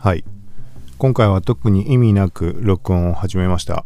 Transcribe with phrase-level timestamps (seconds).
[0.00, 0.22] はい。
[0.96, 3.84] 今回は特に意味なく録音を始めました。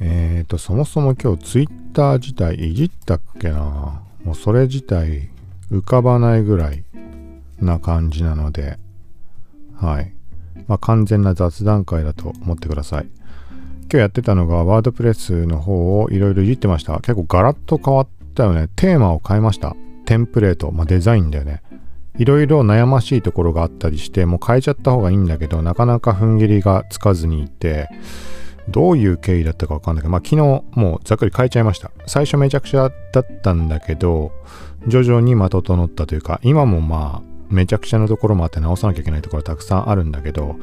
[0.00, 5.28] えーと、そもそも今日ツイッター自体いじったっけなもうそれ自体
[5.70, 6.82] 浮かばないぐらい
[7.60, 8.78] な感じなので、
[9.76, 10.14] はい。
[10.66, 13.08] まあ完全な雑談会だと思ってください。
[13.82, 16.94] 今日やってたのがワードプレスの方をいろいろいじってました。
[17.00, 18.68] 結構ガラッと変わったよね。
[18.76, 19.76] テーマを変えました。
[20.06, 21.62] テンプレート、まあ、デザインだよね。
[22.20, 27.88] いろいろ悩ましいところがあったりして、もう変えちゃった方がいいんだけど、なかなか踏ん切りがつかずにいて、
[28.68, 30.36] どういう経緯だったかわかんないけど、まあ昨日
[30.78, 31.90] もうざっくり変えちゃいました。
[32.06, 34.32] 最初めちゃくちゃだったんだけど、
[34.86, 40.56] 徐々にま整ったというか、今もまあめちゃくちゃなところもあって直さなきゃいけないところたくさんあるんだけど、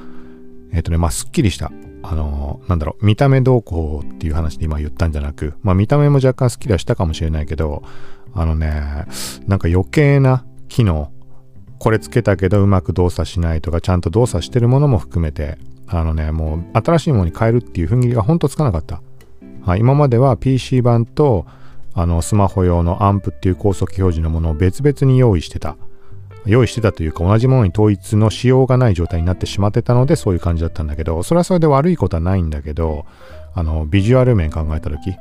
[0.73, 1.71] えっ、とね、まあすっきりした。
[2.03, 7.81] あのーなんだろう、見た目どうこうっていう話で今言ったんじゃなく、まあ見た目も若干スッキリはしたかもしれないけど、
[8.35, 9.07] あのね、
[9.47, 11.11] なんか余計な機能、
[11.79, 19.01] これつけたけどうまく動作しないとか、ちゃんと動作してるものも含めて、あのね、もう新しいものに変えるっていう踏ん切りがほんとつかなかった。
[19.61, 21.45] はい、今までは PC 版と
[21.93, 25.77] あのスマホ用のアンプっていう高速表示のものを別々に用意してた。
[26.47, 33.05] 用意してたというか同じものに統一のしようがない状態になってしまってたのでそういう感じだったんだけどそれはそれで悪いことはないんだけど
[33.53, 35.17] あのビジュアル面考えた時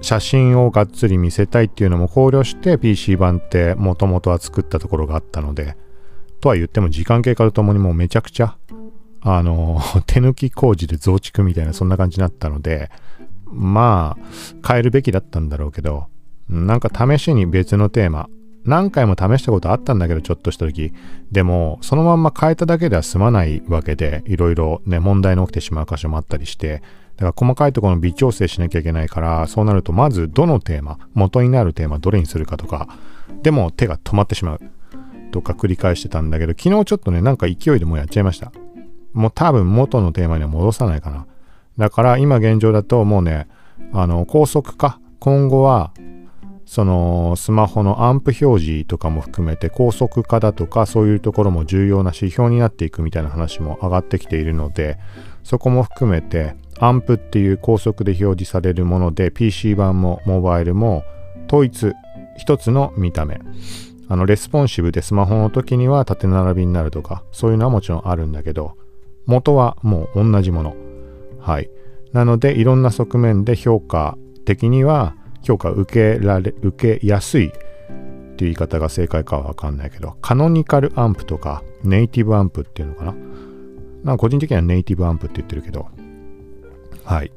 [0.00, 5.76] 写真をがっつり見せたいっていうのも考慮して PC 版ってもともとは作ったところがあったので
[6.40, 8.56] とは言っても時間経過とともにもうめちゃくちゃ
[9.20, 12.90] あの 手抜き工事で増築みたいなそんな感じになったので
[13.46, 14.16] ま
[14.62, 16.06] あ変えるべきだったんだろうけど
[16.48, 18.28] なんか試しに別のテーマ
[18.68, 20.92] 何回も試したことあったんだけど、ちょっとした時。
[21.32, 26.82] でも、そのまんま変えただけでは済まないわけで、いろいろね、問題の起きてしまう箇所もあったりして、
[27.18, 32.88] だから細かいところの微調整しなきゃいけないから、そうなると、まずどのテーマ、元になるテーマどれにするかとか、
[33.42, 34.60] でも手が止まってしまう。
[35.30, 38.52] とか繰り返してたんだけど、昨日ちょっとね、なんか勢いでもうやっちゃいました。
[39.12, 41.26] もう多分元のテーマには戻さないかな。
[41.76, 43.48] だから今現状だともうね、
[43.92, 45.00] あの、高速化。
[45.18, 45.92] 今後は
[46.68, 54.98] そのスマホのアンプ表示とかも含めて高速化だとかそういうところも重要な指標になっていくみたいな話も上がってきているので
[55.44, 61.04] そこも含めて AMP っていう高速で表示されるもので PC 版もモバイルも
[61.46, 61.92] 統一
[62.36, 63.40] 一つの見た目。
[64.10, 68.74] あの responsive でスマホの時には縦並びになるとかそういうのはもちろんあるんだけど
[69.26, 70.74] 元はもう同じもの。
[71.40, 71.70] はい。
[72.12, 74.16] なのでいろんな側面で評価
[74.46, 83.14] 的には評価受けられ、受けやすいっていう言い方が正解かはわかんないけど、 canonical AMP とか native AMP っていうのかな。
[84.04, 85.88] なんか個人的にはネイティブアンプって言ってるけど、
[87.08, 87.32] はい。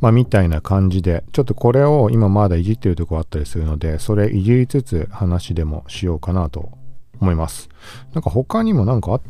[0.00, 6.72] まあみたいな感じで、ちょっとこれを今まだいじってるとこあったりするので、それいじりつつ話でもしようかなと
[7.20, 7.68] 思います。
[8.12, 9.22] なんか他にもなんかあっ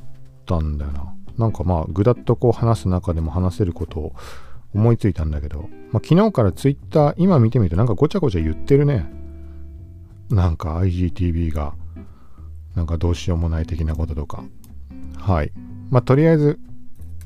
[0.46, 1.14] たんだよな。
[1.36, 4.14] なんかまあぐだっとこう話す中でも話せることを
[4.74, 9.04] 思いついたんだけど、まあ、昨日からツイッター今見てみるとなんかごちゃごちゃ言ってるね。
[10.30, 11.74] なんか IGTV が
[12.74, 14.44] なんかどうしようもない的なこととか。
[15.18, 15.52] はい。
[15.90, 16.58] まあとりあえず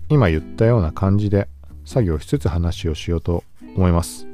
[0.09, 1.49] 今言ったような感じで
[1.87, 3.45] 作業しつつ話をしようと
[3.77, 4.27] 思います。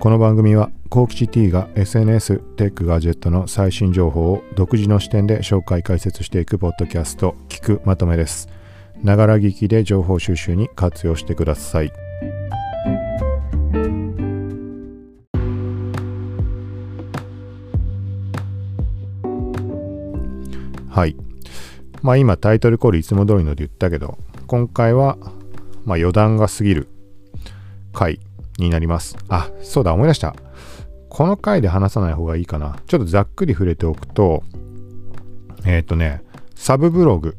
[0.00, 8.48] この番組は幸吉 T が SNS テックガジェットの最新情報を独自の視点で紹介解説していくポッドキャスト聞くまとめです。
[9.02, 11.92] ながら聞きで情報収集に活用してください。
[20.88, 21.16] はい。
[22.02, 25.18] まあ今タイトルコールいつも通りので言ったけど、今回は
[25.84, 26.88] まあ余談が過ぎる
[27.92, 28.20] 回
[28.58, 29.16] になります。
[29.28, 30.34] あ、そうだ、思い出した。
[31.08, 32.76] この回で話さない方がいいかな。
[32.86, 34.42] ちょっとざっくり触れておくと、
[35.64, 36.22] えっ、とね、
[36.54, 37.36] サブブログ、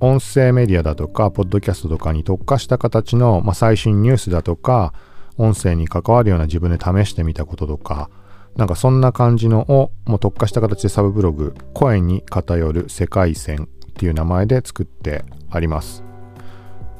[0.00, 4.92] 音声メディアだとか、ポッドキャストとかに特化した形の、まあ、最新ニュースだとか、
[5.38, 8.10] 音声に関わるような自分で試してみたこととか、
[8.56, 16.05] なんかそんな感じのをもう特化した形でサブブログ、声に偏る世界線っていう名前で作ってあります。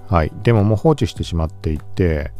[0.08, 0.32] はい。
[0.43, 2.32] でももう放置してしまっていて、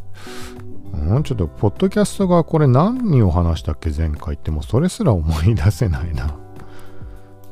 [0.95, 3.91] うん、ちょっと、ポッドキャストがこれ何を話したっけ？
[3.91, 6.37] 前回ってもうそれすら思い出せないな。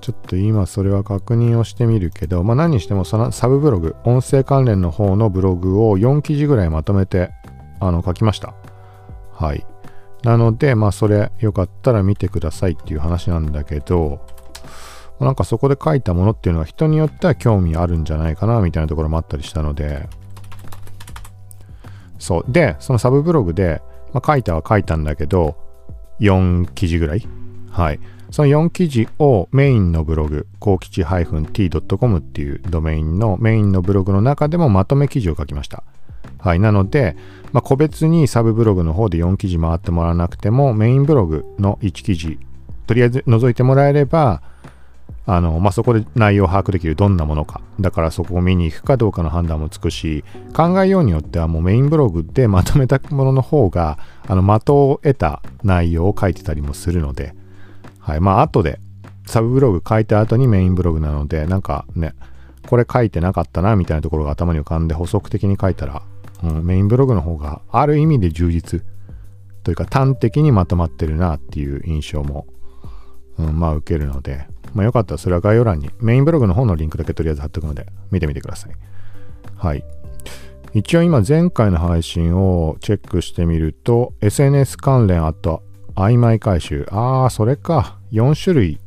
[0.00, 7.30] ちょっと今それは確認をしてみるけど、まあ何にしてもそのサブブログ、音声関連の方のブログを4記事ぐらいまとめて
[7.80, 8.54] あの書きました。
[9.32, 9.66] はい。
[10.22, 14.26] なので、まあそれよかったら見てくださいっていう話なんだけど、
[15.20, 20.08] なんかそこで書いたものっていうのは人によっては興味あるんじゃないかなみたいなところもあったりしたので、
[22.18, 22.44] そう。
[22.48, 23.82] で、そのサブブログで、
[24.12, 25.56] まあ、書いたは書いたんだけど、
[26.20, 27.28] 4記事ぐらい？
[27.70, 28.00] はい。
[28.30, 35.84] その4記事をメインのブログ、高吉 -t.com っていうドメインのメインのブログの中でもまとめ記事を書きました。
[36.38, 36.60] はい。
[36.60, 37.16] なので、
[37.52, 42.38] まあ、個別にサブブログの方で4記事回ってもらわなくても、メインブログの1記事、
[42.86, 44.42] とりあえず覗いてもらえれば、
[45.26, 47.60] あの、まあ、そこで内容を把握できるどんなものか。
[47.80, 50.24] だからそこを見に行くかどうかの判断もつくし、
[50.54, 57.34] 考えようによってはもうメインブログでまとめたものの方が、あの、的を得た内容を書いてたりもするので、
[57.98, 58.20] はい。
[58.20, 58.80] まあ、後で、
[59.26, 62.14] サブブログ書いた後にメインブログなので、なんかね、
[62.68, 66.02] これ書いてなかったな、みたいなところが頭に浮かんで補足的に書いたら、
[66.42, 68.82] うん、メインブログの方がある意味で充実
[69.62, 72.46] というか端的にまとまってるなっていう印象も、
[73.38, 78.72] うん、まあ受けるので、まあよかったらそれは概要欄にメインブログの方のリンクだけとりあえず貼っておくので見てみてください。
[79.56, 79.84] はい。
[80.74, 85.62] 一応今前回の配信をチェックしてみると SNS 関連あと
[85.94, 86.86] 曖昧回収。
[86.90, 87.98] ああ、それか。
[88.12, 88.80] 4種類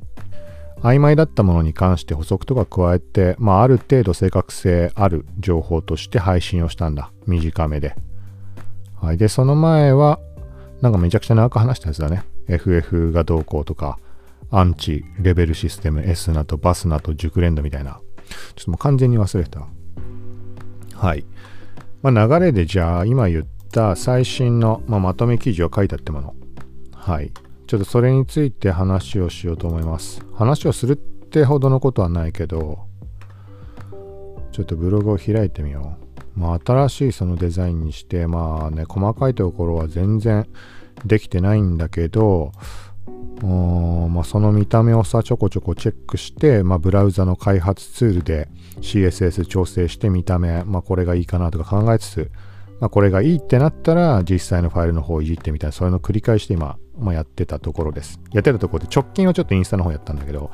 [0.82, 7.12] 曖昧だったものに関して補足とか加えて、まあ、ある程度正確性ある情報として配信をしたんだ。
[7.26, 7.96] 短めで。
[9.02, 9.18] はい。
[9.18, 10.20] で、その前は、
[10.82, 12.24] なんかめちゃくちゃ長く話したやつだね。
[12.48, 13.98] FF がどうこうとか、
[14.50, 18.00] アンチ、レベルシステム、S ナとバスナと熟練度みたいな。
[18.56, 19.68] ちょっともう完全に忘れた。
[20.94, 21.26] はい。
[22.02, 26.36] まあ、流れでじゃあ、今言った最新の、まあ、まとめ記事を書いたってもの。
[26.94, 27.32] はい。
[27.68, 30.26] ちょっとそれについて話をしようと思います。
[30.34, 32.80] 話をするってほどのことはないけど、
[34.52, 35.98] ちょっとブログを開いてみよ
[36.36, 36.40] う。
[36.40, 40.48] まあ、新しいそのデザインにして、まあね、細かいところは全然
[41.06, 42.52] できてないんだけど、
[43.42, 48.50] まあ、その見た目をさちょこちょこチェックして、まあ、ブラウザの開発ツールで
[48.82, 52.32] CSS 調整して見た目、まあ、これがいいかなとか考えつつ、
[52.80, 58.20] まあ、これがいいってなったら実際のファイルの方をいじってみたいなそういうのを繰り返して今まあ、やってたところです。
[58.34, 60.52] やってたところで直近はちょっとインスタの方やったんだけど、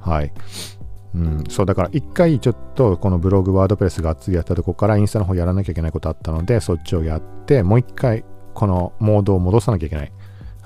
[0.00, 0.32] はい。
[1.14, 8.22] うん、そうだから一回ちょっとこのブログワードプレスがっつりやったとこからインスタの方やらなきゃいけないことあったのでそっちをやってもう一回
[8.52, 10.12] このモードを戻さなきゃいけない、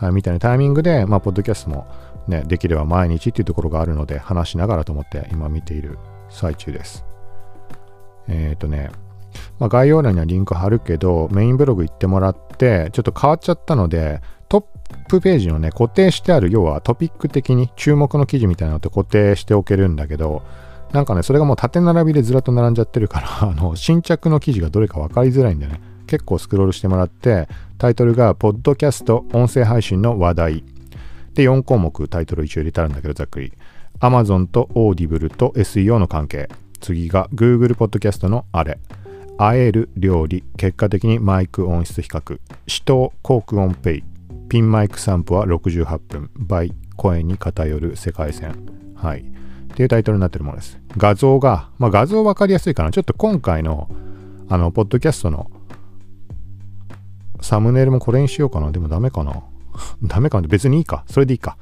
[0.01, 1.87] はい、みたいなタイミングでまあポッドキャストも
[2.27, 5.99] ねできれば毎日っていうところがあるので話しながらと思って今見ている
[6.29, 7.05] 最中です
[8.29, 8.91] えっ、ー、とね
[9.61, 14.21] まあ、概要欄にはリンク貼るけどメインブログ行ってもらってちょっと変わっちゃったので
[14.51, 14.65] トッ
[15.09, 20.43] プページのね、固定してある、要はトピック的に注目の記事みたいなのって固定しておけるんだけど、
[20.93, 25.81] なんかね、それがもう縦並びでずらっと並んじゃってるから、あの、新着の記事がどれか分かりづらいんだよね。
[26.11, 27.49] 結構スクロールしてもらって、
[27.79, 30.65] タイトルが、ポッドキャスト音声配信の話題。
[31.35, 33.53] で、4項目タイトル一応入れてあるんだけど、ざっくり。
[34.01, 36.49] Amazon と Audible と SEO の関係。
[36.81, 38.81] 次が Google ポッドキャストのあれ。
[39.39, 40.43] 会える料理。
[40.57, 42.41] 結果的にマイク音質比較。
[42.67, 44.05] 死闘航空音ペイ。
[44.49, 48.57] ピンマイク散歩は68分、倍声に偏る世界線。
[48.97, 49.21] はい。
[49.21, 49.23] っ
[49.77, 50.81] ていうタイトルになってるものです。
[50.97, 52.91] 画像が、まあ画像分かりやすいかな。
[52.91, 53.89] ちょっと今回の、
[54.49, 55.49] あの、ポッドキャストの
[57.41, 58.71] サムネイルもこれにしようかな。
[58.71, 59.43] でもダメかな。
[60.03, 60.49] ダメかな。
[60.49, 61.05] 別にいいか。
[61.09, 61.57] それでいいか。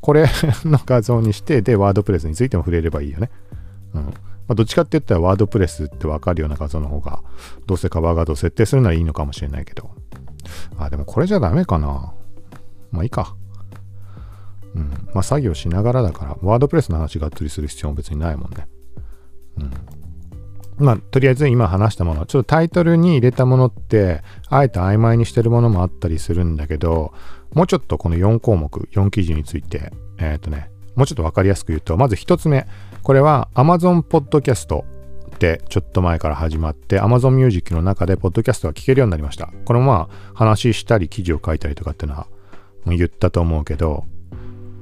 [0.00, 0.26] これ
[0.64, 3.30] の画像にして、で、ワードプレスについても触れればいいよね。
[3.94, 4.02] うん。
[4.02, 4.10] ま
[4.50, 7.22] あ、どっちかって言ったらワードプレスってわかるような画像の方が、
[7.66, 9.90] どうせカバー画像設定するならいいのかもしれないけど。
[10.78, 12.12] あ、でもこれじゃダメかな。
[12.90, 13.36] まあいいか。
[14.74, 14.90] うん。
[15.14, 18.66] まあ作業しながらだから、ワードプレスの話がっつりする必要も別にないもんね。
[19.58, 19.70] うん。
[20.82, 27.14] まあ、とりあえず今話したもの、ちょっとタイトルに入れたものって、あえて曖昧にしてるものもあったりするんだけど、
[27.54, 32.66] もうちょっとこの4項目、4記事について、えっ、ー、とね、もうちょっとわかりやすく言うと、まず1つ目、
[33.02, 39.50] これは Amazon Podcast ってちょっと前から始まって Amazon Music の中でポッドキャストが聞けるようになりました。
[39.64, 42.26] これもま話したり記事を書いたりとかっていうのは
[42.86, 44.04] 言ったと思うけど、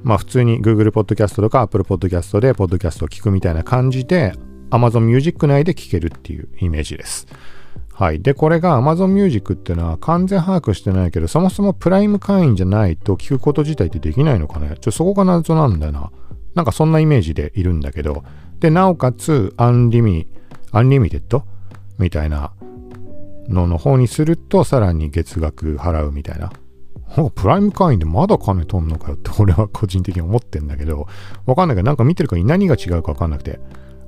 [0.03, 4.33] まあ普通に Google Podcast とか Apple Podcast でポッドキャストを聞くみたいな感じで
[4.71, 7.27] Amazon Music 内で聞けるっていうイメージです。
[7.93, 8.21] はい。
[8.21, 16.11] で、これが Amazon Music っていうのは完全把握してないけど、そもそもプライム会員じゃないと聞くこと自体ってできないのかねちょ、そこが謎なんだよな。
[16.55, 18.23] なんかそんなイメージでいるんだけど、
[18.59, 20.27] で、なおかつ、アンリミ、
[20.71, 21.43] Unlimited
[21.97, 22.51] みたいな
[23.47, 26.51] のの方にすると、さらに月額払うみたいな。
[27.35, 31.07] プライム会員でまだ金取んのかよって俺は個人的に思ってんだけど、
[31.45, 33.59] わかんないけど、なんか見てるかに何が違うかわかんなくて、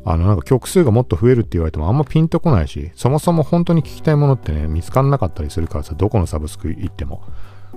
[0.06, 7.24] あの、なんか曲数がもっと増えるって言われてもあんまピンとこないし、そもそも本当に聞きたいものってね、見つかんなかったりするからさ、どこのサブスク行っても。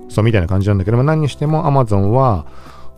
[0.08, 2.46] そうみたいな感じなんだけども、何にしても Amazon は、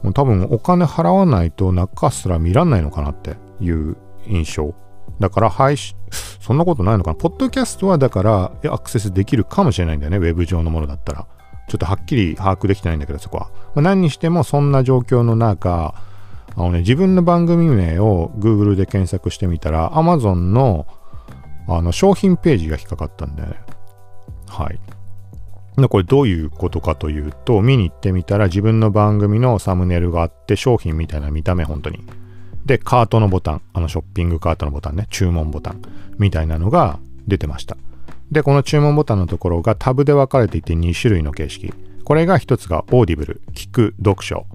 [0.02, 4.74] もう多分お金払わないと中すら見らんないのかなっていう印象。
[5.20, 5.96] だから配信、
[6.40, 7.16] そんなことないのかな。
[7.16, 10.18] ポッドキャストはだからアクセスできるかもしれないんだよね。
[10.18, 11.26] ウェブ上のものだったら。
[11.68, 13.50] ちょっとはっきり把握できてないんだけど、そこは。
[13.74, 15.94] まあ、何にしてもそんな状況の中、
[16.58, 20.88] あのね、自分の番組名を Google で検索してみたら、Amazon の
[21.68, 23.56] あの商品ページが引っかかったんだよね。
[24.48, 24.80] はい。
[25.80, 32.00] でこれどういうことかというと、見に行ってみたら自分の番組のサムネイルがあって、商品みたいな見た目、本当に。
[32.66, 35.82] で、カートのボタン、あのショッピングカートのボタンね、注文ボタン
[36.18, 36.98] みたいなのが
[37.28, 37.76] 出てました。
[38.32, 41.72] で、この注文ボタンのところがタブで分かれていて2種類の形式。
[42.04, 44.46] これが一つが Audible、聞く読書、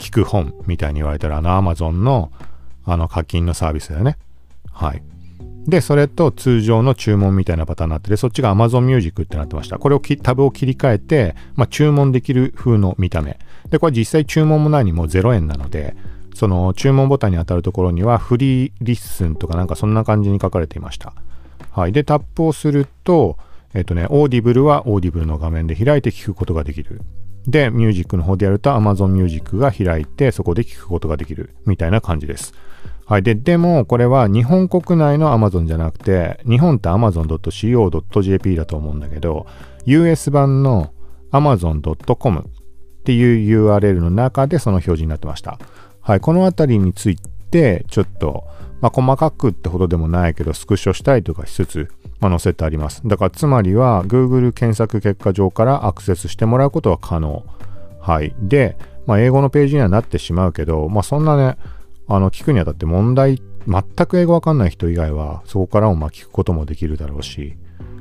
[0.00, 2.32] 聞く本みたいに言われたら、あの Amazon の
[2.86, 4.16] あの課金のサービスだよね。
[4.72, 5.02] はい。
[5.66, 9.78] で、それと通常の注文みたいなパターンになってて、そっちが Amazon Music ってなってました。
[9.78, 13.38] これをタブを切り替えて、まあ、注文できる風の見た目。
[13.68, 15.94] で、これ実際注文もないにもう0円なので、
[16.34, 21.12] その注文ボタンに当たるところには free listen とかなんかそんな感じに書かれていました。
[21.72, 21.92] はい。
[21.92, 23.36] で、タップをすると、
[23.74, 27.02] えっ、とね、 Audible は Audible の画面で開いて聞くことができる。
[27.46, 32.54] で、ミュージックの方でやると Amazon Music が開いてそこで聞くことができるみたいな感じです。
[33.06, 33.22] はい。
[33.22, 39.46] で、でもこれは日本国内の Amazon じゃなくて、日本って amazon.co.jp だと思うんだけど、
[39.84, 40.92] US 版の
[41.32, 45.58] amazon.com っていう URL の中でその表示になってました。
[46.00, 46.20] はい。
[46.20, 47.16] このあたりについ
[47.50, 48.44] て、ちょっと、
[48.80, 51.88] まあ、細かくってほどでもないけど、スクショしたりとかしつつ、
[52.20, 53.02] まあ、載せてあります。
[53.04, 57.44] だからつまりは Google 検索結果上からアクセスしてもらうことは可能。
[58.00, 58.34] はい。
[58.38, 61.56] で、まあ、英語のページにはなってしまうけど、まあ、そんなね、
[62.06, 67.56] あの、聞くにあたって問題、全く英語わかんない人以外は、そこからもまあ聞くこともできるだろうし、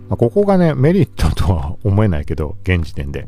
[0.09, 3.27] まあ、ここがね、メリットとは思えないけど、現時点で。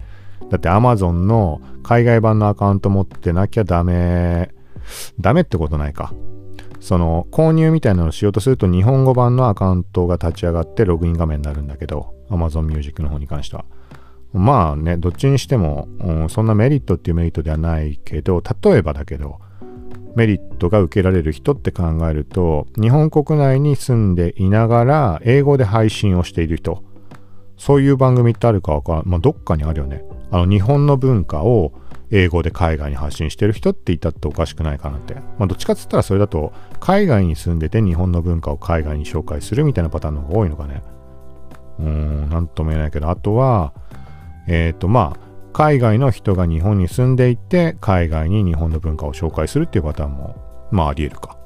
[0.49, 4.49] だって Amazon の海外版のアカウント持ってなきゃダメ、
[5.19, 6.13] ダメってことないか。
[6.81, 13.65] その購入みたいなのをしようとすると日本語版のアカウントが立ち上がってログイン画面になるんだけど Amazon Music の方に関しては。
[14.33, 19.39] まあねどっちにしても、うん、そんなメリットっていうメリットではないけど例えばだけど
[20.15, 26.81] メリットが受けられる人って考えると日本国内に住んでいながら英語で配信をしている人
[27.57, 29.03] そういう番組ってあるかわからん。
[29.05, 30.03] まあどっかにあるよね。
[30.31, 31.73] あの日本の文化を
[32.11, 35.15] 英語で海外に発信してる人って言ったっておかしくないかなって。
[35.15, 40.83] まあ、どっちかっつったらそれだと、海外に住んでて日本の文化を海外に紹介するみたいなパターンの方が多いのかね。
[41.79, 43.73] うーん、なんとも言えないけど、あとは、
[44.47, 50.35] えっ、ー、と、まあ、海外の人が日本に住んでいて、海外に日本の文化を紹介するっていうパターンも、
[50.71, 51.37] まあ、あり得るか。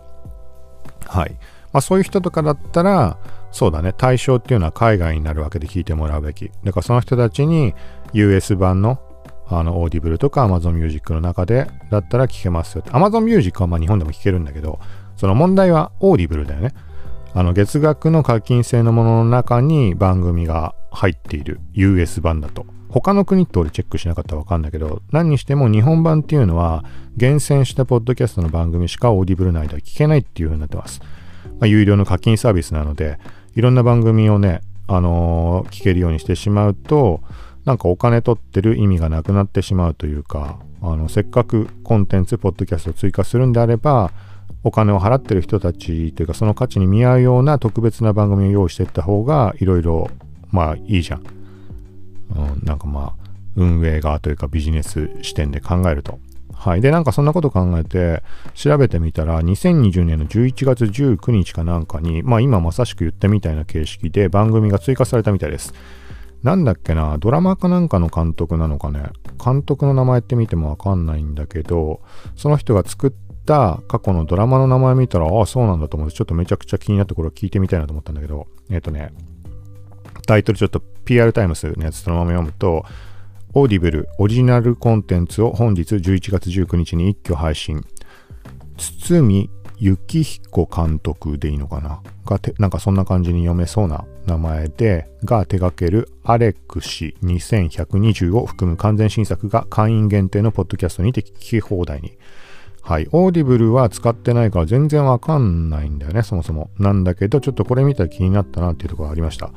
[1.05, 1.31] はい。
[1.73, 3.17] まあ、そういう人とかだったら、
[3.51, 6.51] そうだね、対象っていうのは海外になるわけで聞いてもらうべき。
[6.63, 7.73] だからその人たちに
[8.13, 8.99] US 版の
[9.47, 12.83] あの、 Audible とか Amazon Music の中でだったら聞けますよ。
[12.87, 14.79] Amazon Music はまあ日本でも聞けるんだけど、
[15.17, 16.73] その問題は Audible だよね。
[17.33, 22.65] あの、月額の課金制のものの中に番組が入っている US 版だと。
[22.89, 26.85] 他の国って俺チェックしなかったらわかんないけど、何にしても日本版っていうのは
[27.17, 31.01] 厳選したポッドキャストの番組しか Audible 内では聞けないっていう風になってます。
[31.59, 33.19] まあ、有料の課金サービスなので、
[33.55, 37.21] いろんな番組をね、あのー、聞けるようにしてしまうと、
[37.65, 44.11] なんかお金取ってる意味がなくなってしまうというか、あのせっかくコンテンツ、ポッドキャストを追加するんであれば、
[44.63, 50.09] お金を払ってる人たちというか、その価値に見合うような特別な番組を用意していった方が、いろいろ、
[50.51, 51.23] まあいいじゃん。
[52.35, 56.19] うん、なんかまあ、運営側というかビジネス視点で考えると。
[56.53, 56.81] はい。
[56.81, 65.73] で、なんかそんなこと考えて調べてみたら、2020年の11月19日かなんかに、まあ今まさしく言ったみたいな形式で番組が追加されたみたいです。
[66.45, 69.09] なんだっけな、ドラマかなんかの監督なのかね。
[69.43, 72.01] 監督の名前って見てもわかんないんだけど、
[72.35, 73.11] その人が作っ
[73.47, 79.11] た過去のドラマの名前見たら、ああ、そうなんだと思って、ちょっとめちゃくちゃ気になった頃聞いてみたいなと思ったんだけど、えっ、ー、とね、
[80.27, 82.85] タイトルちょっと PR タイムスのやつそのまま読むと、
[83.55, 87.83] オーディブルオリジナルコンテンツを本日11月19日に一挙配信。
[88.77, 89.49] 堤
[89.79, 92.03] 幸彦監督でいいのかな？
[92.23, 102.17] がて、なんかそんな感じに読めそうな名前で、が手掛けるアレック氏2120を含む完全新作が会員限定のポッドキャストにて聞き放題に。
[102.81, 103.07] はい。
[103.11, 106.69] オーディブルは使ってないから全然わかんないんだよね、そもそも。
[106.77, 109.51] なんだけど、ちょっとこれ見たら気になったなっていうところがありました。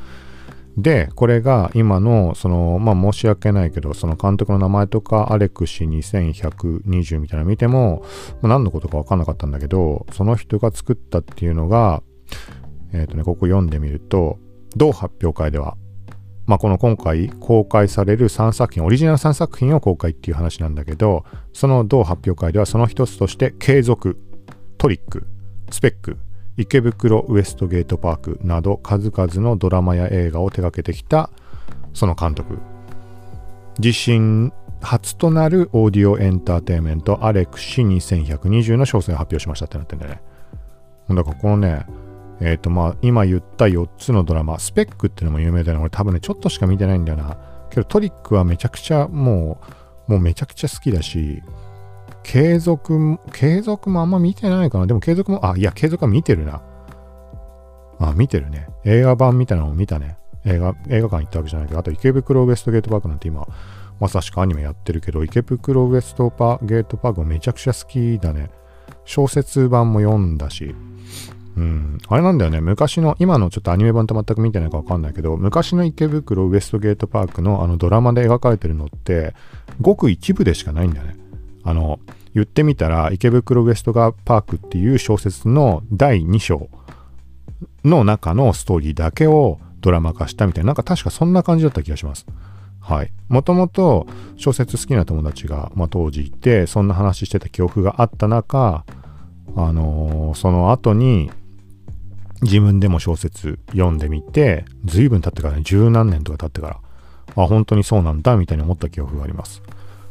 [0.79, 8.03] で、これが今の、その、まあ申し訳ないけど、その監督の名前とか、アレク氏2120みたいなの見ても、
[8.41, 12.03] まあ、何のことかわかんなかったんだけど、その人が作ったっていうのが、
[12.93, 14.39] えっ、ー、とね、ここ読んでみると、
[14.77, 15.77] 同発表会では、
[16.47, 24.19] まあこの今回公開される3作品、オリジナル3作品を公開っていう話なんだけど、その同発表会ではその一つとして、継続、
[24.79, 25.27] トリック、
[25.71, 26.19] スペック、
[26.59, 31.31] 池袋ウエストゲートパークなど数々のドラマや映画を手掛けてきた
[31.95, 32.59] その監督
[33.79, 40.23] 自身初となるオーディオエンターテインメントアレクシ2120の詳細を発表しましたってなってんだよね。
[41.11, 41.87] だからこのね、
[42.41, 45.83] えっ、ー、とまあ今言った4つのドラマ、スペックっていうのも有名だよね。
[45.83, 47.37] 俺多分ね、ちょっとしか見てないんだよな。
[47.71, 49.61] けどトリックはめちゃくちゃも
[50.09, 51.43] う、もうめちゃくちゃ好きだし、
[52.23, 54.87] 継続、継続もあんま見てないかな。
[54.87, 56.63] でも継続も、あ、いや、継続は見てるな。
[57.99, 58.69] あ、見てるね。
[58.85, 60.19] 映画版みたいなのを見たね。
[60.45, 63.47] 映画、映画館行ったわけじゃないけど、あと池袋ウエストゲートパークなんて今、
[64.01, 68.51] まさしくアニメやってるけど、池袋ウエストパゲートパークもめちゃくちゃ好きだね。
[69.05, 70.75] 小説版も読んだし。
[71.59, 71.99] うん。
[72.07, 72.61] あれなんだよね。
[72.61, 79.35] 昔の、今のちょっとアニメ版と全く見てないかわかんないけど、昔の池袋ウエストゲートパークのあのドラマで描かれてるのって、
[79.81, 81.17] ごく一部でしかないんだよね。
[81.65, 81.99] あの、
[82.33, 86.69] 言ってみたら、池袋ウエストガーパークっていう小説の第2章
[87.85, 92.25] の中のストーリーだけをドラマ化したみたいな、なんか確かそんな感じだった気がします。
[92.81, 93.11] はい。
[93.29, 98.85] もともと小説好きな友達が、まあ、当時いて、そんな話してた記憶があった中、
[99.57, 101.31] あのー、その後に
[102.43, 109.63] 自分でも小説読んでみて、随分経ってからね、十何年とか経ってから、あ、本当にそうなんだ、みたいに思った記憶があります。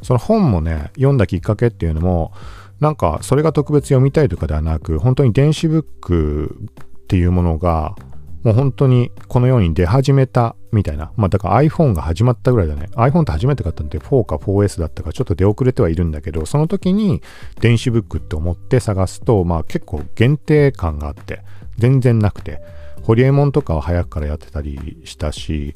[0.01, 2.31] その本もね、読んだきっかけっていうのも、
[2.79, 6.69] なんかそれが特別読みたいとかではなく、本当に電子ブック
[7.03, 7.95] っていうものが、
[8.43, 11.11] もう本当にこのように出始めたみたいな。
[11.17, 12.87] まあだから iPhone が始まったぐらいだね。
[12.93, 17.21] iPhone って初めて買ったのって4か 4S だったからちょっと出遅れてはいるんだけど、その時に
[17.59, 21.41] 電子ブックって思って探すと、まあ結構限定感があって、
[21.77, 22.61] 全然なくて、
[23.03, 25.75] ホリエモンとかは早くからやってたりしたし、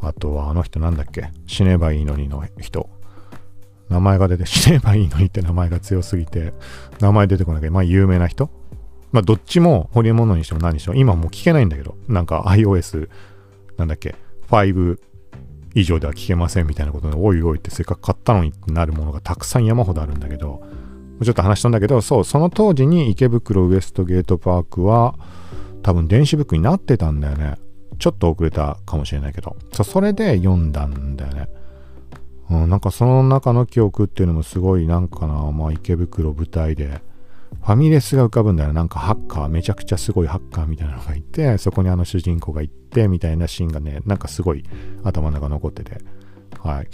[0.00, 2.90] あとはあの人なんだっけ死ねばいいのにの人。
[3.88, 6.52] 名前が出て死ねばいいのにって名前が強すぎて、
[7.00, 8.50] 名前出てこなきゃ、まあ有名な人
[9.12, 13.08] まあどっちもホリエモンにしても何にしても、今もう聞けないんだけど、なんか iOS、
[13.76, 14.14] なんだっけ、
[14.48, 14.98] 5
[15.74, 20.62] 以上では聞けませんみたいなことで、おいおいってせっかく買ったのにってなるものがたくさん山ほどあるんだけど、
[21.22, 25.14] ちょっと話したんだけど、そう、その当時に池袋ウエストゲートパークは、
[25.82, 27.56] 多分電子ブックになってたんだよね。
[27.98, 29.56] ちょっと遅れたかもしれないけど。
[29.72, 31.48] そそれで読んだんだよね。
[32.50, 37.00] うん、なんかその中の記憶っていうのもすごいなんかな、まあ池袋舞台で、
[37.60, 38.72] ファミレスが浮かぶんだよ。
[38.72, 44.64] なんかハッカー、めちゃくちゃすごいハッカーみたいなのがいて、そこにあの主人公が行って、みたいなシーンがね、なんかすごい
[45.04, 45.98] 頭の中残ってて。
[46.58, 46.88] はい。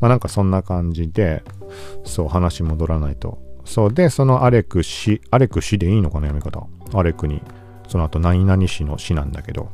[0.00, 1.42] まあなんかそんな感じで、
[2.04, 3.38] そう、話戻らないと。
[3.64, 6.66] そうで、そのアレク氏、アレク氏でいいのかな、読み方。
[6.98, 7.42] アレクに、
[7.88, 9.70] その後何々氏の氏なんだけど、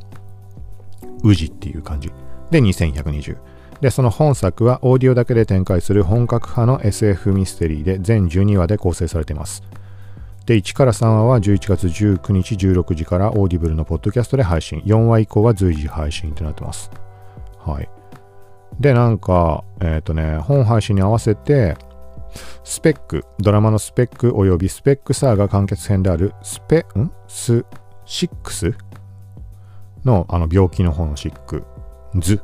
[1.23, 2.13] 氏っていう感じ。
[2.51, 3.37] で、2120。
[3.81, 9.63] で、その本作はオーディオだけで展開する本格派の SF ミステリーで全12話で構成されています。
[10.47, 14.81] で、1から3話は11月19日16時からオーディブルのポッドキャストで配信。
[14.81, 16.91] 4話以降は随時配信となってます。
[17.59, 17.89] はい。
[18.81, 21.77] で、なんか、えっ、ー、とね、本配信に合わせて、
[22.65, 27.11] スペック、ドラマのスペック及びスペックサーが完結編であるスペ、ん？
[27.29, 27.65] ス、
[28.13, 28.75] シックス？
[30.05, 31.65] のあの病気の方のシック、
[32.17, 32.43] ズ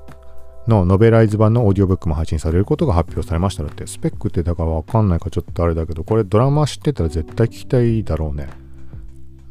[0.67, 8.49] のノベライズ版のオーディオブックも配信されることが発表されましたので、スペックってだからわかんないかちょっとあれだけど、これドラマ知ってたら絶対聞きたいだろうね。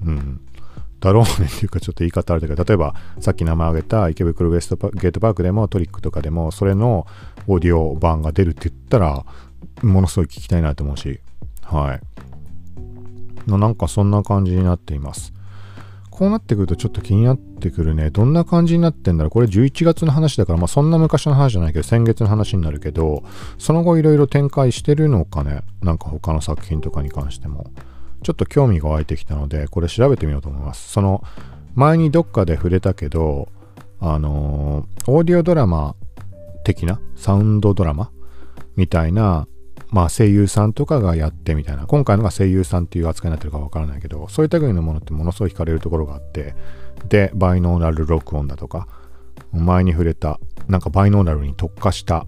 [0.03, 0.41] うん。
[0.99, 7.06] だろうねっていうかちょっと言い方あれだけど、例えばさっき名前挙げた池袋ウエストゲートパークでもトリックとかでも、それの
[7.45, 9.23] オーディオ版が出るって言ったら、
[9.84, 11.19] ものすごい聞きたいなと思うし、
[11.62, 13.51] はい。
[13.51, 15.32] なんかそんな感じになっています。
[16.17, 18.10] こうなってくるとちょっと気になってくるね。
[18.10, 19.30] どんな感じになってんだろう。
[19.30, 23.21] これ11月の話だから、まあそんな昔の話じゃないけど、先月の話になるけど、
[23.60, 25.62] その後いろいろ展開してるのかね。
[25.84, 27.69] なんか他の作品とかに関しても。
[28.23, 30.91] ちょっと興味が湧いてきたので、これ調べてみようと思います。
[30.91, 31.23] その、
[31.75, 33.49] 前にどっかで触れたけど、
[33.99, 35.95] あのー、オーディオドラマ
[36.63, 38.10] 的な、サウンドドラマ
[38.75, 39.47] みたいな
[39.89, 41.88] まあ、声優さんとかがやってみたいな。
[41.88, 46.56] 今回のが声優さんっていう扱いになってるかわからないけどそういった類のものってものすごい惹かれるところがあって
[47.08, 48.88] でバイノーラル録音だとか
[49.54, 52.26] 前に触れたなんかバイノーラルに特化した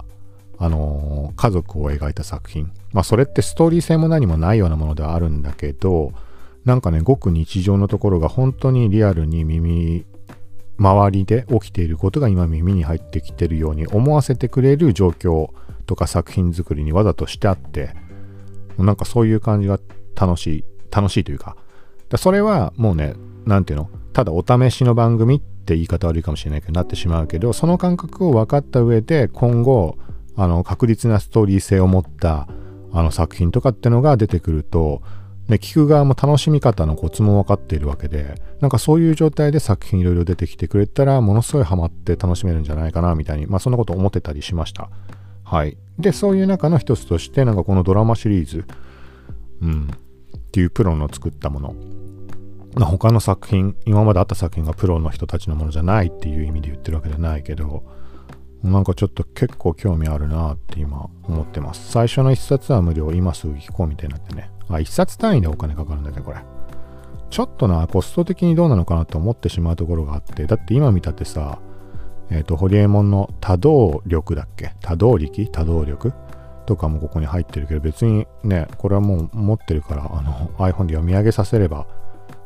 [0.58, 2.72] あのー、家族を描いた作品。
[2.92, 6.12] まあそれってストーリー性も何もないようなものではあるんだけど
[6.66, 10.06] なんかねごく日常のところが本当にリアルに耳
[10.78, 15.50] 周りで起きていることが今耳に入ってきてるように思わせてくれる状況
[15.90, 17.96] とか作品作りにわざとしてあって、
[18.78, 19.80] なんかそういう感じが
[20.16, 21.58] 楽しい、楽しいというか、
[22.10, 23.16] だそれはもうね、
[23.48, 29.98] なんていうの、ただお試しの番組って言い方悪いかもしれないけど、なってしまうけど、その感覚を分かった上で、今後、
[30.36, 32.48] あの、確実なストーリー性を持った、
[32.92, 35.02] あの作品とかってのが出てくると、
[35.48, 44.92] ね、聞く側も楽しみ方のコツも分かっているわけで、なんかそういう状態で作品いろいろ出てきてくれたら、ものすごいハマって楽しめるんじゃないかな、みたいに、まあそんなこと思ってたりしました。
[45.50, 45.78] はい。
[45.98, 48.66] で、そういう中の一つとして、なんかこのドラマシリーズ、
[49.64, 49.90] うん、
[50.38, 51.76] っていうプロの作ったもの。
[52.76, 57.84] まあ、他の作品、今まであった作品がプロの人たちのものじゃないっていう意味で言ってるわけじゃないけど、
[58.62, 61.94] なんかちょっと結構興味あるなって今思ってます。
[61.94, 64.52] 最初の一冊は無料、今すぐ聞こうみたいになってね。
[64.70, 66.38] あ、一冊単位でお金かかるんだね、これ。
[67.32, 71.60] ちょっとな、コスト的にどうなのかなと思ってしまうところがあって、だって今見たってさ、
[72.32, 74.74] えっ、ー、と、ホリエモンの多動力だっけ？
[74.82, 75.50] 多動力？
[75.50, 76.14] 多動力？
[76.66, 81.88] とかもここに入ってるけど、別にね、これはもう持ってるから、あの、iPhone で読み上げさせれば、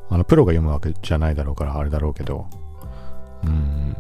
[0.10, 2.46] あの、プロが読むわけじゃないだろうから、あれだろうけど、
[3.44, 3.98] うん。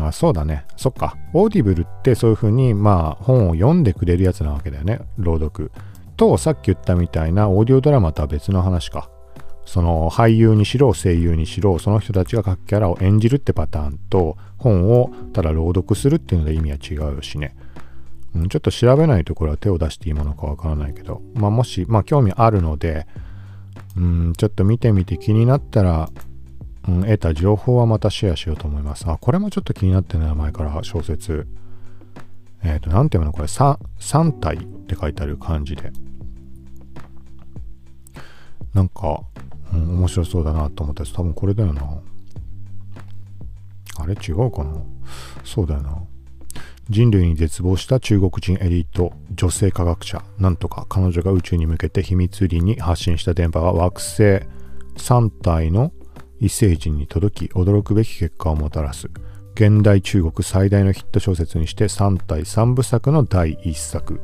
[0.00, 0.64] あ、そうだね。
[0.76, 1.16] そっか。
[1.34, 5.00] オーディブルってそういう風に、まあ、本を読んでくれるやつなわけだよね。
[5.18, 5.70] 朗読。
[6.16, 9.10] と、さっき言ったみたいなオーディオドラマとは別の話か。
[9.66, 17.54] その俳優にしろ声優にしろその人たちが各キャラを演じるってパターンと本をただ朗読するっていうので意味は違うしね、
[18.34, 23.06] うん、ちょっと調べないところは手を出していいものかわからないけど、まあ、もし、まあ、興味あるので、
[23.96, 26.10] うん、ちょっと見てみて気になったら、
[26.88, 29.04] うん、得た情報はまたシェアしようと思います。
[29.08, 31.48] あ、これもちょっと気になってね、前から小説。
[32.62, 35.90] えっ、ー、と、なんていうのこれ、3, 3体って書いてある感じで。
[38.74, 39.22] なんか、
[39.76, 41.12] うん、面白そうだなと思ったやつ。
[41.12, 41.82] 多分これだよな。
[43.98, 44.14] あれ？
[44.14, 44.74] 違うかな。
[45.44, 45.98] そうだよな。
[46.88, 50.22] 人類に絶望した中国人エリート女性科学者。
[50.38, 54.40] なんとか彼女が宇宙に向けて秘密裏に発信した電波は惑星。
[54.96, 55.92] 3体の
[56.40, 59.08] 異星人に届き驚くべき結果をもたらす。
[59.54, 64.20] 現代中国最大のヒット小説にして3体3部作の第1作。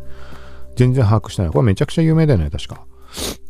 [0.76, 1.50] 全然把握してない。
[1.50, 2.86] これめちゃくちゃ有名だよね確か。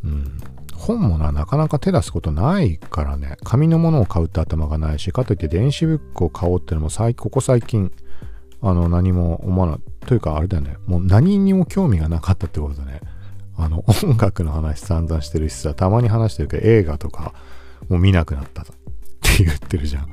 [0.04, 0.38] うん。
[0.82, 7.92] 本もな、なかなか手出すことないからね、紙のものを買うって頭がないし、かといって電子ブックを買おうってのも最、ここ最近、
[8.60, 9.80] あの、何も思わない。
[10.06, 13.00] というか、あれだよね、もう何にも興味がなかったってことだね。
[13.56, 17.32] あの、音楽の話散々してるしさ、たまに話してるけど、映画とか、
[17.88, 18.64] もう見なくなったっ
[19.20, 20.08] て言ってるじゃん。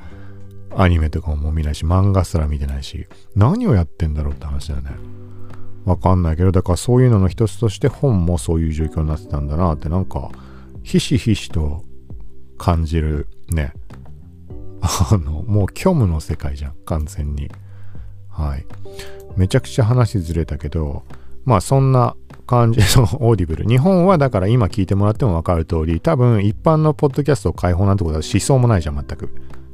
[0.76, 4.90] アニメとかももう見ないし、漫画すら見てないし、何をやってんだろうって話だよね。
[5.84, 10.30] わかんないけど、だからそういうのの一つとして本もそういう状況になってたんだなって、なんか、
[10.82, 11.84] ひしひしと
[12.58, 13.72] 感じるね。
[14.82, 17.50] あの、もう虚無の世界じゃん、完全に。
[18.28, 18.66] はい。
[19.36, 21.04] めちゃくちゃ話ずれたけど、
[21.44, 22.16] まあそんな
[22.46, 23.64] 感じ のオーディブル。
[23.64, 29.30] 日本はだから今聞いてもらっても分かる通り、多分一般のポッドキャスト開放なんてことはしそうもないじゃん、全く。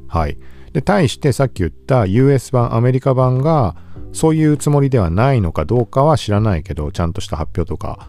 [0.09, 0.39] はい。
[0.73, 3.77] で、対してさっき言った US 版、アメリカ版が
[4.13, 8.09] そういうつもりではないのかどうかは知らないけど、ちゃんとした発表とか、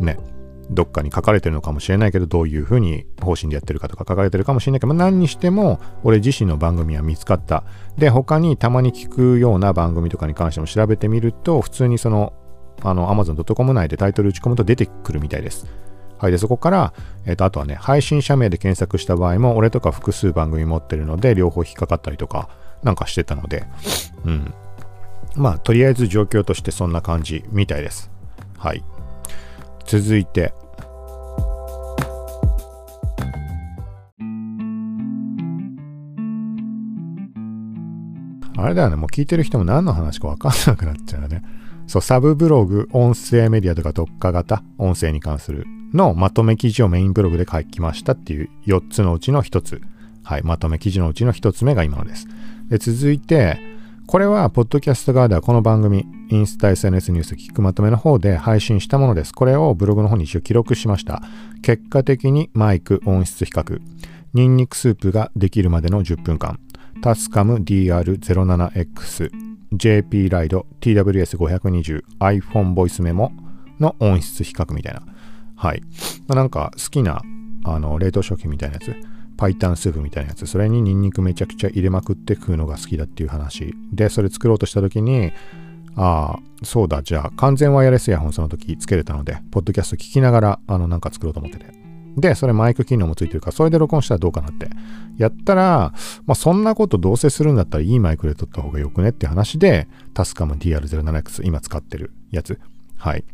[0.00, 0.18] ね、
[0.70, 7.64] どっかに書かれてるのかもしれないけど、どういうふうに方針でやってるかとか書かれてるかもしれないけど、ま、何にしても、俺自身の番組は見つかった。
[7.96, 12.32] で、他にたまに聞くような番組とかに関しても調べてみると、普通にその、
[12.82, 15.66] あの、Amazon.com 内でタイトル打ち込むと出てくるみたいです。
[16.18, 16.32] はい。
[16.32, 16.92] で、そこから、
[17.24, 22.48] えっ、ー、と、あとはね、配信者名で検索した場合も、俺とか複数番組持ってるので、両方引っかかったりとか、
[22.82, 23.64] なんかしてたので、
[24.24, 24.54] うん。
[25.36, 28.10] まあ、とりあえず状況としてそんな感じみたいです。
[28.58, 28.82] はい。
[29.88, 30.52] 続いて、
[38.58, 41.42] あれだよね、もう聞いてる人も何の話か分かんなくなっちゃうよね。
[41.86, 49.80] そう、サブブログ、音声メディアとか特化型、音声に関するのまとめ記事をメインブログで書きましたっていう4つのうちの1つ。
[50.22, 52.26] はい、まとめ記事のうちの1つ目が今のです。
[52.68, 53.58] で、続いて、
[54.06, 59.32] これは、ポッドキャスト側ではこの番組、インスタ SNS ニュース聞くまとめの方で配信したものです。
[59.32, 61.22] これをブログの方に一応記録しました。
[61.62, 63.80] 結果的にマイク音質比較、
[64.34, 66.60] ニンニクスープができるまでの10分間、
[67.02, 69.30] タスカム DR07X、
[69.72, 73.32] JP ライド TWS520、iPhone ボイスメモ
[73.80, 75.02] の音質比較みたいな。
[75.56, 75.80] はい。
[76.26, 77.22] まあ、なんか好きな
[77.64, 78.94] あの冷凍食品みたいなやつ。
[79.38, 83.72] パイタンスープみたいなやつ、それにニンニクめちゃくちゃ入れまくって食うのが好きだっていう話。
[83.92, 85.32] で、それ作ろうとした時に、
[85.98, 91.66] ああ、そうだ、じゃあ完全ワイヤレスイヤホンその時つけれたので、ポッドキャスト聞きながら、あの、なんか作ろうと思ってて。
[92.16, 94.70] で、それマイク機能もついてるから、それで録音したらどうかなって。
[95.18, 95.92] やったら、
[96.26, 102.60] まあ、そんなことどうせするんだったらいいマイクで撮った方がよくねって話で、タスカム DR07X 今使ってるやつ。
[102.96, 103.24] はい。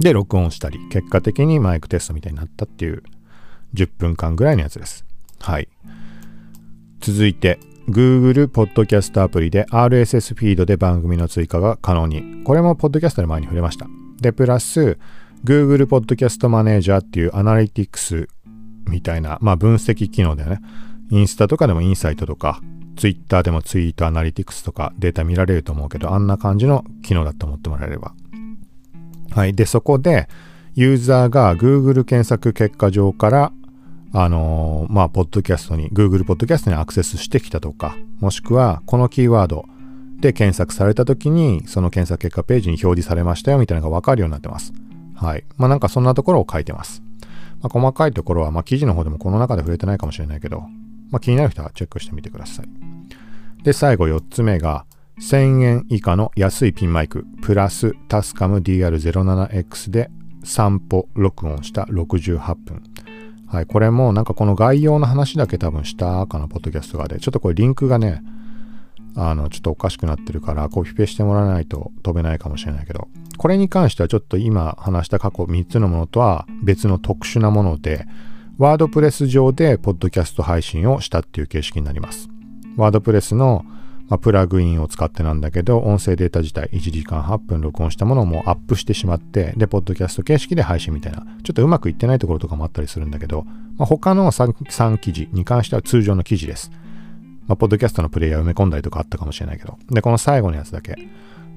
[0.00, 3.02] で、録音したり、結果的にマイクテストみたいになったっていう
[3.74, 5.04] 10分間ぐらいのやつです。
[5.40, 5.68] はい。
[7.00, 12.42] 続いて、Google Podcast アプリで RSS フィードで番組の追加が可能に。
[12.44, 13.86] これもポッドキャストの前に触れました。
[14.20, 14.98] で、プラス、
[15.44, 18.28] Google Podcast Manager っていうアナリティクス
[18.88, 20.60] みたいな、まあ分析機能だよね。
[21.10, 22.60] インスタとかでもインサイトとか、
[22.96, 28.14] Twitter でもツイートアナリティクスとかデータ見られると思うけど、あんな感じの機能だと思ってもらえれば。
[29.30, 29.54] はい。
[29.54, 30.28] で、そこで、
[30.74, 33.52] ユーザーが Google 検索結果上から、
[34.14, 39.64] あのー、まあ、ポッドキャストに、Google ポッドキャストにアクセスしてきたとか、もしくは、このキーワード
[40.20, 44.72] で検索された時に、その検索結果ページに表示されましたよ、みたいなのがわかるようになってます。
[45.16, 45.44] はい。
[45.56, 47.02] まあ、なんかそんなところを書いてます。
[47.62, 50.60] まあ、細かいところは、まあ、記事の方でもこの中で触れてないかもしれないけど、
[51.10, 52.66] まあ、気になる人はチェックしてみてください。
[53.62, 54.84] で、最後4つ目が、
[55.20, 60.10] 1000円以下の安いピンマイク、プラスタスカム DR07X で
[60.42, 62.82] 散歩録音した68分。
[63.52, 68.22] はい、これもなんかこの概要の話だけ多分したかな、ポッドキャストがで、ちょっとこれリンクがね、
[69.14, 78.06] あの、ちょっとおかしくなってるからコピペしてもらわないと飛べないかもしれないけど、これに関してはちょっと今話した過去3つのものとは別の特殊なもので、
[78.56, 82.30] ワードプレス上でポッドキャスト配信をしたっていう形式になります。
[82.78, 83.66] ワードプレスの
[84.08, 93.44] まあ、プラグインを使ってなんだけど、音声データ自体1時間8分録音したものをもうアップしてしまって、で、ポッドキャスト形式で配信みたいな、ちょっとうまくいってないところとかもあったりするんだけど、
[93.76, 96.70] まあ、他の 3, 3記事に関しては通常の記事です。
[97.46, 100.96] まあ、ポッドキャストのプレイヤー埋め込んだりとかあったかもしれないけど、で、この最後のやつだけ、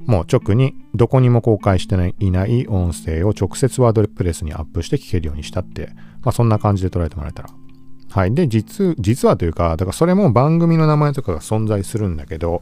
[0.06, 5.90] もう直にどこにも公開していない音声を直接ワードプレスにアップして聞けるようにしたって、
[6.22, 7.50] まあ、そんな感じで捉えてもらえたら
[8.16, 8.34] はい。
[8.34, 12.62] で、実、実はというか、だからそれも番組の名前とかが存在するんだけど、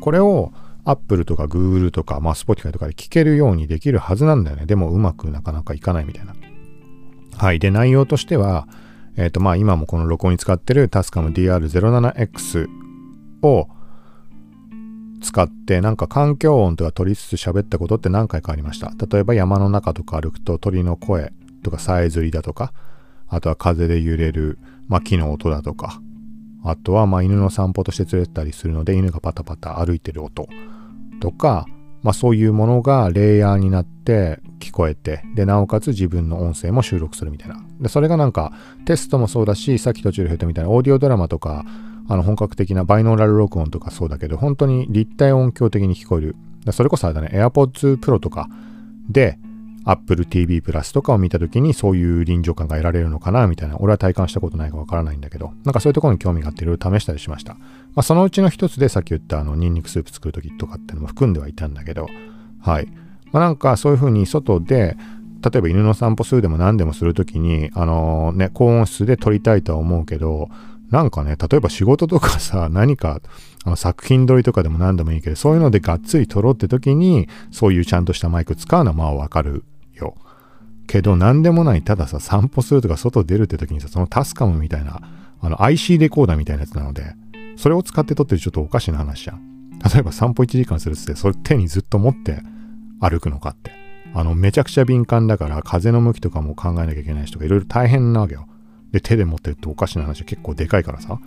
[0.00, 0.50] これを
[0.86, 4.64] Apple とか Google とか、まあ Spotify とかで聞けるようにできるはずなんだよね。
[4.64, 6.34] でもうまくなかなかいかないみたいな。
[7.36, 7.58] はい。
[7.58, 8.66] で、内容としては、
[9.18, 12.66] えっ、ー、と、まあ今もこの録音に使ってる Tascam DR07X
[13.42, 13.68] を
[15.20, 18.90] 使ってなんか環境音とか取りつつ喋ったことって何回かありました。
[19.06, 22.72] 例えば山の中とか歩くと鳥の声とかさえずりだとか、
[23.28, 26.00] あとは風で揺れるまあ、木の音だとか、
[26.64, 30.48] あとはまあ犬の散歩として連れてたりするので犬がパタパタ歩いてる音。
[31.20, 31.66] とか、
[32.02, 37.56] まあ、そういうものがレイヤーになって聞こえてでなおかつ自分の音声も収録するみたいな。
[37.80, 38.52] でそれがなんか
[38.84, 41.64] テストもそうだしさっき途中で言ったみたいなオーディオドラマとか
[42.08, 46.36] あの本格的なバイノーラル録音とかそうだけど本当に立体音響的に聞こえる。
[46.72, 48.48] それこそあれだね AirPods Pro とか
[49.08, 49.38] で
[49.84, 57.54] Apple TV プラスとかを見た時にそういう臨場感が得られるのかなみたいな、俺は体感したことないかわからないんだけど、なんかそういうところに興味があっていろいろ試したりしました。
[57.54, 57.60] ま
[57.96, 62.06] あ、そのうちの一つでさっき言ったあのニンニクスープ作る時とかっていうのも含んではいたんだけど、
[62.60, 62.86] はい。
[63.32, 64.96] まあ、なんかそういう風に外で、
[65.42, 70.48] 例えば犬の散歩するでも何でもするときに、あのー、ね、高音質で撮りたいとは思うけど、
[70.90, 73.20] なんかね、例えば仕事とかさ、 何か
[73.64, 79.64] あの作品撮りとかでも何でもいいけど、そういうのでがっつり撮ろうって時に、そういうちゃんとしたマイク使うのはまあわかる。
[80.86, 85.00] けど何でもない、たださ、散歩するとか外出るって時にさ、そのタスカムみたいな、
[85.40, 87.14] あの IC レコーダーみたいなやつなので、
[87.56, 89.54] それを使って撮ってるちょっとおかしな話じゃん。
[89.92, 92.42] 例えば散歩1時間するっつって、それ手にずっと持って
[93.00, 93.72] 歩くのかって。
[94.14, 98.46] あの、めちゃくちゃ敏感だから、風の向きとかも考えなきゃいけない人がいろいろ大変なわけよ。
[98.92, 101.18] で、手で持ってるっておかしな話結構でかいからさ。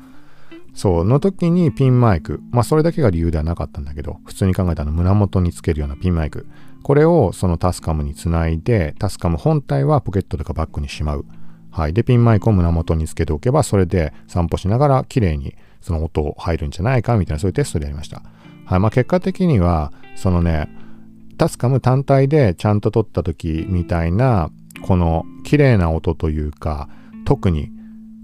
[0.74, 2.42] そう、の時にピンマイク。
[2.52, 6.48] まあ、それだけが理由ではなかったんだけど、普通に考えたら胸元につけるようなピンマイク。
[6.88, 11.26] これをそのタスカムにつないで、タスカム本体はポケットとかバッグにしまう。
[11.70, 11.94] はい。
[11.94, 18.22] で、ピンマイクを胸元につけておけば、それで散歩しながら綺麗にその音入るんじゃないかみたいなそういうテストでやりました。
[18.66, 18.80] はい。
[18.80, 20.70] まあ結果的には、そのね、
[21.38, 24.50] タスカム単体でちゃんと撮った時みたいな、
[24.82, 26.88] この綺麗な音というか、
[27.26, 27.70] 特に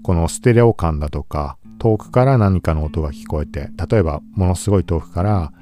[0.02, 5.52] このステレオ感だとか、遠くから何かの音が聞こえて、例えばものすごい遠くから、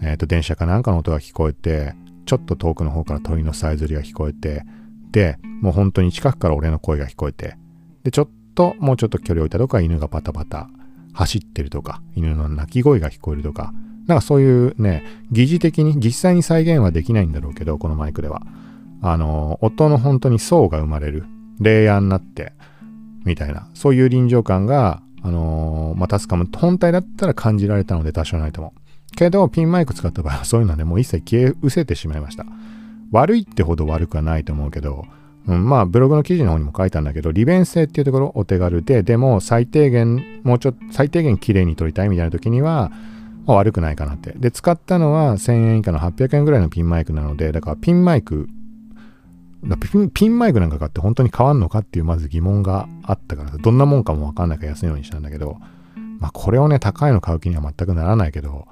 [0.00, 1.92] えっ、ー、と電車かなんかの音が聞こえて、
[2.26, 4.64] ちょっと遠くの方から鳥のさえずりが聞こえて、
[5.12, 7.56] で、もう本当に近くから俺の声が聞こえて、
[8.04, 10.68] で、ちょっと、もうちょっと距離を置いたとか、犬がパタパタ
[11.14, 13.72] 走ってるとか、犬の鳴き声が聞こえるとか、
[14.06, 18.42] なんかそういうね、疑似的に、実際に再現はできないんだろうけど、このマイクでは。
[19.02, 21.24] あの、音の本当に層が生まれる。
[21.60, 22.52] レイヤーになって、
[23.24, 28.74] みたいな、そういう臨場感が、あのー、まあ、タスカム本体だったら感じられたので多少ないとも。
[29.14, 32.44] けど、ピンマイク使った場合はそういうのはね、もう一切消え失せてしまいました。
[33.12, 35.06] 悪いってほど悪くはないと思うけど、
[35.46, 42.90] うん、まあ、ブログの記事の方にも書いたんだけど、利便性っていうところお手軽で、でも最低限、もうちょっと、最低限綺麗に撮りたいみたいな時には、
[43.46, 44.32] ま、悪くないかなって。
[44.36, 48.48] で、使ったのは1000円以下の800円ぐらいのピンマイクなので、だからピンマイク、
[50.14, 55.58] ピンマイクなんか買って本当に変わんのかっていうまず疑問があったから、どんなもんかもわかんないから安いのにしたんだけど、
[56.18, 58.66] まあこれをね、高いの買う気には全くならないけど、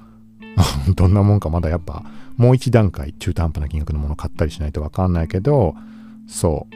[0.94, 2.04] どんなもんかまだやっぱ
[2.36, 5.74] もう一段階中途半端な金額のもの買ったりしないとわかんないけど、
[6.26, 6.66] そ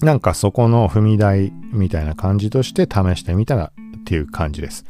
[0.00, 0.04] う。
[0.04, 4.84] なんかそこの踏み台みたいな感じとして試してみたらっていう感じです。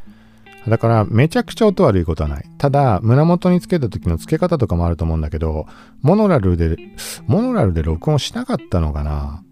[0.69, 2.45] だからめちゃくちゃ音悪いことはない。
[2.59, 5.67] ただ、胸元につけた時のつけ方とかもあると思うんだけど、
[6.03, 6.77] モノラルで、
[7.27, 9.45] モノラルで録音しなかったのかな、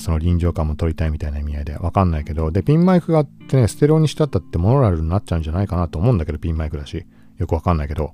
[0.00, 7.06] その臨場感も取りたいみたいな意味合いでわかんないけど、で、ピンマイクがあってね、ステレオにしてあったってモノラルになっちゃうんじゃないかなと思うんだけど、ピンマイクだし。
[7.38, 8.12] よくわかんないけど。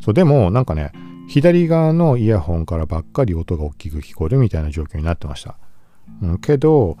[0.00, 0.92] そう、でもなんかね、
[1.28, 5.56] 左側のイヤホンからばっかり音が大きく聞こえるみたいな状況になってました。
[6.22, 6.98] うん、けど、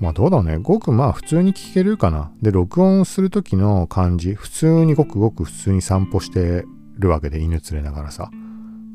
[0.00, 0.58] まあどうだろうね。
[0.58, 2.30] ごくまあ普通に聞けるかな。
[2.40, 6.64] で、録音する時の感じ、普通にごくごく普通に散歩して
[6.98, 8.30] るわけで、犬連れながらさ。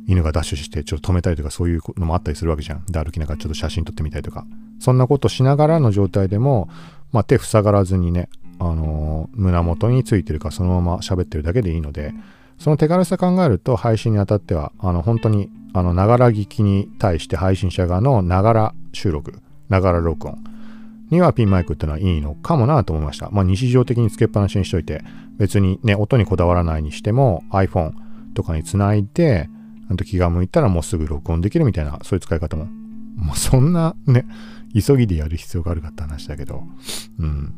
[0.06, 2.86] 犬がダッシュしてちょっと止めたりとかそういうのもあったりするわけじゃん。
[2.86, 4.46] で、歩きながらちょっと写真撮ってみたりとか。
[4.80, 6.70] そんなことしながらの状態でも、
[7.12, 8.30] まあ手塞がらずにね、
[8.72, 12.14] あの、胸元についてるかそのまま喋ってるだけでいいので、
[12.60, 20.38] その手軽さ考えると配信にあたっては、あの本当に、あの、ながら聞きに対して配信者側のながら収録、ながら録音
[21.10, 23.30] にはピンマイクってのはいいのかもなと思いました。
[23.32, 25.04] まあ日常的につけっぱなしにしといて、
[25.38, 27.94] 別にね、音にこだわらないにしても iPhone
[28.34, 29.50] とかにつないで、
[30.06, 32.66] 気が向いたらもうすぐ録音できるみたいな、そういう使い方も。
[33.16, 34.26] もうそんなね、
[34.74, 36.64] 急ぎでやる必要があるかって話だけど、
[37.20, 37.54] うん。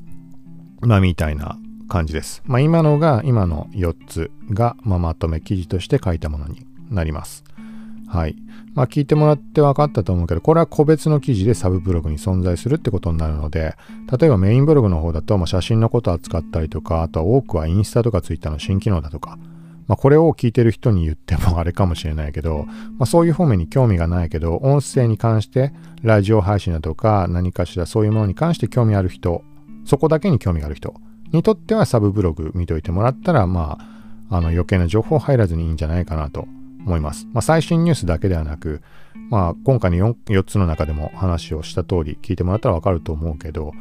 [0.85, 1.57] まあみたいな
[1.89, 2.41] 感じです。
[2.45, 7.43] まあ今のが、今の4つが、まあ、まとめ記事として書いたものになります。
[8.07, 8.35] はい。
[8.73, 13.75] まあ聞いてもらって分かったと思うけど、これは個別の記事でサブブログに存在するってことになるので、
[14.19, 19.37] 例えばメインブログの方だと、まあ、写真のことを扱ったりとか、あとは多くはインスタとかツイッターの新機能だとか、
[19.87, 22.65] まあ、これを聞いてる人に言っても あれかもしれないけど、
[22.97, 29.43] まあ、そういう方面に興味がないけど、音声に関して、ラジオ配信だとか、何かしらそういうものに関して興味ある人、
[29.85, 30.93] そこだけに興味がある人
[31.31, 33.77] にとってはサブブログ見といてもらったら、ま
[34.29, 36.47] あ、あの余計な情報入らずにいいんじゃないかなと
[36.85, 37.27] 思います。
[37.33, 38.81] まあ、最新ニュースだけではなく、
[39.29, 43.73] まあ、今回の 4, 4つの中でも話をした通り聞いてもらったらわかると思うけど、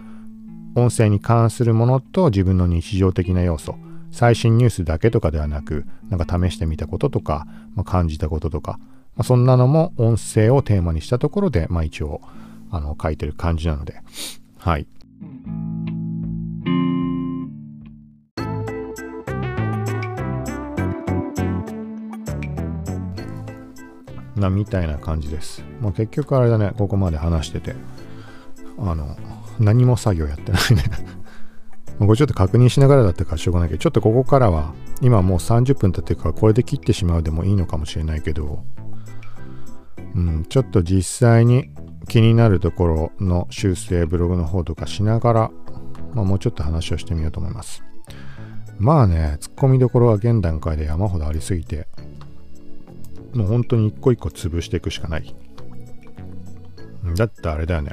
[0.74, 3.76] 音声に関するものと自分の日常的な要素、
[4.10, 8.78] 最新ニュースだけとかではなく、なんか試してみたこととか、まあ、感じたこととか、
[9.16, 12.20] まあ、そんなのも音声をテーマにしたところで、まあ一応、
[12.70, 14.00] あの、書いてる感じなので、
[14.58, 14.86] はい。
[24.44, 25.64] な、みたいな感じです。
[25.80, 27.74] まあ結局あれだね、ここまで話してて、
[28.78, 29.16] あの、
[29.59, 30.83] 何も作業やってないね
[31.98, 38.64] これちょっと確認しながらだったからしょうがないけど、ちょっとここからは、今もう30分経ってるからこれで切ってしまうでもいいのかもしれないけど、
[40.14, 41.70] うん、ちょっと実際に
[42.09, 45.50] 気になるところの修正ブログの方とかしながら、
[46.14, 47.83] まあ、もうちょっと話をしてみようと思います。
[48.78, 51.87] まあね、ツッコミどころは現段階で山ほどありすぎて、
[53.35, 55.35] もう本当に一個一個潰していくしかない。
[57.16, 57.92] だってあれだよね。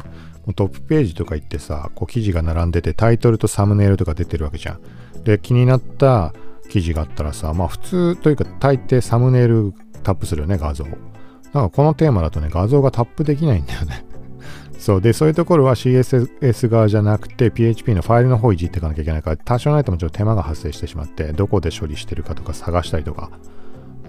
[0.56, 5.24] トップページとか行ってさ、こう記事が並んでてタイトルとサムネイルとか出てるわけじゃん。
[5.24, 6.34] で、気になった
[6.70, 9.74] 記事があったらさ、まあ普通というか大抵サムネイル
[10.04, 10.86] タップするよね、画像。
[10.86, 14.06] なんかこのテーマだとね、画像がタップできないんだよね。
[14.80, 15.02] そう。
[15.02, 23.30] で、そういうところは CSS 側じゃなくて PHP のファイルの方いじっていかなきゃいけないから、多少ないともちょっと手間が発生してしまって、どこで処理してるかとか探したりとか、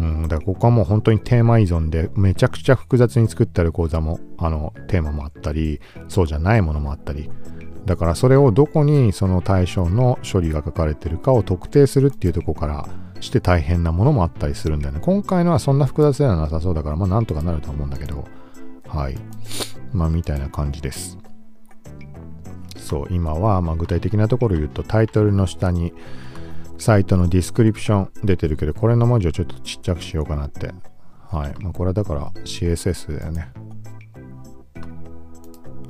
[0.00, 7.30] うん、だからここはもう本当にテーマ依存でめちゃくちゃ複雑に作ってある講座もあのテーマもあったりそうじゃないものもあったり。
[7.84, 12.88] だからそれをどこにその対象の処理が書かれてるかを特定するっていうとこから
[13.20, 15.00] して大変なものもあったりするんだよね。
[15.02, 16.74] 今回のはそんな複雑ではなさそう。
[16.74, 18.24] だからまあなんとかなると思うんだけど。
[18.86, 19.16] はい。
[19.92, 21.18] まあみたいな感じです。
[22.76, 25.92] そう今はま具体的なところ言うとタイトルの下に
[26.82, 30.72] サイトのディスクリプション出てるけど、これの文字をちょっとちっちゃくしようかなって。
[31.30, 31.54] はい。
[31.62, 33.48] まあ、これはだから CSS だよね。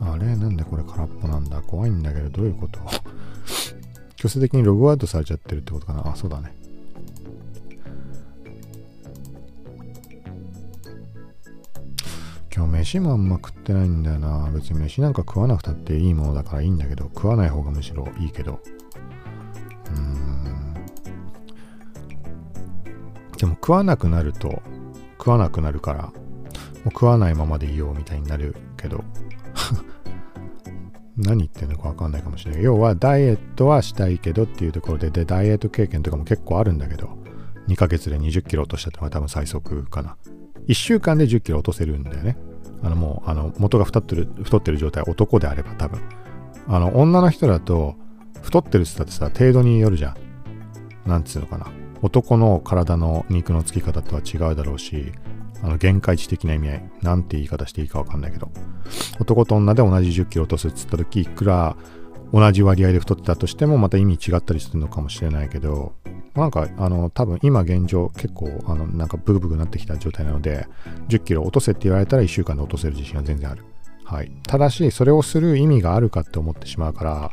[0.02, 0.36] あれ？
[0.36, 1.62] なんでこれ空っぽなんだ？
[1.62, 2.78] 怖いんだけど、どういうこと？
[4.16, 6.06] 強制的にログアウトされちゃってるってことかな？
[6.12, 6.54] あ、そうだね。
[12.54, 14.50] 今日飯もあんま食ってないんだよな。
[14.50, 18.60] 別に飯なんか食わなくたっていいものだからいいんだけど、食わない方がむしろいいけど。
[23.62, 24.60] 食わなくなると
[25.18, 26.12] 食わなくなるからもう
[26.86, 29.04] 食わないままでいようみたいになるけど
[31.16, 32.62] 何言ってんのかわかんないかもしれない。
[32.62, 37.18] 要はダイエットはしたいけどっていうところででダイエット経験とかも結構あるんだけど
[37.68, 40.16] 2ヶ月で20キロ落としたってのが多分最速かな。
[40.68, 42.36] 1週間で10キロ落とせるんだよね。
[42.82, 46.00] あのもうあの元が太ってる太ってる状態男であれば多分。
[46.66, 47.94] あの女の人だと
[48.40, 50.16] 太ってるって言ったってさ程度によるじゃ
[51.06, 51.08] ん。
[51.08, 51.66] なんつうのかな。
[52.02, 55.12] 男の体の肉のつき方とは違うだろうし、
[55.62, 58.50] あの限界値的な意味合い、なんて言い方していいかわかんないけど、
[59.20, 61.76] 男と女で同じ10キロ落とすっつった時、いくら
[62.32, 65.92] 同じ割合で太ってたとしてもまた意味違ったりするのかもしれないけど
[66.34, 70.66] なんかあの多分今現状結構あのなんかブクブクなってきた状態なので
[71.08, 73.64] 10キロ落とせって言われたら1週間で落とせる自信は全然ある。
[74.04, 77.30] はい、ただしそれをする意味があるかって思ってしまうから、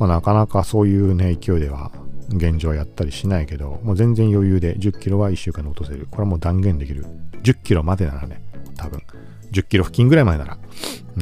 [0.00, 1.92] まあ、なかなかそういうね勢いでは
[2.30, 6.08] 現状やったりしないけどもう全然余裕で10キロは1週間で落とせる。
[6.10, 7.04] これはもう断言できる。
[7.42, 8.42] 10キロまでならね。
[8.76, 9.02] 多分。
[9.52, 10.58] 10キロ付近ぐらいまでなら。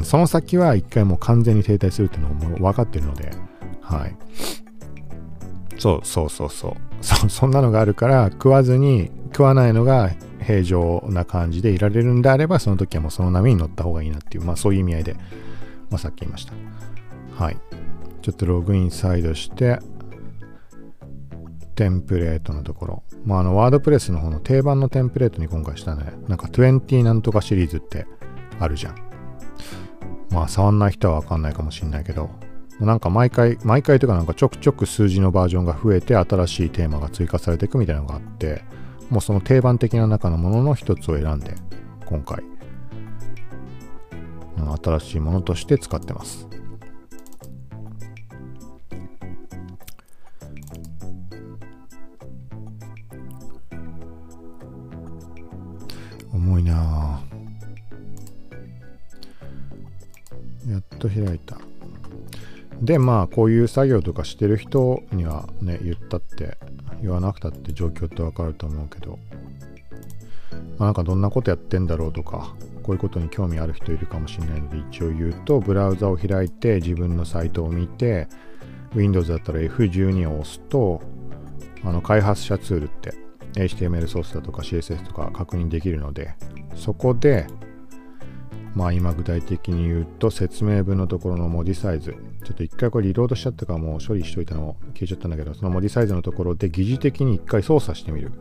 [0.04, 3.32] その先は一回もう完全に停滞するっていうのも分かってるので。
[3.82, 4.16] はい。
[5.78, 6.74] そうそうそうそう。
[7.00, 10.10] そ そんなのがあるから食わずに食わないのが
[10.40, 15.14] 平常な感じでいられるんであればその時はもうその波に乗った方がいいなっていうまあそういう意味合いで、
[15.90, 16.52] まあ、さっき言いました。
[17.34, 17.56] はい。
[18.22, 19.78] ちょっとログイン再度して
[21.74, 28.06] テンプレートのところまああのワードプレスの方の定番のテンプレートに今回したねなんか20なんとかシリーズって
[28.58, 28.96] あるじゃん
[30.30, 32.30] まあ触んない人はわかんないかもしんないけど
[32.80, 38.62] なんか毎回、毎回というかなんかちょくちょく数字のバージョンが増えて新しいテーマが追加されていくみたいなのがあって、
[39.10, 41.54] もうその定番的な中のものの一つを選んで、
[42.06, 42.44] 今回、
[44.82, 46.47] 新しいものとして使ってます。
[56.38, 57.20] 重いな
[60.68, 61.58] やっと開いた。
[62.80, 66.58] でまあこういう作業とかしてる人にはね言ったって
[67.02, 69.18] 言わなくたって状況ってわかると思うけど、
[70.52, 78.28] まあ、なんかどんなことやってんだろうとかこういうことに興味ある人いるかもしれないので一応言うとブラウザを開いて自分のサイトを見て
[78.94, 81.02] Windows だったら F12 を押すと
[81.84, 83.12] あの開発者ツールって
[83.64, 86.34] HTML ソースだとか CSS とか確認できるので
[86.74, 87.46] そこで
[88.74, 98.32] まあ今具体的に言うと説明文のところの文字サイズちょっと一回これリロードしちゃったからもう処理しといたのを消えちゃったんだけどその文字サイズのところで疑似的に一回操作してみる。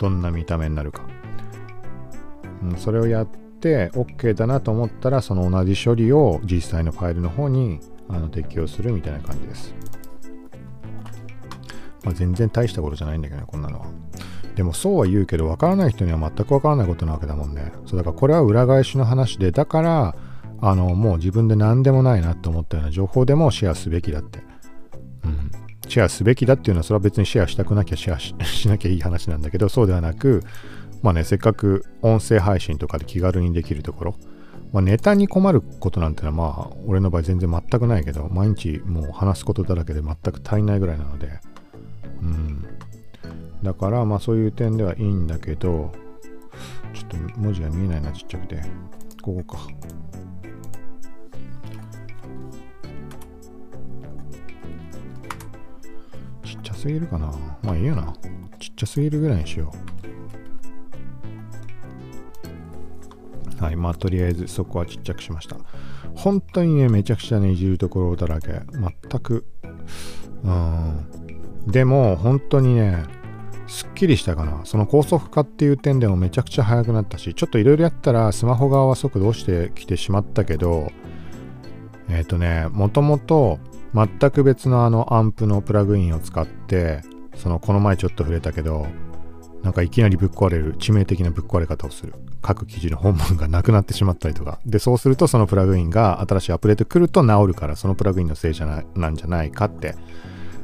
[0.00, 1.02] どんな見た目になるか、
[2.62, 3.26] うん、それをやっ
[3.60, 9.74] て OK だなと思ったらその同じ処理を実際のファイルの方にあの適用するみたいな感じです、
[12.04, 13.86] まあ、全然大したことじゃないんだけどねこんなのは。
[14.56, 17.72] でもそうは言うけど分からない人には全く分からないことなわけだもんね。
[17.86, 20.14] そうだからこれは裏返しの話でだから
[20.60, 24.40] あのもう自分で何でもないなと思ったような情報でもシェアすべきだって、
[25.24, 25.50] うん、
[25.88, 30.42] シェアすべきだっていうのはそれは別にシェアしたくなきゃシェアしなきゃいい話なんだけどそうではなく
[31.02, 34.14] まあねせっかく音声配信とかで気軽にできるところ。
[34.72, 41.40] まあ、ネタに困ることなんてのはまあ俺の場合全然全くないけど毎日もう話すことだらけで全く足りないぐらいなので。
[42.22, 42.66] うん。
[43.62, 45.92] だからまあそういう点ではいいんだけど
[46.94, 48.62] ちょっと文字が見えないなちっちゃくて。
[49.22, 49.66] ここか。
[56.42, 57.30] ちっちゃすぎるかな。
[57.62, 58.14] まあいいよな。
[58.58, 59.70] ちっちゃすぎるぐらいにしよ
[63.60, 63.62] う。
[63.62, 63.76] はい。
[63.76, 65.58] まあとりあえずそこはちっちゃくしました。
[66.14, 68.62] 本当にねめちゃくちゃねいじるところだらけ。
[68.72, 69.44] 全く。
[70.44, 71.06] うん。
[71.70, 73.04] でも本当にね
[73.70, 74.60] すっきりしたかな。
[74.64, 80.90] その高速化っていう点でもめちゃくちゃ速くなったし、ちょっといろいろやったらスマホ側は速度落ちてきてしまったけど、
[82.08, 83.60] えっ、ー、とね、もともと
[83.94, 87.02] 全く別のあのアンプのプラグインを使って、
[87.36, 88.88] そのこの前ちょっと触れたけど、
[89.62, 92.14] なんかいきなりぶっ壊れる致命的なぶっ壊れ方をする。
[92.42, 94.58] 各記事の本文がなくなってしまったりとか。
[94.66, 99.94] で、そうするとそのプラグインが新しいアップデート来ると治るから、そのプラグインのせいじゃななんじゃないかって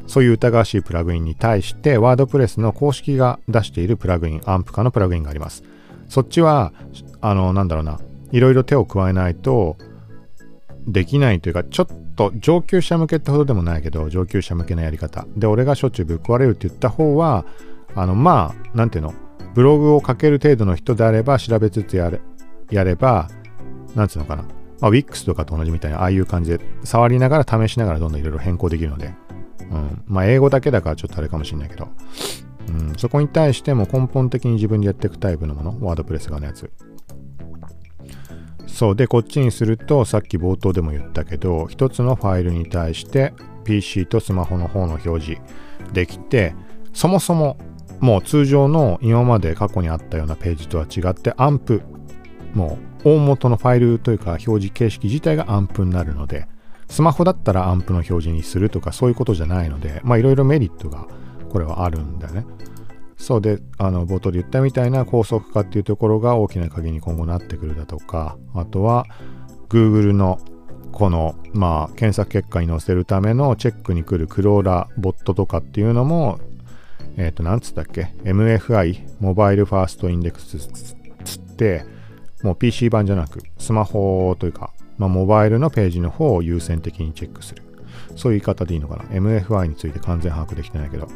[0.07, 5.63] そういう疑わしいプラグインに対して、ワードプレスの公式が出しているプラグイン、アンプ化のプラグインがあります。
[6.09, 6.73] そっちは、
[7.21, 8.01] あの、なんだろうな、
[8.33, 9.77] いろいろ手を加えないと
[10.87, 11.87] できないというか、ちょっ
[12.17, 15.27] と上級者向けってほどでもないけど、上級者向けのやり方。
[15.37, 17.45] で、俺がしょっちゅうぶっ壊れるって言った方は、
[17.95, 19.15] あの、まあ、なんていうの、
[19.55, 22.21] ブログを書ける程度の人であれば、調べつつやれ
[22.71, 23.29] やれば、
[23.95, 24.43] なんつうのかな、
[24.81, 29.15] まあ、Wix とかと同じみたいな、ああいう感じで、触りながら試しながらどんどんいろいろ変更できるので、
[29.71, 30.03] うん。
[30.07, 31.89] まあ、英語だけだからちょっとあれかもしれないけど、
[32.69, 36.71] うん、そこに対しても根本的に自分でやっていくタイプのもの、ワードプレス側のやつ。
[38.67, 43.33] そうで、こっちにすると、さっき冒頭でも言ったけど、一つのファイルに対して
[43.65, 45.43] PC とスマホの方の表示
[45.93, 46.55] できて、
[46.93, 47.57] そもそも
[48.01, 51.83] もう通常の今まで過去にあったようなページとは違って、アンプ、
[52.55, 56.47] もう大元のファイルというか表示形式自体がアンプになるので、
[56.89, 61.07] スマホだったらアンプの表示にするとかそういうことじゃないので、まあいろいろメリットが
[61.51, 62.47] これはあるんだよね。
[63.17, 69.07] そうで、あの、冒頭で言ったみたいな高速化っていうところが大きな鍵に今後なってくるだとか、あとは
[69.69, 70.39] Google の
[70.93, 76.41] この、まあ、検索結果に載せるためのチェックに来るクローラーボットとかっていうのも、
[77.17, 81.85] えっ、ー、と、なんつったっけ ?MFI、モバイルファーストインデックスつって、
[82.43, 87.63] もう PC 版じゃなく、スマホというか、まあ、モバイルのページの方を優先的にチェックする。
[88.17, 91.09] そういう言い方でいいのかな ?MFI について完全把握できてないけど、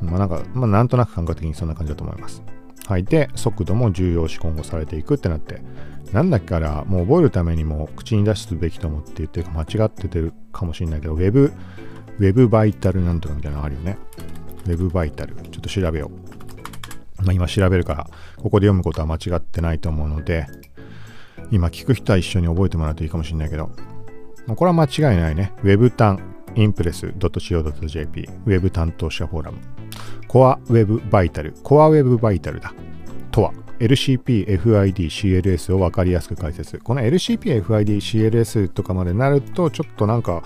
[0.00, 2.42] まあなんか、まあなんとなく感覚的にそんな感じだと思います。
[2.86, 3.04] はい。
[3.04, 5.62] で、速度も重要視今後されていくってなって、
[6.12, 11.52] なんだっけから、もう覚えるためにも口に出すべきと思って言ってるか間違っててるかもしれないけど、Web、
[12.18, 13.98] Web バイタルなんとかみたいなのあるよね。
[14.66, 15.34] Web バイタル。
[15.34, 16.10] ちょっと調べよ
[17.18, 17.22] う。
[17.22, 18.06] まあ今調べるから、
[18.36, 20.46] ここで読むことは間違ってないと思うので、
[21.50, 23.70] 今聞く人は一緒に覚えてもらうといいかもしれないけど、
[24.56, 25.52] これは間違いないね。
[25.62, 26.18] Web 単
[26.54, 29.58] impress.co.jp Web 担当者フォーラム。
[30.28, 31.54] Core Web Vital。
[31.62, 32.74] Core Web Vital だ。
[33.30, 36.78] とは、LCP、FID、CLS を分かりやすく解説。
[36.78, 40.42] この LCP、FID、CLS とかまでなると、ちょっとなんか、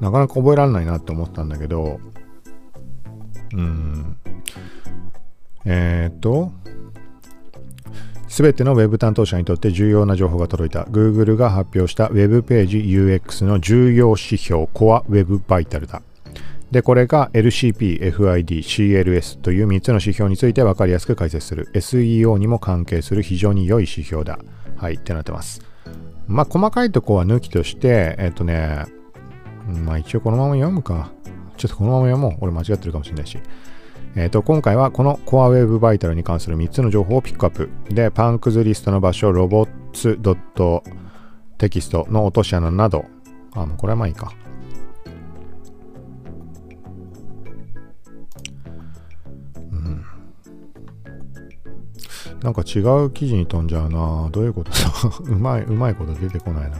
[0.00, 2.00] なかなか覚えられないなって思ったんだけど、
[3.54, 4.16] うん。
[5.64, 6.52] えっ、と、
[8.32, 16.00] すべての Web 担当者にとって重要な情報が届いた Google が発表した Web ページ UX の重要指標 Core Web Vital だ。
[16.70, 24.38] で、これが LCP、FID、CLS という3つの指標について分かりやすく解説する SEO にも関係する非常に良い指標だ。
[24.76, 25.60] はい、ってなってます。
[26.26, 28.86] まあ、細かいとこは抜きとして、えっとね、
[29.84, 31.12] まあ一応このまま読むか。
[31.58, 32.36] ちょっとこのまま読もう。
[32.40, 33.36] 俺間違ってるかもしれないし。
[34.14, 37.70] えー、と今回はこの Core Web Vital に関する3つの情報をピックアップ。
[37.88, 40.18] でパンクズリストの場所ロボッツ
[41.58, 43.06] .text の落とし穴など。
[43.54, 44.32] あもうこれはまあいいか。
[49.70, 50.04] うん。
[52.42, 54.28] なんか違う記事に飛んじゃうな。
[54.30, 54.76] どういうことだ？
[55.24, 56.76] うまいうまいこと出てこないな。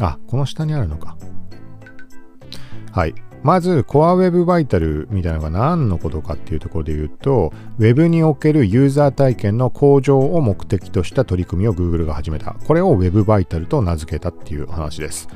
[0.00, 1.16] あこの下にあるのか。
[2.90, 3.14] はい。
[3.42, 12.54] まず、Core Web Vital みたいなのが何のことかっていうところで言うと、Web におけるユーザー体験の向上を目的とした取り組みを Google が始めた。
[12.66, 15.28] これを Web Vital と名付けたっていう話です。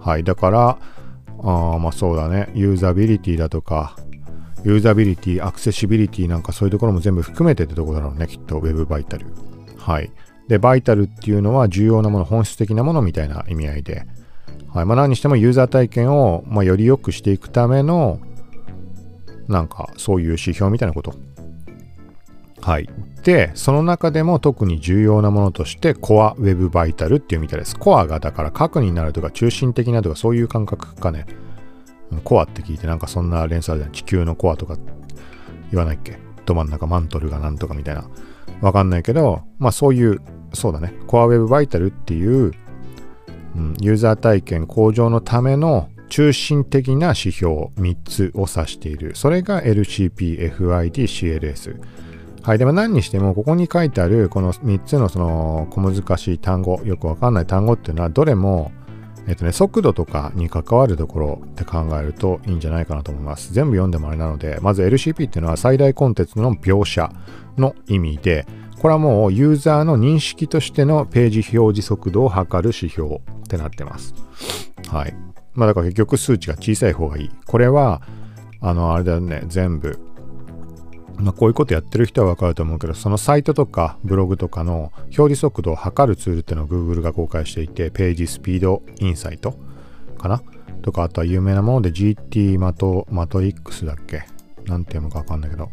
[0.00, 0.24] はい。
[0.24, 0.78] だから、
[1.42, 2.50] あまあそうだね。
[2.54, 3.96] ユーザビリティだとか、
[4.64, 8.26] ユーザビリティ、アクセシビリティなんかそういうところも全部含めてってとこだろうね。
[8.26, 9.24] きっと Web Vital。
[9.76, 10.10] はい。
[10.48, 14.06] で、バイタルっていうのは重要なもの、本質的なものみたいな意味合いで、
[14.74, 18.20] はいまあ、何にしてもユーザー体験を、まあ、より良くしていくための、
[19.46, 21.14] なんかそういう指標みたいなこと。
[22.60, 22.88] はい。
[23.22, 27.78] で、その中でも特に重要なものとして、コアウェブバイタルっていうみたいです。
[27.78, 31.26] コアがだから核になるとか中心的なとかそういう感覚かね。
[32.24, 34.76] コアって聞いてなんかそんな連鎖で地球のコアとか
[35.70, 36.18] 言わないっけ？
[36.46, 38.04] ど真ん中マントルがなんとかみたいな。
[38.60, 40.20] わかんないけど、まあそういう、
[40.52, 40.94] そうだね。
[41.06, 42.52] コアウェブバイタルっていう
[43.80, 49.12] ユーザー体験向上のための中心的な指標3つを指している。
[49.14, 51.80] それが LCP、FID、CLS。
[52.42, 52.58] はい。
[52.58, 58.70] でも何にしても、ここに書いてあるこの3つのその小難しい単語、よくわかんない単語っていうのは、どれも、
[59.26, 63.54] えっとね、速度とかに関わるところって考えるといいんじゃないかなと思います。
[63.54, 67.10] 全部読んでもあれなので、まず LCP っていうのは最大コンテンツの描写
[67.56, 68.46] の意味で、
[68.84, 74.12] これはもうユーザーの認識としてのページ表示速度を測る指標ってなってます。
[74.90, 75.16] はい。
[75.54, 77.30] まあだから結局数値が小さい方がいい。
[77.46, 78.02] これは、
[78.60, 79.98] あの、あれだよね、全部。
[81.16, 89.56] まあこういうことやってる人はわかると思うけど、そのサイトとかブログとかの表示速度を測るツールっていうのを Google が公開していて、ページスピードインサイト
[90.18, 90.42] かな？
[90.82, 94.26] とか、あとは有名なもので GT マトマトリックスだっけ？
[94.66, 95.70] なんて読むかわかんないけど、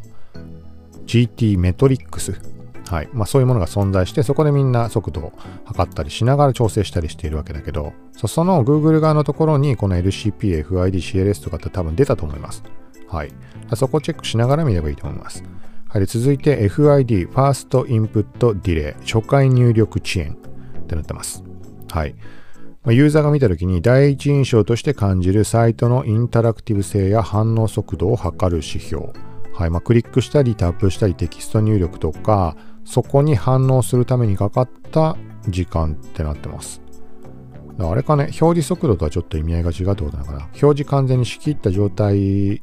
[1.05, 2.39] GT メトリックス
[2.91, 5.31] はいまあ、そういうものが存在して、そこでみんな速度を
[5.63, 12.63] 測ったりしながら調整したりしているわけだけど、その Google 側のところにこの LCP、FID、CLS とかって多分出たと思います。
[13.07, 13.31] はい。
[13.75, 15.41] そこをチェックしながら見ればいいと思います。
[15.87, 16.05] はい。
[16.05, 18.25] 続いて FID、First Input
[18.59, 21.45] Delay、初回入力遅延ってなってます。
[21.91, 22.15] はい
[22.83, 22.91] ま。
[22.91, 29.13] ユーザーが見たときに第一印象として感じるサイトのインタラクティブ性や反応速度を測る指標。
[29.53, 35.17] はいまあ、クリックしたりタップしたりテキスト入力とか、そこに反応するためにかかった
[35.47, 36.82] 時間ってなってます。
[37.79, 40.38] あれかね、表示速度とはちょっと意味合いが違うってことなのかな。
[40.39, 42.61] 表示完全に仕切った状態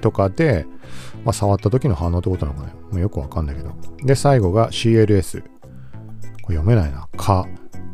[0.00, 0.66] とかで、
[1.24, 2.72] まあ、触った時の反応ってことなのかね。
[2.90, 3.72] もうよくわかんないけど。
[4.04, 5.42] で、最後が CLS。
[5.42, 5.48] こ
[6.52, 7.08] れ読めないな。
[7.16, 7.46] カ、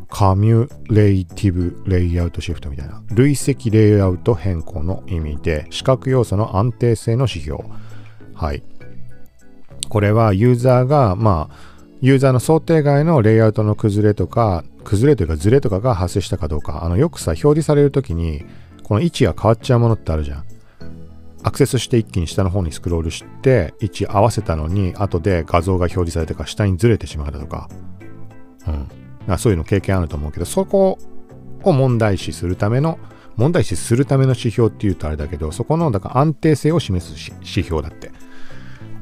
[0.09, 3.03] カミュレイティブレイアウトシフトみたいな。
[3.11, 7.63] 累積レイアウト変更の意味で、視覚要素の安定性の指標。
[8.33, 8.63] はい。
[9.89, 11.55] これはユーザーが、まあ、
[12.01, 16.85] ユーザーの想定外のレイアウトの崩れとか崩れというかズレとかが発生したかどうか。
[16.85, 18.45] あの、よくさ、表示されるときに、
[18.83, 20.43] この位置が変わっちゃうものってあるじゃん。
[21.43, 27.69] アクセスして一気に下の方にスクロールして位置合わせたのに後で画像が表示されてから下にずれてしまうだとか、
[28.67, 30.97] うん、かそういうの経験あると思うけどそこ
[31.63, 32.99] を問題視するための
[33.37, 38.11] 問題視するための指標っていうとあれだけどそこのだから安定性を示す指標だって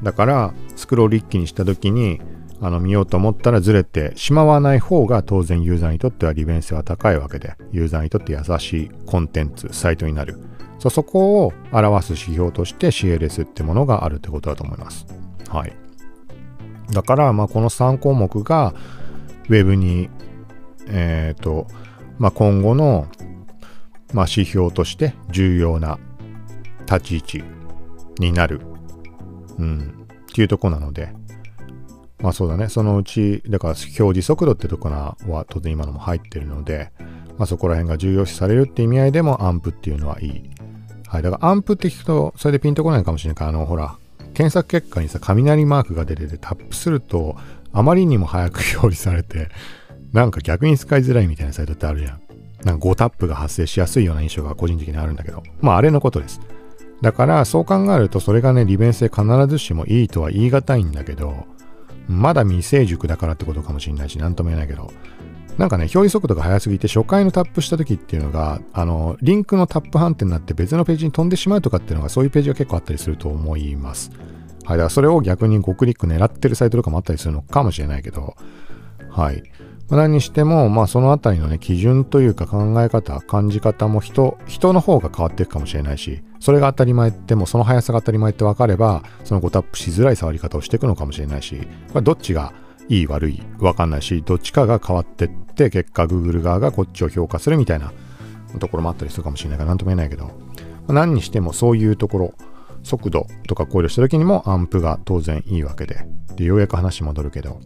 [0.02, 2.20] だからスクロール一気にした時に
[2.60, 10.38] あの見ようと思ったらずれてしまわない方が当然ユーザーにとっては利便性は高いわけでユーザーにとって優しいコンテンツサイトになる
[10.78, 15.06] そそこを表す指標として CLS ってものがあるってことだと思います。
[15.48, 15.72] はい。
[16.92, 18.74] だから、まあ、この3項目が
[19.48, 20.10] Web に、
[20.88, 21.66] えっ、ー、と、
[22.18, 23.08] まあ、今後の、
[24.12, 25.98] まあ、指標として重要な
[26.86, 27.44] 立ち位置
[28.18, 28.60] になる、
[29.58, 31.10] うん、っていうとこなので、
[32.20, 36.90] まあそうだね、そのうち、だから表示速度ってとこなは当然今のも入ってるので、
[37.38, 40.50] まあそこら辺が重要視されるって意味合いでもアンプっていうのはいい
[41.08, 41.22] はい。
[41.22, 43.96] だからアンプって聞くと、それでピンとこないかもしれないから、あの、ほら、
[44.34, 47.36] 検索結果にさ、雷マークが出ててタップすると、
[47.72, 49.48] あまりにも早く表示されて、
[50.12, 52.20] なんか逆に使いづらいみたいなサイトってあるじゃん。
[52.64, 56.40] なんか5タップが発生しやすいような印象が個人的にあるんだけど、まああれのことです。
[57.02, 61.46] だからそう考えるとそれがね、利便性必ずしもいいとは言い難いんだけど、
[62.08, 64.90] まだ未成熟だからってことかもしれないし、なんとも言えないけど、
[65.58, 74.10] なんかね、表示速度が速すぎて初回のタップした時っていうのが、あの、リンクのタップ判定になって別のページに飛んでしまうとかっていうのが、そういうページが結構あったりすると思います。
[74.64, 74.76] はい。
[74.76, 78.36] だからそれを逆に5クリック狙ってるサイトとかもあったりするのかもしれないけど、
[79.10, 79.42] はい。
[79.88, 92.52] 何にしても、まあそのあたりのね、基準というか考え方、感じ方も人、人の方が変わっていくかもしれないし、それが当たり前ってもその速さが当たり前って分かれば、その5タップしづらい触り方をしていくのかもしれないし、これどっちが
[92.88, 97.92] いい悪い分かんないし、どっちかが変わってって、結果 Google 側がこっちを評価するみたいな
[98.58, 100.30] ところもあったりするかもしれないから何とも言えないけど、
[100.88, 102.34] 何にしてもそういうところ、
[102.82, 106.06] 速度とか考慮した時にもアンプが当然いいわけで、
[106.36, 107.60] で、ようやく話戻るけど、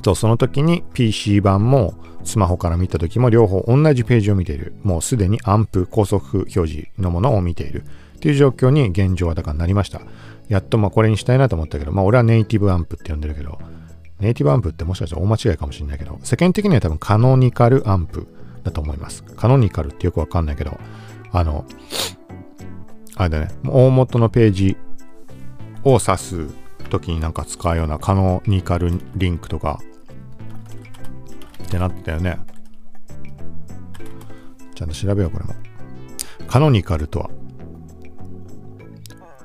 [0.00, 1.94] と、その時に PC 版も
[2.24, 4.74] スマホから見た時も両方同じページを見ている。
[4.82, 7.84] もうすでにアンプ高速表示のものを見ている。
[8.16, 10.00] っていう状況に現状はだからなりました。
[10.48, 13.58] やっとまあこれにしたいなと思ったけど、まあ俺はネイティブアンプって呼んでるけど、
[14.20, 18.26] ネイティブアンプってもしかしたら大間違いかもしれないけど、世間的には多分カノニカルアンプ
[18.64, 19.22] だと思います。
[19.22, 20.78] カノニカルってよくわかんないけど、
[21.32, 21.64] あの、
[23.16, 24.76] あれだね、大元のページ
[25.84, 26.48] を指す
[26.88, 29.80] 時になんか使うようなカノニカルリンクとか
[31.64, 32.38] ってなったよね。
[34.74, 35.54] ちゃんと調べよう、これも。
[36.46, 37.30] カノニカルとは、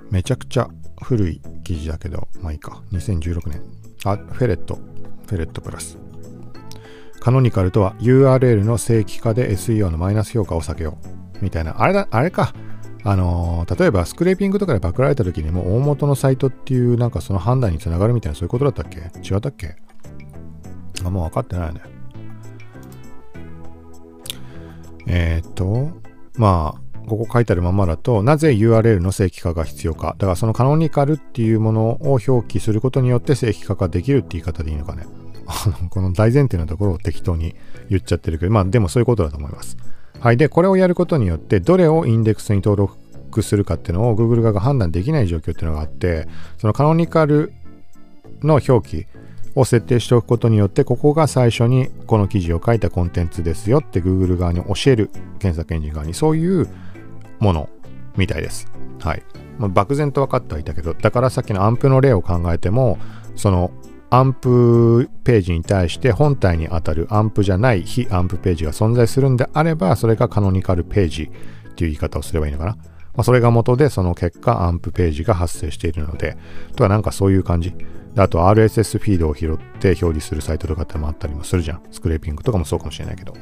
[0.10, 0.70] めちゃくちゃ
[1.02, 2.84] 古い記事だけど、まあいいか。
[2.92, 3.62] 2016年。
[4.04, 4.76] あ、フェレット。
[5.28, 5.98] フェレットプラス。
[7.22, 10.98] カノニカルとは URL の正規化で SEO のマイナス評価を避けよ
[11.40, 11.44] う。
[11.44, 11.82] みたいな。
[11.82, 12.54] あれだ、あれか。
[13.04, 19.00] あの、例えばスクレーピングとかでパクられた時にも大元のサイトっていうなんかその判断につながるみたいなそういうことだったっけ？
[19.00, 19.76] 違ったっけ？
[21.04, 21.82] あ、もう分かってないね。
[25.08, 25.90] えー、っと、
[26.36, 30.16] まあ、ここ書いてあるままだと、なぜ URL の正規化が必要か。
[30.20, 35.06] だからそのカノニカルっていうものを表記することによって正規化ができるって言い方でいいのかね。
[35.90, 37.56] この大前提のところを適当に
[37.90, 39.76] 言っちゃってるけど、まあでもそういうことだと思います。
[40.22, 40.38] はい。
[40.38, 46.28] で、これをやることによって、どれをインデックスに登録するかっていうのを Google 側が判断できない状況っていうのがあって、
[46.60, 47.54] そのカノニカル
[48.44, 49.06] の表記
[49.56, 55.10] を設定しておくことによって、ここが最初にこの記事を書いたコンテンツですよって Google 側に教える、
[55.40, 56.68] 検索エンジン側に、そういう
[57.40, 57.70] もの
[58.16, 58.68] みたいです。
[59.00, 59.24] はい。
[59.58, 63.00] ま、漠然と分かってはいたけど、だからさっきのアンプの例を考えても、
[63.36, 63.72] その
[64.14, 71.28] アンプページに対して本体に当たるアンプじゃない非アンプページが存在するんであれば、それがカノニカルページっ
[71.76, 72.76] ていう言い方をすればいいのかな。
[72.76, 76.38] まあ、それが元でその結果アンプページが発生しているので、
[76.76, 77.74] とはなんかそういう感じ。
[78.18, 81.82] あと RSS フィードを拾って表示するサイトとかってもあったりもするじゃん。
[81.92, 83.34] スクレーピングとかもそうかもしれないけど。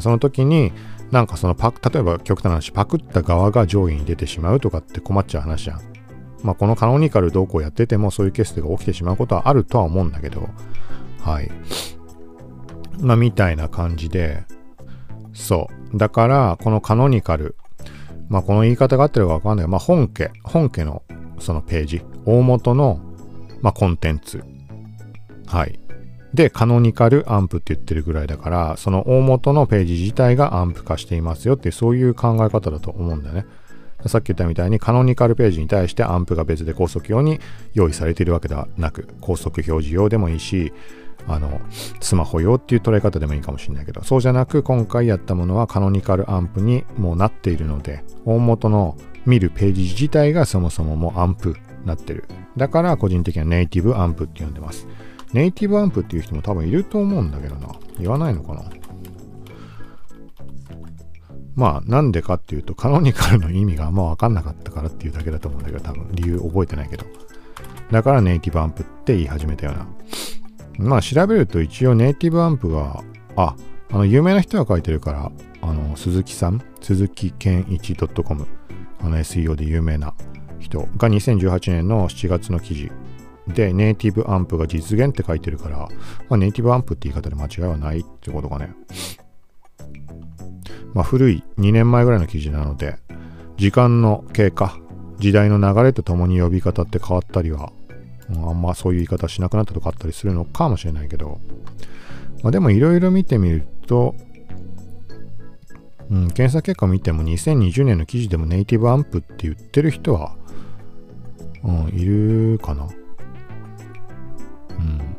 [0.00, 0.72] その時に
[1.12, 5.95] なんかそのパク、例えば極端な話、パクった側が上位に出てしまうとかって困っちゃう話じゃん。
[6.42, 10.48] まあこのカノニカルどうこうやっててもそういうケースが起きてしまうことはあるとは思うんだけど、
[11.20, 11.50] はい。
[13.00, 14.44] まあみたいな感じで、
[15.32, 15.98] そう。
[15.98, 17.56] だから、このカノニカル、
[18.28, 19.68] まあこの言い方が合ってるかわかんない。
[19.68, 21.02] まあ本家、本家の
[21.38, 23.00] そのページ、大元の、
[23.60, 24.42] まあコンテンツ。
[25.46, 25.78] はい。
[26.34, 33.46] で、カノニカルアンプって言ってるぐらいだから、その大元のページ自体がアンプ化していますよってそういう考え方だと思うんだよね。
[34.04, 37.40] さっき言ったみたいにカノニカルページに対してアンプが別で高速用に
[37.74, 40.72] 用意されているわけではなく、高速表示用でもいいし、
[41.26, 41.60] あの、
[42.00, 52.24] スマホ用っていう捉え方でもいいかもしれないけど、そうじゃなく今回やったものはカノニカルアンプにもうなっているので、大元の見るページ自体がそもそももうアンプになってる。
[52.56, 54.86] だから個人的にはネイティブアンプって呼んでます。
[55.32, 57.74] ネイティブアンプっていう人も多分いると思うんだけどな。
[57.98, 58.62] 言わないのかな？
[61.56, 67.06] まあ、なんでかっていうと、カノニカルの意味があんま分かんなかったからっていうだけだと思うんだけど、多分理由覚えてないけど。
[67.90, 69.88] だからネイティブアンプって言い始めたような。
[70.78, 73.02] まあ、調べると一応ネイティブアンプが、
[73.36, 73.56] あ、
[73.90, 75.32] あの、有名な人が書いてるから、
[75.62, 78.46] あの、鈴木さん、鈴木健一 .com、
[79.00, 80.14] あの SEO で有名な
[80.58, 82.92] 人が2018年の7月の記事
[83.48, 85.88] で、ネイティブアンプが実現って書いてるから、
[86.28, 88.74] まあ、ネイティブアンプって言い方で間違いはないってことがね、
[90.96, 92.96] まあ、古い2年前ぐらいの記事なので、
[93.58, 94.78] 時間の経過、
[95.18, 97.70] 時代の流れとともに呼び方って変わったりは、
[98.30, 101.38] あんまそういう言い方しなくなったとかあったりするのかもしれないけど、
[102.42, 104.14] まあ、でもいろいろ見てみると、
[106.10, 110.34] うん、検索結果見ても2020年の記事でもネイティブアンプって言ってる人は、
[111.62, 112.88] うん、いるかな。
[114.70, 115.16] うん。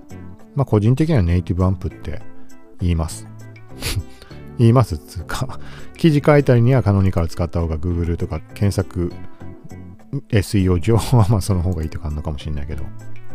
[0.55, 2.23] まあ個人的にはネイティブアンプって
[2.79, 3.27] 言います。
[4.57, 5.59] 言いますつうか
[5.97, 9.11] 記事書いたりにはカノニカル使った方が Google とか検索
[10.29, 12.83] SEO 上はまあその方がいいとかあるのかもしれないけど。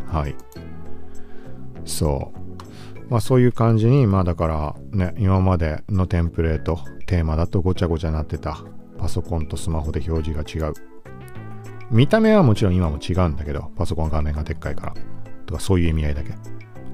[0.07, 0.35] はい。
[1.85, 3.11] そう。
[3.11, 8.59] まあそういう感じに、まあだからね、今までのテンプレート、テーマだとごちゃごちゃなってた
[8.99, 10.75] パソコンとスマホで表示が違う。
[11.91, 14.95] 見た目はもちろん今も違うんだけど、パソコン画面がでっかいから。
[15.47, 16.33] とかそういう意味合いだけ。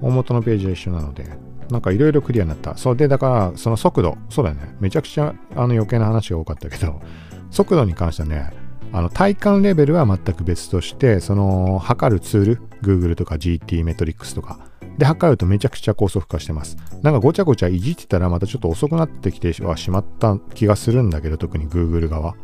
[0.01, 1.25] 大元のページは一緒なので、
[1.71, 2.77] なんかいろいろクリアになった。
[2.77, 4.75] そうで、だから、その速度、そうだよね。
[4.81, 7.01] めちゃくちゃあの余計な話が多かったけど、
[7.51, 8.53] 速度に関してはね、
[8.93, 14.59] あの体感レベルは全く別として、その測るツール、Google とか GT メトリックスとか、
[14.97, 16.77] で測るとめちゃくちゃ高速化してます。
[17.03, 22.35] なんかごちゃごちゃいじってたらまたちょっと遅くなってきてはしまった気がするんだけど、特に Google 側。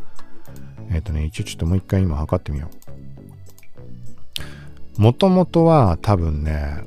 [0.90, 2.68] えっ、ー、とね、一応ちょっともう一回今測ってみよ
[4.98, 5.02] う。
[5.02, 6.84] もともとは多分ね、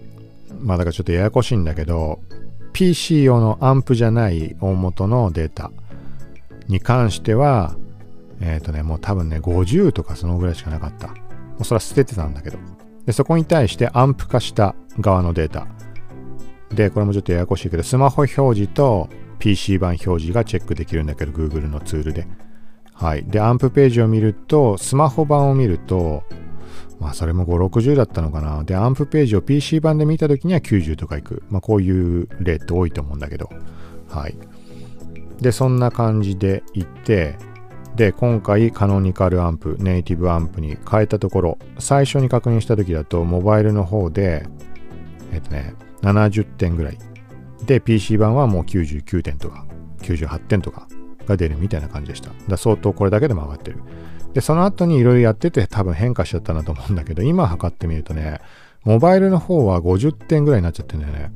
[0.60, 2.20] まあだからちょっとややこしいんだけど、
[2.74, 5.72] PC 用のアンプじゃない大元のデータ
[6.68, 7.76] に関しては、
[8.40, 11.08] えっ、ー、とね、もう多分ね、50とかそのぐらいしかなかった。
[11.08, 11.14] も
[11.62, 12.60] うそれは捨ててたんだけど。
[13.06, 15.68] で、そこに対してアンプ化した側のデータ。
[16.74, 22.28] で、これもちょっとややこしいけど、スマホ表示と PC 版表示がチェックできるんだけど、Google のツールで。
[22.94, 23.24] はい。
[23.24, 26.24] で、アンプページを見ると、スマホ版を見ると、
[27.00, 28.64] まあ、それも5、60だったのかな。
[28.64, 31.44] で、アンプページを PC 版で見たときには90とかいく。
[31.50, 33.50] まあ、こういう例って多いと思うんだけど。
[34.10, 34.36] はい。
[35.42, 37.38] で、そんな感じでいって、
[37.96, 44.48] で、今回カノニカルアンプ、ネイティブアンプに変えたところ、最初に確認した時だと、モバイルの方で、
[45.32, 46.98] えっとね、70点ぐらい。
[47.66, 49.66] で、PC 版はもう99点とか、
[50.02, 50.88] 98点とか
[51.28, 52.32] が出るみたいな感じでした。
[52.48, 53.80] だ相当これだけでも上がってる。
[54.38, 58.40] で、その後にいろいろやってて多分変化しちゃったなと思うんだけど、今測ってみるとね、
[58.84, 61.32] モバイルの方は50点ぐらいになっちゃってんだよね。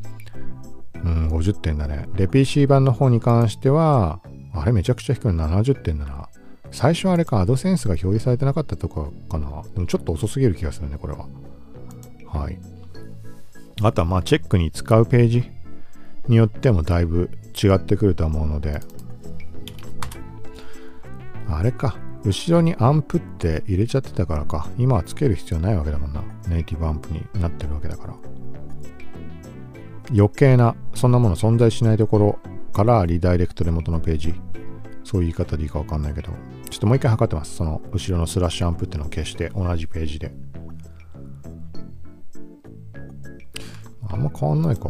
[1.03, 2.07] うん、50点だね。
[2.15, 4.19] で、PC 版の方に関しては、
[4.53, 6.29] あれめちゃくちゃ低いの70点だな。
[6.69, 9.63] 最初あれか、アドセンスが表示されてなかったとかかな。
[9.73, 11.25] でもちょっと遅すぎる気がするね、これは。
[12.27, 12.59] はい。
[13.81, 15.49] あとはまあチェックに使うページ
[16.27, 18.79] によってもだいぶ違ってくると思うので、
[21.49, 21.97] あれか。
[22.23, 24.69] 後ろにアンプって入れちゃってたからか。
[24.77, 26.23] 今はつける必要ないわけだもんな。
[26.47, 28.15] ネイティブアンプになってるわけだから。
[30.13, 32.39] 余計な、そんなもの存在しないところ
[32.73, 34.35] からリダイレクトで元のページ。
[35.03, 36.31] そういう言い方でいいかわかんないけど。
[36.69, 37.55] ちょっともう一回測ってます。
[37.55, 40.31] その後ろのスラッシュアンプってのを消して同じページで。
[44.09, 44.89] あんま変わんないか。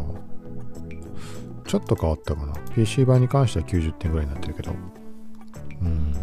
[1.66, 2.52] ちょっと変わったかな。
[2.74, 4.72] PC 版に関しては90点ぐらいになってるけど。
[5.80, 6.14] うん。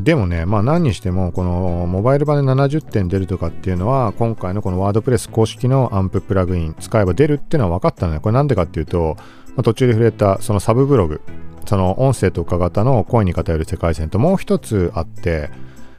[0.00, 8.18] でもね、まあ何にしても、このモバイル版で70点出るとかっていうのは、今回のこのワードプレス公式のアンププラグイン使えば出るっていうのは分かったのね。
[8.18, 9.16] これなんでかっていうと、
[9.54, 11.20] まあ、途中で触れたそのサブブログ、
[11.66, 15.50] その音声特化型の声に偏る世界線ともう一つあって、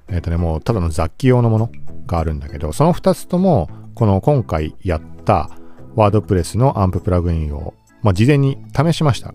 [0.09, 1.71] えっ、ー、とね、もうただの雑記用のもの
[2.05, 5.49] があるんだけど、その二つとも、この今回やった
[5.95, 7.73] ワードプレスのアンププラグインを、
[8.03, 9.33] まあ、事前に試しました。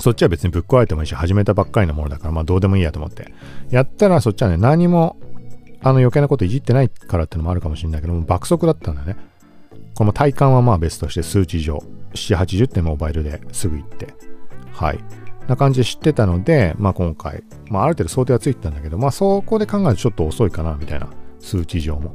[0.00, 3.32] そっちは別にぶっ壊れてもいいし、始めたばっかりのものだから、まあどうでもいいやと思って。
[3.70, 5.16] やったらそっちはね、何も、
[5.80, 9.16] あの余計なこといじってないからってのもあるかもしれないけども、爆速だったんだよね。
[9.94, 11.82] この体感はまあ別として数値上、
[12.14, 14.14] 7、80点モバイルですぐ行って。
[14.72, 14.98] はい。
[15.48, 21.08] な感じで知ってたので、まあ今回、まあある程度想定はついてたんだけど、まあそこで考えるとちょっと遅いかな、みたいな
[21.40, 22.14] 数値上も。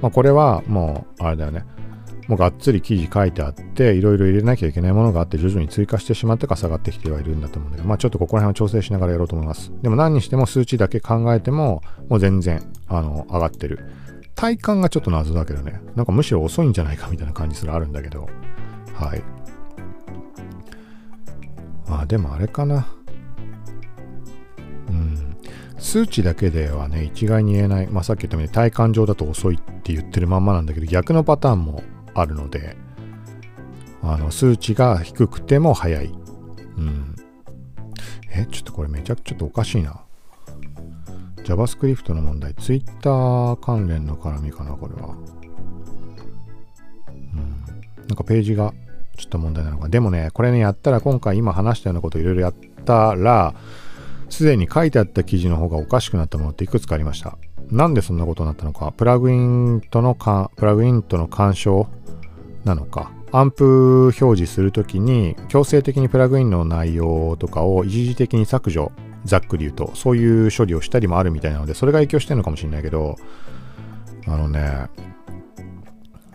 [0.00, 1.64] まあこれはもう、あれだよね。
[2.26, 9.72] もうがっつり記事書いてあって、いろいろ入れなきゃいけないものがあって、徐々に追加してしまってか下がってきてはいるんだと思うんだけど、まあちょっとここら辺を調整しながらやろうと思います。
[9.82, 13.80] でも何にしても数値だけ考えても、もう全然、あの、上がってる。
[14.34, 18.28] 体感がちょっと謎だけどね、なんかむしろ遅いんじゃないかみたいな感じすらあるんだけど、
[18.94, 19.22] はい。
[21.88, 22.86] あ、でもあれかな。
[24.88, 25.36] うん。
[25.78, 27.86] 数値だけではね、一概に言えない。
[27.88, 31.82] まあ、さっき言ったように体感上だと遅いって言ってるまんまなんだけど、逆のパターンも
[32.14, 32.76] あるので、
[34.02, 36.12] あの、数値が低くても速い。
[36.76, 37.16] うん。
[38.32, 40.00] え、ちょっとこれめちゃくちゃちょっとおかしいな。
[41.44, 42.54] JavaScript の問題。
[42.54, 45.16] Twitter 関連の絡みかな、これは。
[47.08, 47.64] うん。
[48.08, 48.72] なんかページが
[49.16, 49.88] ちょっと問題なのか。
[49.88, 52.54] でもね、これね、やったら今回今話したようなこといろいろやっ
[52.84, 53.54] たら、
[54.28, 57.38] すでに書いてあった記事の方がおかしくなったものっていくつかありました。
[57.74, 61.88] なんでそんなことになったのか、プラグインとのか、プラグインとの干渉
[62.64, 68.92] なのか、アンプ表示するときに強制的にプラグインの内容とかを一時的に削除、
[69.24, 73.16] ざっくり言うと、そういう処理をしたりもあるみたいなので、それが影響してるのかもしれないけど、
[74.28, 74.88] あのね、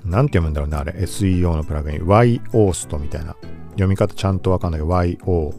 [0.04, 3.38] なんて読むんだろうね、あれ、SEO のプラグイン、YOST みたいな。
[3.72, 5.54] 読み方ちゃんとわかんないけど、YO、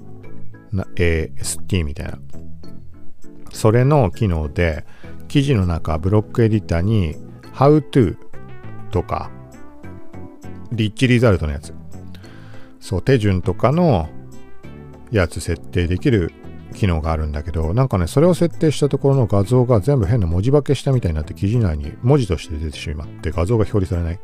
[0.97, 2.19] AST みたいな。
[3.51, 4.85] それの機能で、
[5.31, 7.15] 記事の中、ブロックエディターに、
[7.55, 8.17] How to
[8.91, 9.31] とか、
[10.73, 11.73] リッチリザルトのやつ。
[12.81, 14.09] そう、手順とかの
[15.13, 16.33] やつ設定できる
[16.75, 24.19] 機能があるんだけど、なんかね、それを設定したところの画像が全部変な文字化けしたみたいになって記事内に文字として出てしまって画像が表示されない。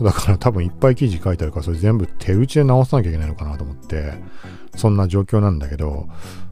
[0.00, 4.14] だから多分いっぱい記事書いてあるから、それ全部手打ちで直さなきゃいけないのかなと思って、
[4.76, 6.08] そんな状況なんだけど、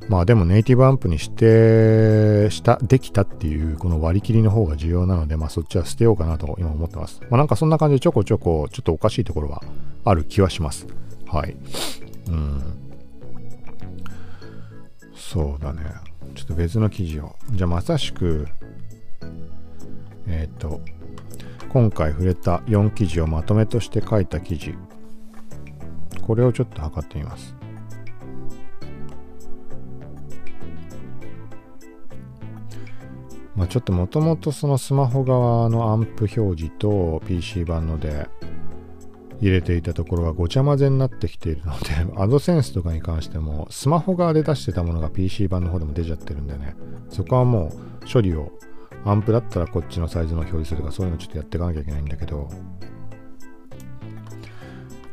[0.08, 7.20] まあでもネイティブアンプにして、した、できたっていうこの割り切りの方が重要なので、まあそっちは捨てようかなと今思ってます。
[7.30, 9.62] まあなんかそんな感じでちょこちょこちょっとおかしいところは
[10.04, 10.86] ある気はします。
[11.26, 11.56] はい。
[12.28, 12.62] うん。
[15.14, 15.82] そうだね。
[16.34, 17.36] ちょっと別の記事を。
[17.50, 18.48] じゃあまさしく、
[20.26, 20.80] えっ、ー、と、
[21.68, 24.74] 今回触れた4記事をまとめとして書いた記事。
[26.22, 27.57] これをちょっと測ってみます。
[33.58, 38.28] まあ、ちょっともともとそのスマホ側のアンプ表示と PC 版ので
[39.40, 41.88] 入れていたところがごちゃ混ぜになってきているので、
[42.22, 46.76] アドセンスとかに関してもスマホ側で出してたものが PC 版の方でも出ちゃってるんでね、
[47.08, 48.52] そこはもう処理を
[49.04, 52.48] アンプだったらこっちのサイズの表示するとかそういうのちょっとやっていかなきゃいけないんだけど、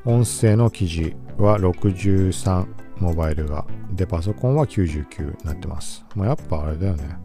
[0.06, 2.68] 音声の記事は63
[3.00, 6.06] モバイルが、で、パソコンは99になってます。
[6.16, 7.18] まあ、やっぱあれだよね。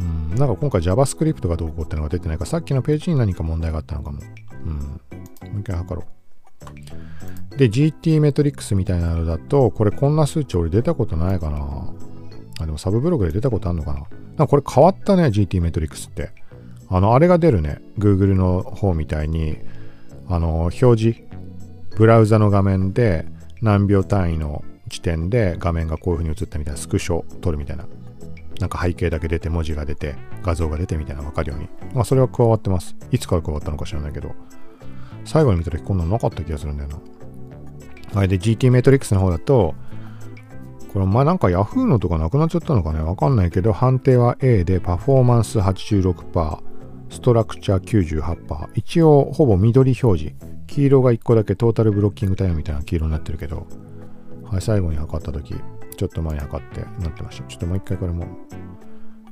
[0.00, 4.20] うん、なんか今回 JavaScript がどうこうってのが出てないかさっきのページに何か問題があったのかも。
[4.64, 4.72] うん。
[4.72, 7.56] もう一回測ろう。
[7.56, 11.92] で、GT メトリックスみたいなのだと、これこんな数値俺出たことないかな。
[12.60, 14.00] あ、でもサブブログで出たことあるのかな。
[14.00, 16.30] なんかこれ変わったね、GT メトリックスって。
[16.88, 17.80] あの、あれが出るね。
[17.98, 19.58] Google の方みたいに、
[20.28, 21.22] あの、表示、
[21.96, 23.26] ブラウザの画面で
[23.60, 27.86] 何秒単位の時点で画面がこういう風に映ったみたいなスクショを撮るみたいな
[28.60, 31.68] なんか背景だけ出て文字が出て画像が出てみたいなのがわかるように。
[31.94, 32.96] まあそれは加わってます。
[33.10, 34.32] いつから加わったのか知らないけど。
[35.24, 36.98] 最後に見た時こんなのなかった気がするんだよな。
[38.14, 38.28] はい。
[38.28, 39.74] で、GT メトリックスの方だと、
[40.92, 43.00] これまあなんか Yahoo のとかなくなっちゃったのかね？
[43.00, 46.58] わかんないけど、判定は A でパフォーマンス86%、
[47.10, 48.68] ストラクチャー98%。
[48.74, 50.34] 一応ほぼ緑表示。
[50.66, 53.66] 黄色が1個だけトータルブロッキングタイムみたいな黄色になってるけど、
[54.44, 55.54] はい、最後に測った時、
[55.98, 57.48] ちょっと前測ってなってました。
[57.48, 58.24] ちょっともう一回これも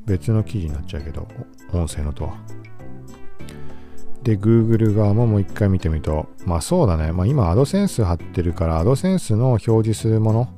[0.04, 1.28] 別の記事になっちゃうけど、
[1.72, 2.36] 音声のとは。
[4.24, 7.12] で、Google 側ももう一回見てみると、まあそうだね。
[7.12, 10.48] まあ今、アドセンス貼ってるから、アドセンスの表示するもの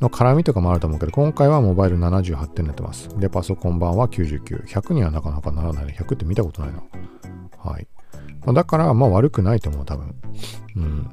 [0.00, 3.08] の絡みとかもあると思うけど、今回はモバイル78点になってます。
[3.18, 4.64] で、パソコン版は99。
[4.66, 5.96] 100にはなかなかならないね。
[5.98, 6.80] 100って見たことないな。
[7.58, 7.88] はい。
[8.44, 10.14] まあ、だから、まあ悪くないと思う、多分。
[10.76, 11.10] うん。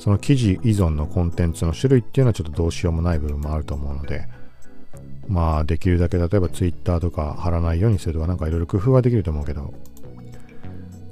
[0.00, 4.26] その記事依存のコンテンツの種類っていうのはちょっとどうしようもない部分もあると思うので、
[5.28, 9.74] まあできるだけ例えば Twitter とか貼らないようにするとかなんかいろいろ工夫はできると思うけど、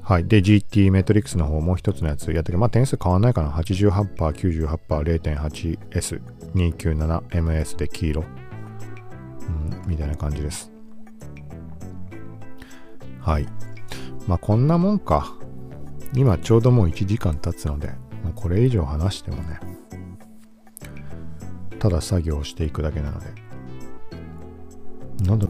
[0.02, 0.24] はい。
[0.26, 3.50] で、GT メトリックスの方もう一つのやつやったけど、まあ点数変わんないかな。
[3.50, 6.22] 88%、98%、0.8S、
[6.54, 8.22] 297MS で黄色。
[8.22, 10.72] うん、みたいな感じです。
[13.20, 13.46] はい。
[14.26, 15.34] まあこんなもんか。
[16.14, 17.92] 今ちょうどもう1時間経つので、
[18.24, 19.60] もうこれ以上話してもね
[21.78, 23.26] ただ作業をしていくだけなので。
[25.24, 25.48] なんだ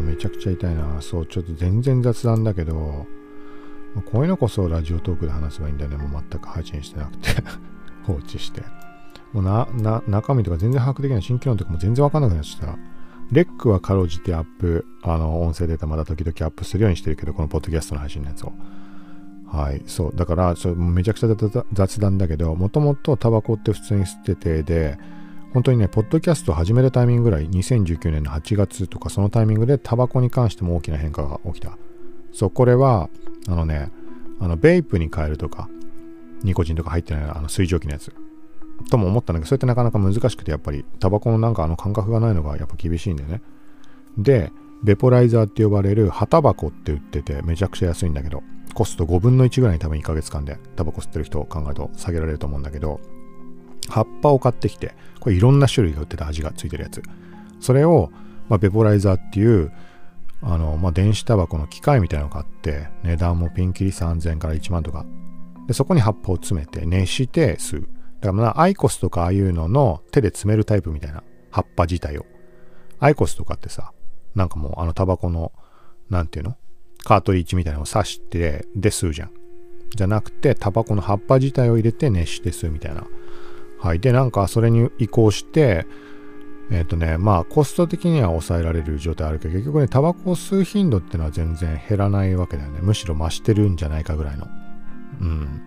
[0.00, 1.00] めちゃくちゃ痛いな。
[1.00, 3.06] そうちょっと全然雑談だけど
[4.12, 5.96] こういうのこそラジオトークで話せばいいんだよね。
[5.96, 7.28] もう全く配信してなくて。
[8.04, 8.62] 放置して。
[9.32, 11.22] もうな、な、中身とか全然把握できない。
[11.22, 12.78] 新機能とかも全然わかんなくなっちゃった。
[13.30, 18.52] レックはかろうじてアップ、あの、音声データまだ時々アップするようにしてるけど、このポッドキャストの配信のやつを。
[19.46, 20.16] はい、そう。
[20.16, 24.98] だから、そめちゃくちゃ雑談だけど、もともとタバコって普通に吸ってて、で、
[25.52, 31.76] 本当にね、ポッドキャスト始めるタイミングぐらい、2019年の8月とかそのタイミングでタバコに関しても大きな変化が起きた。
[32.32, 33.08] そう、これは、
[33.48, 33.90] あのね、
[34.40, 35.68] あの、ベイプに変えるとか、
[36.42, 38.12] ニコチンとか入ってないあの水蒸気のやつ。
[38.82, 43.42] とも思ったんだけど、それってなかなか難しくて、やっぱり、タバコのなんかあの感覚がないのがやっぱ厳しいんだよね。
[44.18, 44.52] で、
[44.82, 48.42] ベポライザーって呼ばれる葉タバコって売ってて、めちゃくちゃ安いんだけど、
[48.74, 53.00] コスト5分の1ぐらいに多分1ヶ月間でタバコ吸ってる人を考えると下げられると思うんだけど、
[53.88, 57.02] 葉っぱを買ってきて、これいろんな種類が売ってた味がついてるやつ。
[57.60, 58.10] それを、
[58.48, 59.72] まあ、ベポライザーっていう、
[60.42, 65.06] あの、まあ、電子タバコの機械みたいなのを買って、値段もピンキリ3000から1万とか。
[65.68, 67.88] で、そこに葉っぱを詰めて熱して吸う。
[68.22, 72.26] だからまあ、アイコスとかああいうのの手で詰めるタイプみたいな葉っぱ自体を。
[73.00, 73.92] アイコスとかってさ、
[74.36, 75.52] なんかもうあのタバコの、
[76.08, 76.56] なんていうの？
[77.02, 79.30] カートリッジみたいなのを刺して、で吸うじゃん。
[79.94, 83.04] じゃなくて、タバコの葉っぱ自体を入れて熱して吸うみたいな。
[83.80, 83.98] はい。
[83.98, 85.84] で、なんかそれに移行して、
[86.70, 92.78] えっ、ー、とね、まあコスト的には抑えられる状態あるけど、結局ね、タバコを吸う頻度ってのは全然減らないわけだよね。
[92.82, 94.46] むしろ増してるんじゃないかぐらいの。
[95.20, 95.60] うん。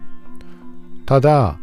[1.06, 1.60] ただ、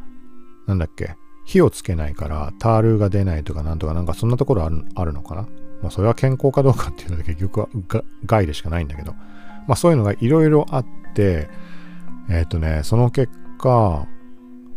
[0.66, 5.42] なんだっけ、火をつけないからタールが出ないとかなんとかなんかそんなところあるのかな？
[5.82, 7.68] まあそれは健康かどうかっていうので結局は
[8.26, 9.12] 害でしかないんだけど。
[9.68, 11.48] まあそういうのがいろいろあって、
[12.28, 14.08] えっ、ー、とね、その結果、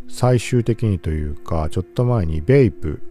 [0.08, 3.02] 最終的にというか、ちょっと前にベイプ、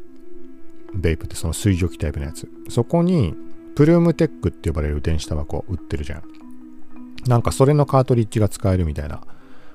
[0.94, 2.48] ベイプってその水蒸気タイプのやつ。
[2.68, 3.34] そこに、
[3.74, 6.22] プルームテックって呼ばれる電子タバコ売ってるじゃん。
[7.26, 9.20] なんかそれのカートリッジが使えるみたいな、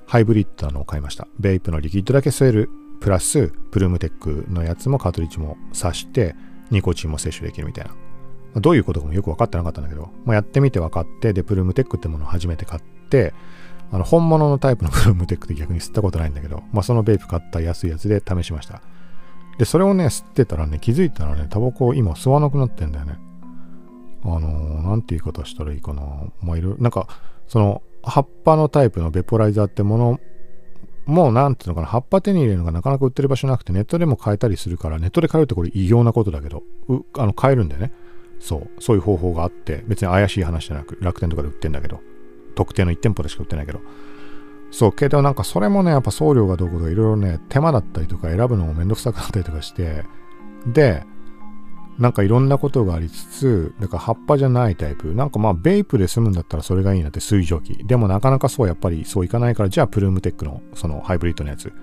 [0.07, 1.27] ハイブリッドなのを買いました。
[1.37, 2.69] ベイプのリキッドだけ吸える、
[2.99, 6.35] プラス、プルームテックのやつもカートリッジも挿して、
[6.71, 8.61] ニコチンも摂取できるみたいな。
[8.61, 13.33] どういうことかもよく分かってなかったんだけど、まあ、やってみて分かって、で、プルームテックってものを初めて買って、
[13.91, 18.81] あの、本物のタイプの プルームテックって逆に吸ったことないんだけど、まあ、そのベイプ買った安いやつで試しました。
[19.57, 23.19] で、それをね、吸ってたらね、気づいたらね、タバコを今吸わなくなってんだよね。
[24.23, 26.01] あのー、なんて言い方したらいいかな。
[26.41, 27.07] まあ、いろいろ、なんか、
[27.47, 30.19] その、葉っぱのタイプのベポライザーってもの
[31.09, 36.63] もうなんていうのかな、葉っぱ手に入れるのがなかなか売ってる場所なくて、ネットでも買えたりするから、ネットで買えるってこれ異様なことだけど、
[37.17, 37.91] あの買えるんだよね。
[38.39, 41.99] そう、そういう方法があって、別に怪しい話じゃなく、楽天とかで売ってんだけど、
[42.55, 43.79] 特定の1店舗でしか売ってないけど、
[44.71, 50.05] そう、けどなんかそれもね、やっぱ送料がどうこうとかいろいろね、手間だったりとか選ぶのもめんどくさくなったりとかして、
[50.67, 51.03] で、
[51.99, 55.13] なんかいろんなことがありつつ、だか葉っぱじゃないタイプ。
[55.13, 57.83] なんかまあベイプで済むんだったらそれがいいなって水蒸気。
[57.85, 61.73] でもなかなかそうやっぱりそういかないから、じゃあプルームテックのそのハイブリッドのやつ。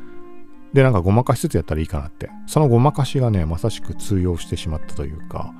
[0.73, 2.31] で、なんかごまかしつつやったらいいかなって。
[2.47, 5.53] そのごまかしがね、まさしく通用してしまったというか、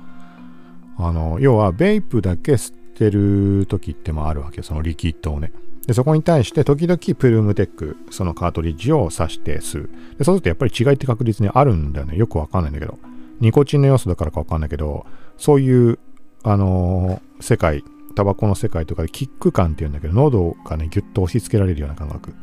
[0.97, 5.51] あの、要は、ベイプだけ吸ってる時ってもあるわけそのリキッドをね。
[5.85, 9.89] で、そこに対して、時々プルームテック、そのカートリッジを挿して吸う。
[10.17, 12.17] で、そうするとやっぱり違いって確実にあるんだよね。
[12.17, 12.97] よくわかんないんだけど。
[13.39, 15.05] ニコチンの要素だからかわかんないけど、
[15.37, 15.99] そういう、
[16.43, 17.83] あのー、世界、
[18.15, 22.33] タバコの世界とかでキック感っていうんだけど、喉がね、ぎゅっと押し付けられるような感覚。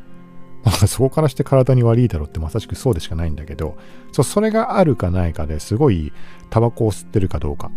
[0.86, 3.76] そこからして体に悪いだろうってまさしくそうでしかないんだけど、
[4.12, 6.12] そう、それがあるかないかですごい
[6.50, 7.70] タバコを吸ってるかどうか。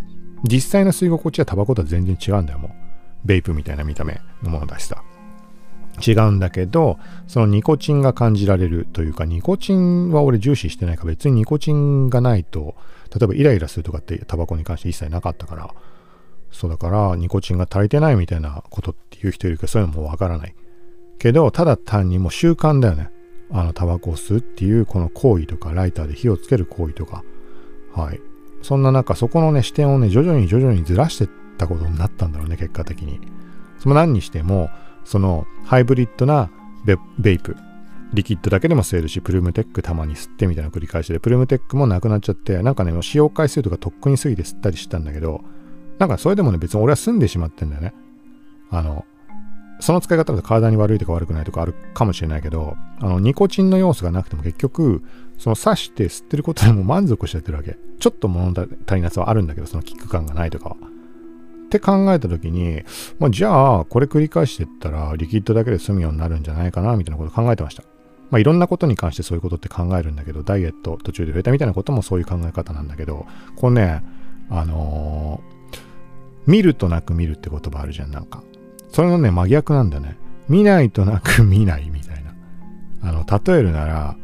[0.44, 2.72] 実際の吸い心地はタバコとは全然違うんだよ、もう。
[3.26, 5.04] ベイプみたいな見た目のものだしさ。
[6.06, 12.76] 違うんだけど、そのニコチンが感じられるというか、ニコチンは俺重視してないから別にニコチンがないと、
[13.14, 15.74] 例えばイライラするとかってタバコに関して一切なかったから、
[16.52, 20.56] そうだからニコチンが足りてないみたいなことっていう人いるけど、そういうのもわからない。
[21.20, 23.10] けど、ただ単にもう習慣だよね。
[23.52, 27.24] あの、タバコを吸うっていうこの行為とか、ライターで火をつける行為とか。
[27.94, 28.20] はい。
[28.62, 33.20] そんな中、そこのね、視点をね、徐々に徐々にずらしてったことになったんだろうね、結果的に。
[33.80, 34.70] その何にしても、
[35.08, 36.50] そのハイブリッドな
[36.86, 37.56] ベベイプ、
[38.14, 45.42] リキッドだけでも吸えるし、プルームテックたまに吸ってみたいな繰り返しで、プルームテックもなくなっちゃって、なんかね、使用回数とかとっくに過ぎて吸ったりしたんだけど、
[45.98, 47.94] なんかそれでもね、別に俺は済んでしまってんだよね。
[48.70, 49.06] あの、
[49.80, 55.04] その使い方だと体に悪いとか悪くないとかあるかもしれないけど、あの、ニコチンの要素がなくても結局、
[55.38, 57.78] その刺して吸ってることでも満足しちゃってるわけ。
[58.00, 60.78] ちょっと物足りなさはあるんだけど、そのキック感がないとかは。
[61.68, 62.82] って考えた時に、
[63.20, 67.84] まあ、じゃあ、これ繰り返していったら、リキッドだけで済むようになるんじゃないかな、みたいなこと考えてました。
[68.32, 73.26] まあ、いろんなことに関してそういうことって考えるんだけど、ダイエット途中で増えたみたいなこともそういう考え方なんだけど、
[73.58, 74.04] こうね、
[74.50, 75.78] あのー、
[76.46, 78.44] 見るとなく見るって言葉あるじゃん、なんか。
[78.90, 80.18] それのね、真逆なんだね。
[80.48, 82.34] 見ないとなく見ないみたいな。
[83.02, 84.16] あの、例えるなら、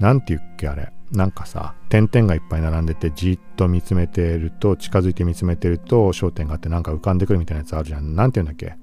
[0.00, 0.92] なんて言うっけ、あれ。
[1.12, 8.16] なんかさ、点々がいっぱい並んでて、じっと見つめてると、近づいて見つめてると、焦点があってなんか浮かんでくるみたいなやつあるじゃん。
[8.16, 8.76] なんて言うんだっけ？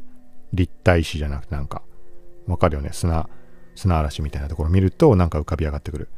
[0.53, 1.81] 立体石じゃなくてなんか、
[2.47, 2.89] わかるよね？
[2.93, 3.27] 砂、
[3.75, 6.09] 砂嵐みたいなところ見ると、なんか浮かび上がってくる。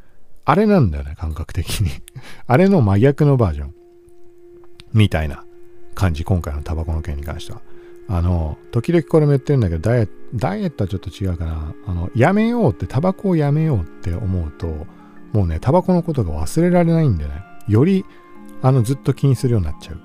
[0.45, 1.89] あれなんだよね、感覚的に
[2.45, 3.73] あれの真逆のバージョン。
[4.93, 5.43] みたいな
[5.95, 7.61] 感じ、今回のタバコの件に関しては。
[8.07, 11.73] あの、時々これも言ってるんだけど、ダイエット、ダイエットはちょっと違うかな。
[11.87, 14.85] あの、やめようって、タバコをやめようって思うと、
[15.35, 18.05] もうね、タバコのことが忘れられないんでね、より、
[18.61, 19.99] あの、ずっと気にするようになっちゃう。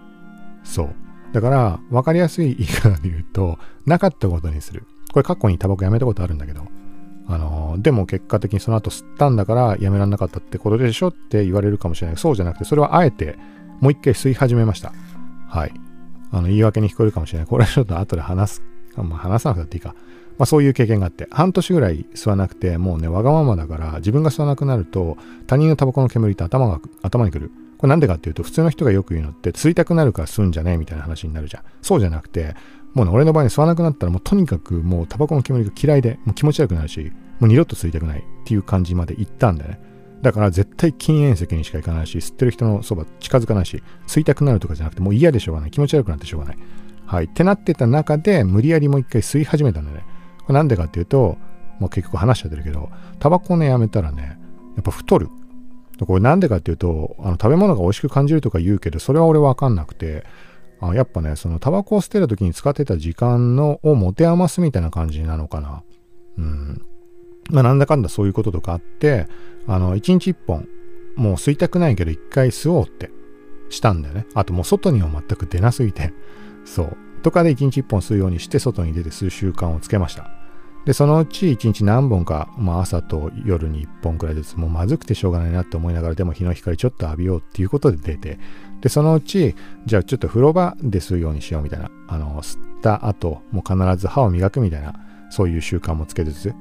[0.64, 0.94] そう。
[1.32, 3.56] だから、わかりやすい言い方で言うと、
[3.86, 4.82] なかったことにする。
[5.12, 6.62] これ過去にタバコやめたことあるんだけど、
[7.28, 12.16] あのでも結果的にその後吸ったんだからやめられなかったってことでしょって言われるかもしれない。
[12.16, 13.38] そうじゃなくて、それはあえて
[13.80, 14.92] もう一回吸い始めました。
[15.48, 15.72] はい。
[16.32, 17.46] あの、言い訳に聞こえるかもしれない。
[17.46, 18.62] これはちょっと後で話す、
[18.96, 19.94] まあ、話さなくていいか。
[20.40, 27.50] まあそういう経験があって、半年ぐらい吸わなくて、もうね、わがままだから、自分が吸わなくなると、他人のタバコの煙って頭が、頭にくる。
[27.76, 31.62] これなんでかっていうと、普通の人がよく言うのって、吸いたくなるから吸うんじゃねえみたいな話になるじゃん。
[31.82, 32.54] そうじゃなくて、
[32.94, 39.80] もうね、俺の場合に吸わなくなったら、もうとにかくもうタバコの煙が嫌いで、もう気持ち悪くなるし、もう二度と吸いたくないっていう感じまで行ったんだよね。
[40.22, 45.70] だから絶対禁煙席にしか行かないし、吸ってる人のそば近づかないし、吸いたくなるとかじゃなくて、もう嫌でしょうがない。
[45.70, 46.58] 気持ち悪くなってしょうがない。
[47.04, 47.24] はい。
[47.24, 50.04] ってなってた中で、無理やりもう一回吸い始めたんだよね。
[50.52, 51.36] なんでかっていうと、
[51.78, 54.38] もう結局話しちゃってるけど、タバコね、やめたらね、
[54.76, 55.28] やっぱ太る。
[56.06, 60.24] これなんでかっていうと、あの食べ物が美味しく感じるとか言うけど、それは俺わかんなくて、
[60.80, 65.82] あやっぱね、そのタバコを捨てる時に使ってた時間のを持て余すみたいな感じなのかな。
[66.38, 66.82] うん。
[67.50, 69.26] まあなんだかんだそういうこととかあって、
[69.66, 70.66] あの、1日1本、
[71.16, 73.10] もう吸いたくないけど1回吸おうって
[73.68, 74.26] したんだよね。
[74.34, 76.14] あともう外には全く出なすぎて。
[76.64, 76.96] そう。
[77.22, 80.39] とかで1日1本吸うようにして外に出て吸う習慣をつけました。
[80.84, 88.38] で、そのうち1日何本か、まあ朝と夜に1本くらいずつ、もうまずくてしょうがないなって思いながら、でも日の光ちょっと浴びようっていうことで出て、
[88.80, 89.54] で、そのうち、
[89.86, 94.94] じゃあちょっと風呂場で吸うようにしようみたいな、あの、吸った後、もう必ず歯を磨くみたいな、
[95.30, 96.54] そういう習慣もつけつつ、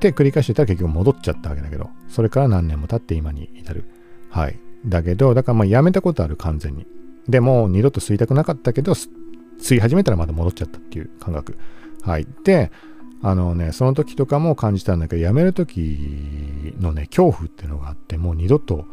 [0.00, 3.84] で、繰り返してたら結局戻っちゃったわけだけど、それから何年も経って今に至る。
[4.28, 4.58] はい。
[4.84, 6.86] だけど、だからまあやめたことある、完全に。
[7.28, 11.56] でも、二度と吸いたくなかったけど、吸い始めたらまた戻っちゃったっていう感覚。
[12.02, 12.26] はい。
[12.44, 12.70] で、
[13.24, 18.84] あのね、その時とかも感じたんだけど、やめる時のね、恐怖っていうのがあって、もう二度と、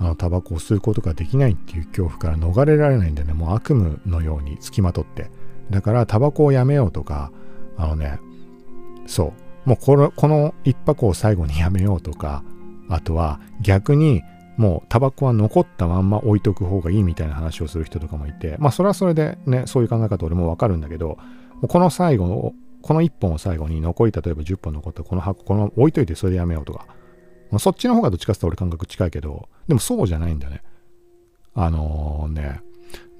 [0.00, 3.32] あの、タバコを吸うことができないっていう恐怖から逃れられないんだよね。
[3.32, 5.30] もう悪夢のようにつきまとって。
[5.70, 7.30] だから、タバコをやめようとか、
[7.76, 8.18] あのね、
[9.06, 9.32] そ
[9.64, 9.68] う。
[9.68, 12.42] もうこの、この一箱を最後にやめようとか、
[12.88, 14.22] あとは逆に
[14.56, 21.18] もうタバコは残ったまんま置いとく方がいいみたいな話をする人とかもいて、まあそれはそれでね、そういう考え方俺もわかるんだけど、
[21.68, 26.86] この最後、この1本を最後に残り例えば10本残ったこの箱、このまま置いといてそれでやめようとか、
[27.50, 30.62] まあ、そっちの方がどっちかっていうと俺感覚近いけど、でもそうじゃないんだね。
[31.54, 32.60] あのー、ね、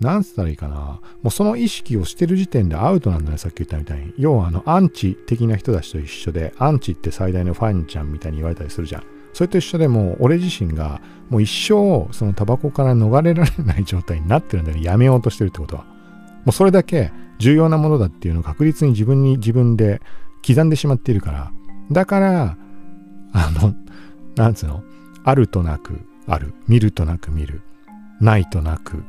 [0.01, 1.01] なんつったらいいかな。
[1.23, 4.13] もうその意識をしてる時点でアウトなんだね、さっき言ったみたいに。
[4.19, 9.05] 要はあの、アンチ的な人たちと一緒で、アンチって最大のファンちゃんみたいに言われたりするじゃん。
[9.33, 11.01] それと一緒でもう、俺自身が、
[11.31, 14.85] もう一生、そのタバコから逃れられない状態になってるんだよね。
[14.85, 15.85] やめようとしてるってことは。
[15.85, 20.01] もうそれだけ重要なものだっていうのを確実に自分に自分で
[20.47, 21.53] 刻んでしまっているから。
[21.93, 22.57] だから、
[23.33, 23.75] あの、
[24.37, 24.83] なんつうの？
[25.25, 26.55] あるとなくある。
[26.69, 27.63] 見るとなく見る。
[28.21, 29.03] ないとなく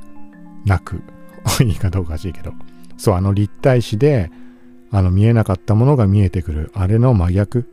[0.66, 1.02] なく、
[1.64, 2.54] いいかどうかおかしいけど、
[2.98, 4.32] そう、あの立体視で、
[4.92, 7.66] あの見えなかったものが見えてくる、あれの真逆、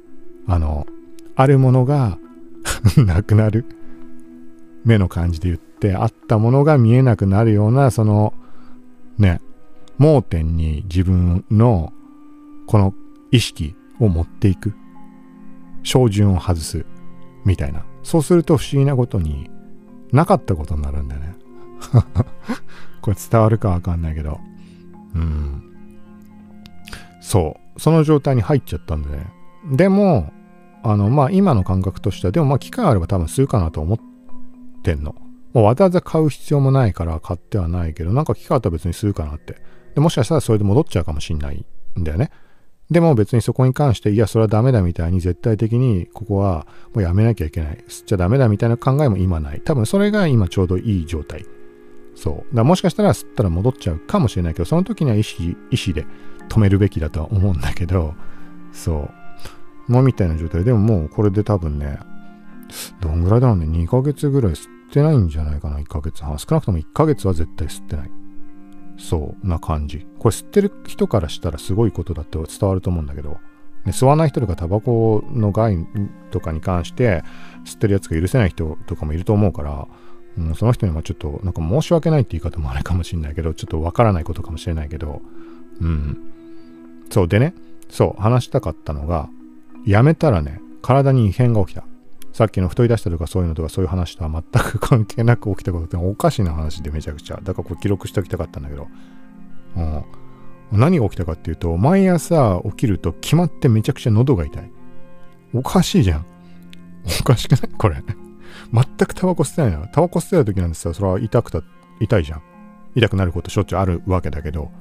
[0.46, 0.86] あの、
[1.36, 2.18] あるものが
[2.96, 3.64] なくなる。
[4.84, 8.34] 目の感じで言って、あったものが見えなくなるような、その、
[9.18, 9.40] ね、
[9.98, 11.92] 盲点に自分の、
[12.66, 12.94] この
[13.30, 14.74] 意識を持っていく。
[15.82, 16.86] 照準を外す。
[17.44, 17.84] みたいな。
[18.02, 19.50] そうすると不思議なことに
[20.12, 21.34] なかったことになるんだよね。
[23.02, 24.38] これ伝わるかわかんないけど。
[25.14, 25.62] うん。
[27.20, 27.80] そう。
[27.80, 29.26] その状態に入っちゃったんでね。
[29.72, 30.32] でも、
[30.82, 33.98] あの、まあ今の感覚としては、でもまあ機会あれば多分するかなと思っ
[34.82, 35.14] てんの。
[35.52, 39.56] もうわざわざ買う必要もないから買ってはないけど、なんか機会あったら別にするかなって。
[39.94, 41.64] でもしかしたらそれで戻っちゃうかもしんない
[41.98, 42.30] んだよね。
[42.90, 47.84] でも別にそこに関して、いや、それはダメだみたいに絶対的にここはもうやめなきゃいけない。
[47.88, 49.60] 吸っちゃダメだみたいな考えも今ない。
[49.60, 51.46] 多分それが今ちょうどいい状態。
[52.14, 52.56] そう。
[52.56, 56.06] だもしかしたら吸ったら戻っちゃうかもしれないけど、その時には意思、意思で
[56.48, 58.14] 止めるべきだとは思うんだけど、
[58.72, 59.10] そ
[59.88, 59.92] う。
[59.92, 61.98] もうみたいな状態でももうこれで多分ね、
[63.00, 66.38] どんぐらいだろうね、2ヶ月ぐらい吸ってないんじゃないかな、1ヶ月半。
[66.38, 68.10] 少なくとも1ヶ月は絶対吸ってない。
[68.98, 70.06] そうな感じ。
[70.18, 73.38] これ吸ってる人からしたらすごいことだって伝わると思うんだけど、
[73.84, 75.76] ね、吸わない人とかタバコの害
[76.30, 77.22] とかに関して
[77.64, 79.86] 吸ってるやつが許せない人とかもいると思うから、
[80.38, 85.22] うん、その人にはちょっとなんか申し訳ないって言い方もあれかもしれないけど、ちょっとわからないことかもしれないけど、
[85.80, 86.18] うん。
[87.10, 87.54] そうでね、
[87.90, 89.28] そう話したかったのが、
[89.86, 91.84] やめたらね、体に異変が起きた。
[92.34, 97.36] さっきの太り出したとかそういうのとかそういう話とは全く関係なく起きたことっておかしな話でめちゃくちゃ。
[97.36, 98.88] だからこれ記録しておきたかったんだけど。
[99.76, 100.04] うん。
[100.72, 104.72] 何が起きたかっていうと、毎朝起きると決まってめちゃくちゃ喉が痛い。
[105.54, 106.26] おかしいじゃん。
[107.20, 107.60] おかしくない？
[107.78, 108.02] これ。
[108.72, 109.86] 全くタバコ吸ってないの。
[109.86, 110.92] タバコ吸ってた時なんですよ。
[110.92, 111.62] それは痛くた、
[112.00, 112.42] 痛いじゃん。
[112.96, 114.72] 痛くなることしょっちゅうあるわけだけど、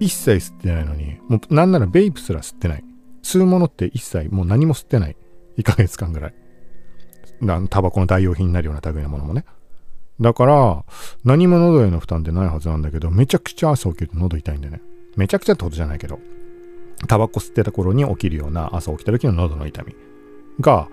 [0.00, 2.84] 一切吸ってないのに、もうなんならベイプすら吸ってない。
[3.22, 5.16] 吸うものって一切もう何も吸ってない。
[5.58, 6.34] 1ヶ月間ぐらい。
[7.68, 9.44] タバコの代用品になるような類のものもね。
[10.20, 10.84] だから、
[11.24, 14.80] 何も喉への負担ってないはずなんだけど、めちゃくちゃ朝起きると喉痛いんだよね。
[15.16, 16.20] めちゃくちゃってことじゃないけど、
[17.08, 19.94] タバコ吸ってた頃に起きるような朝起きた時の喉の痛み
[20.60, 20.88] が、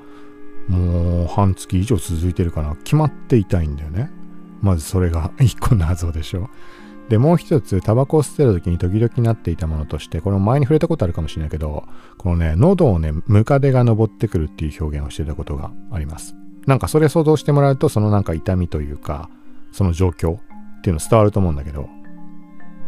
[0.68, 4.12] もう半月以上続いてるから、決まって痛いんだよね。
[4.62, 6.50] まずそれが一個の謎でしょ。
[7.10, 11.86] で、もう一つ、タバコを吸ってる時に時々なっていたものとして、これも前に触れたことあるかもしれないけど、
[12.18, 16.36] このね、喉をね、ムカデが登ってくるっていう表現をしてたことがあります。
[16.68, 19.30] なんかそれ想像してもらうと、そのなんか痛みというか、
[19.72, 20.40] その状況っ
[20.82, 21.90] ていうの伝わると思うんだけど、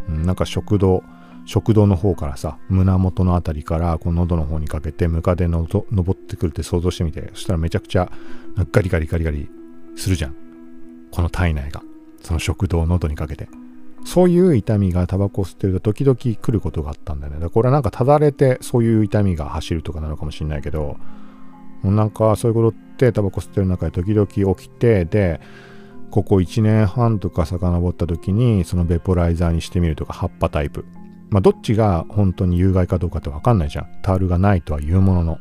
[0.08, 1.02] うん、なんか食道、
[1.44, 8.12] 食道の方からさ、胸元のあたりからこの喉の方にかけてムカデの登ってくるって想像してみて、そしたらめちゃくちゃ
[8.70, 9.50] ガリガリガリガリ
[9.96, 10.34] するじゃん。
[11.10, 11.82] この体内が。
[12.22, 13.48] その食道を喉にかけて。
[14.04, 17.48] そういう痛みがタバコ吸ってると時々来ることがあったんだよね。
[17.48, 20.96] これはなんかただれてそういう痛みが走るとかなのかもしれないけど、
[21.84, 25.40] なんかそういうことってタバコ吸ってる中で時々起きて、で、
[26.10, 30.84] ここ1年半とか遡った時にそのベポライザーにしてみるとか葉っぱタイプ。
[31.30, 33.86] まあどっちが本当に有害かどうかってわかんないじゃん。
[34.02, 35.38] タールがないとは言うものの。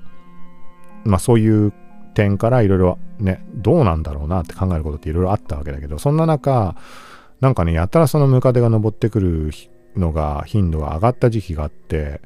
[1.04, 1.74] まあそういう
[2.14, 6.76] 点からいろいろね、どうなんだろうなって考えることっていろいろあったわけだけど、そんな中、
[7.42, 9.52] なんかね、やたらそのムカデが登ってくる
[9.98, 12.22] のが頻度が上がった時期があって、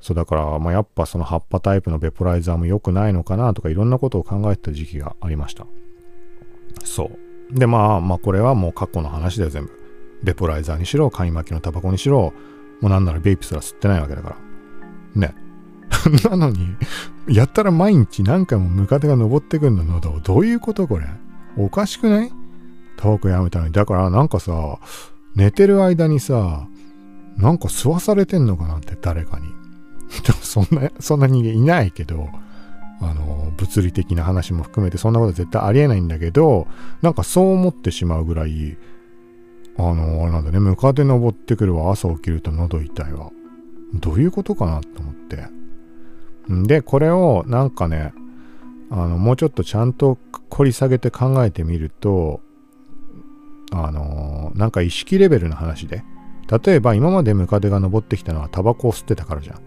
[0.00, 5.66] そうだから、まあ、やっぱその葉っぱタイプのベポライザーも良くないのかなとかいろんなことを考えてた時期がありました。
[6.84, 7.10] そ
[7.50, 7.58] う。
[7.58, 9.70] で、まあ、まあこれはもう過去の話だよ、全部。
[10.22, 12.32] ベポライザーにしろ、紙巻きのタバコにしろ、
[12.80, 14.36] もうなんならベイプすら吸ってないわけだか
[15.14, 15.28] ら。
[15.28, 15.34] ね。
[16.28, 16.76] なのに、
[17.28, 20.20] やったら毎日何回もムカデが登ってくるの喉。
[20.20, 21.06] どういうことこれ？
[21.56, 22.32] おかしくない？
[22.96, 23.72] タバコやめたのに。
[23.72, 24.78] だからなんかさ、
[25.34, 26.66] 寝てる間にさ、
[27.36, 29.46] なんか吸わされてんのかなって誰かに。
[30.42, 32.28] そんな、そんな人間いないけど、
[33.00, 36.66] あの、物理的な話も含めてそんなこと絶対ありえないんだけど、
[37.02, 38.76] なんかそう思ってしまうぐらい、
[39.78, 43.30] あの、あれなんだね、ムカデ登ってくるわ、朝起きると喉痛いわ。
[43.94, 45.46] どういうことかなと思って。
[46.66, 48.14] で、これをなんかね、
[48.90, 50.16] あの、もうちょっとちゃんと
[50.50, 52.40] 掘り下げて考えてみると、
[53.72, 56.04] あのー、なんか意識レベルの話で、
[56.64, 59.60] 例えば今までムカデが登ってきたのはタバコを吸ってたからじゃん。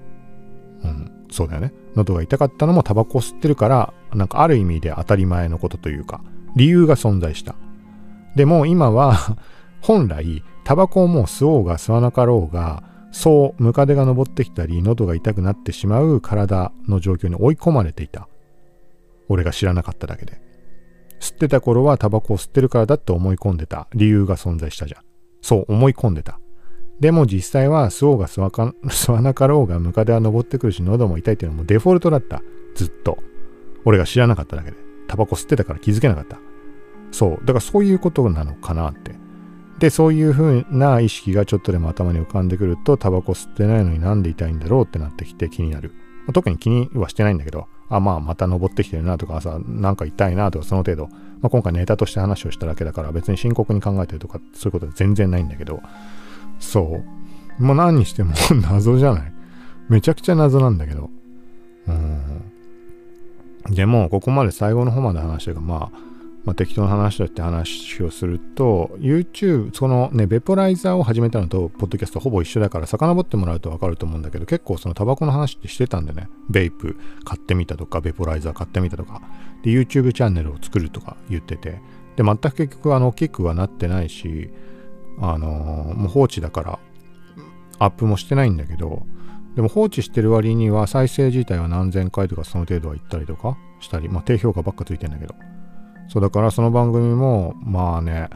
[0.84, 1.73] うん、そうだよね。
[1.95, 6.21] 喉が痛かったのもタバコを吸ってるから、なんかある意味で当たり前のことというか、
[6.55, 7.55] 理由が存在した。
[8.35, 9.38] でも今は
[9.81, 18.27] 本来、タバコをもう吸おうが吸わなかろうが、そう、ムカデが登ってきたり、喉が痛くなってしまう体の状況に追い込まれていた。
[19.30, 20.41] 俺が知らなかっただけで。
[21.20, 25.02] 吸ってた頃はタバコを吸ってるからだって思い込んでた理由が存在したじゃん。
[25.41, 26.40] そう思い込んでた。
[27.00, 32.41] でも実際は吸おうが吸わか 吸わなかろうがムカデは登ってくるし喉も痛いっていうのもデフォルトだった。
[32.76, 33.18] ずっと。
[33.86, 34.78] 俺が知らなかっただけで。
[35.08, 36.40] タバコ吸ってたから気づけなかった。
[37.12, 37.46] そう。
[37.46, 39.16] だからそういうことなのかなって。
[39.80, 45.94] で、そういう風な意識がちょっとでも頭に浮かんでくると、タバコ吸ってないのになんで痛いんだろうってなってきて気になる。
[46.34, 51.07] 特に気にはしてないんだけど、あ、まあ、また登ってきてるなとか、朝、なんか痛いなとか、その程度。
[51.41, 55.81] まあ、今回ネタとして話をしただけだから、別に深刻に考えてるとか、そういうことは全然ないんだけど、
[56.60, 57.01] そ
[57.60, 57.64] う。
[57.64, 59.34] もう何にしても 謎じゃない？
[59.89, 61.10] めちゃくちゃ謎なんだけど。
[61.88, 63.73] うん。
[63.73, 65.97] でも、ここまで最後の方まで話してるが、まあ、
[66.45, 79.22] まあ、適当な話だって話をすると、YouTube、そのね、ベポライザーを始めたのと、ポッドキャストほぼ一緒だから、遡ってもらうとわかると思うんだけど、結構そのタバコの話ってしてたんでね、ベイプ買ってみたとか、ベポライザー買ってみたとか、
[79.64, 81.82] で、YouTube チャンネルを作るとか言ってて、
[82.16, 84.49] で、全く結局、あの、大きくはなってないし、
[85.20, 86.80] あのー、もう放置だから、
[87.80, 89.06] アップもしてないんだけど、
[89.56, 95.36] でも放置してる割には再生自体は何千回とかその程度は行ったりとかしたり、まあ低評価ばっかついてんだけど、
[96.10, 98.30] そうだからその番組もまあね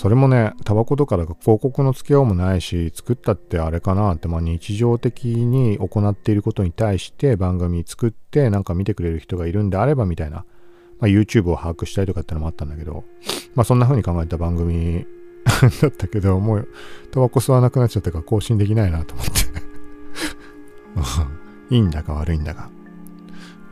[0.00, 10.46] それもね、タバコとかだと広告の付けようもないし、作ったってあれかなって、まあ日常的に行っていることに対して番組作ってなんか見てくれる人がいるんであればみたいな、
[11.00, 13.04] まあ YouTube を把握したいとかってのもあったんだけど、
[13.54, 15.04] まあそんな風に考えた番組
[15.82, 16.68] だったけど、もう
[17.10, 19.26] タバコ吸わなくなっちゃったから更新できないなと思っ
[21.68, 22.70] て いいんだか悪いんだか。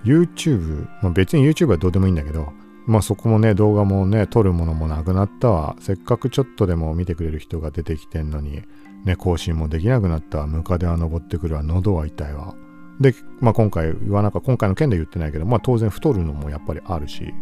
[0.04, 2.52] YouTube、まあ、別に YouTube はどうでもいいんだけど、
[2.88, 5.76] まあそこもね、動画もね、撮るものもなくなったわ。
[5.78, 8.62] せっかくちょっとでも見てくれる人が出てきてんのに、
[9.04, 10.46] ね、更新もできなくなったわ。
[10.46, 11.62] ムカデは登ってくるわ。
[11.62, 12.54] 喉は痛いわ。
[12.98, 17.34] で、まあ今回言わなか今回の件で言ってないけど、まあ当然太るのもやっぱりあるし、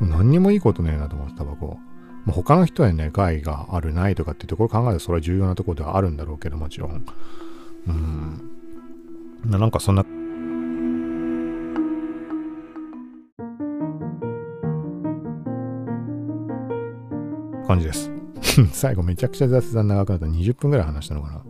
[0.00, 1.78] 何にもいいことねえなと思って、タバコ。
[2.24, 7.04] まあ、他の人はね、害があるないとかっていうところ考えるとそれは重要なところではあるんだろうけど、もちろん。
[7.86, 8.50] うん。
[9.44, 10.04] なんかそんな
[17.68, 18.10] 感じです。
[18.72, 21.42] 最後めちゃくちゃ雑談長くなった20分ぐらい話したのかな。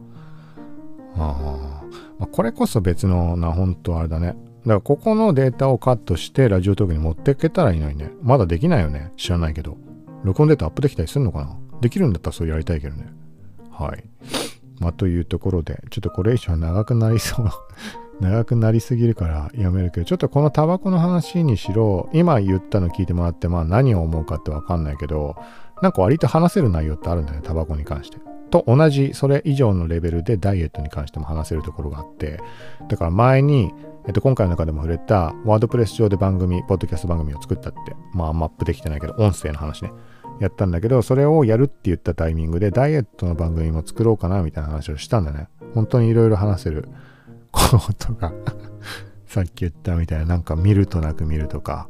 [1.17, 1.83] あ。
[2.19, 4.27] まあ、これこそ別のな、本当あれだね。
[4.27, 8.11] だからここのデータをカットしてラジオトークに持っていけたらいいのにね。
[8.23, 9.13] まだできないよね。
[9.17, 9.77] 知らないけど。
[10.25, 13.07] 録音データアップできたりするのかなできるんだったらそうやりたいけどね。
[13.71, 14.05] はい。
[14.81, 17.49] まあというところで、ちょっとこれ以上長くなりそう
[18.21, 25.37] 長くなりすぎるからやめるけど、ちょっとこのタバコの話にしろ、今言ったの聞いてもらって、まあ何を思うかってわかんないけど、
[25.83, 28.19] なんか割と話せる内容ってあるんだね、タバコに関して。
[28.51, 32.41] と同じ、それ以上のレベルでダイエットに関しても話せるところがあって、
[32.89, 33.73] だから前に、
[34.07, 39.93] えっと、今回の中でも触れた、ワードプレス上で番組、ポッドキャスト番組を作ったって、まあマップできてないけど、音声の話ね、
[40.41, 45.49] やったんだけど、それをやるって言ったタイミングで、ダイエットの番組も作ろうかな、みたいな話をしたんだね。
[45.75, 46.89] 本当にいろいろ話せる
[47.53, 47.61] こ
[47.99, 48.33] とが
[49.27, 51.89] さっき言ったみたいな、なんか見るとなく見るとか、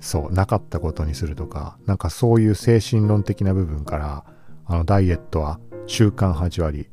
[0.00, 4.24] そう、なかったことにするとか、なんかそういう精神論的な部分から、
[4.66, 6.88] あの、ダイエットは習慣8割、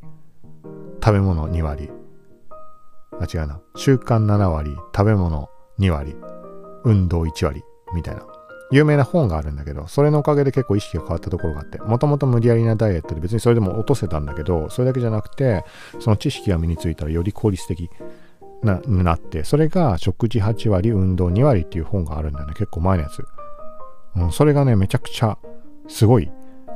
[1.04, 1.92] 食べ物2割、
[3.20, 5.50] あ、違うな、習慣7割、食べ物
[5.80, 6.16] 2割、
[6.84, 7.64] 運動1割、
[7.94, 8.26] みたいな。
[8.72, 15.64] 有名な本があるんだけど、それのおかげで結構意識が変わったところがあって、もともと無理やりなダイエットで別にそれでも落とせたんだけど、それだけじゃなくて、
[16.00, 17.90] その知識が身についたらより効率的。
[18.66, 22.54] ななって、それが食事8割、運動2割っていう本があるんだよね。
[22.54, 23.26] 結構前のやつ。
[24.16, 25.38] うん、それがね、めちゃくちゃ
[25.88, 26.32] すごい、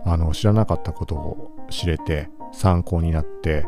[0.06, 3.66] あの、知らなかったことを知れて、参考になって、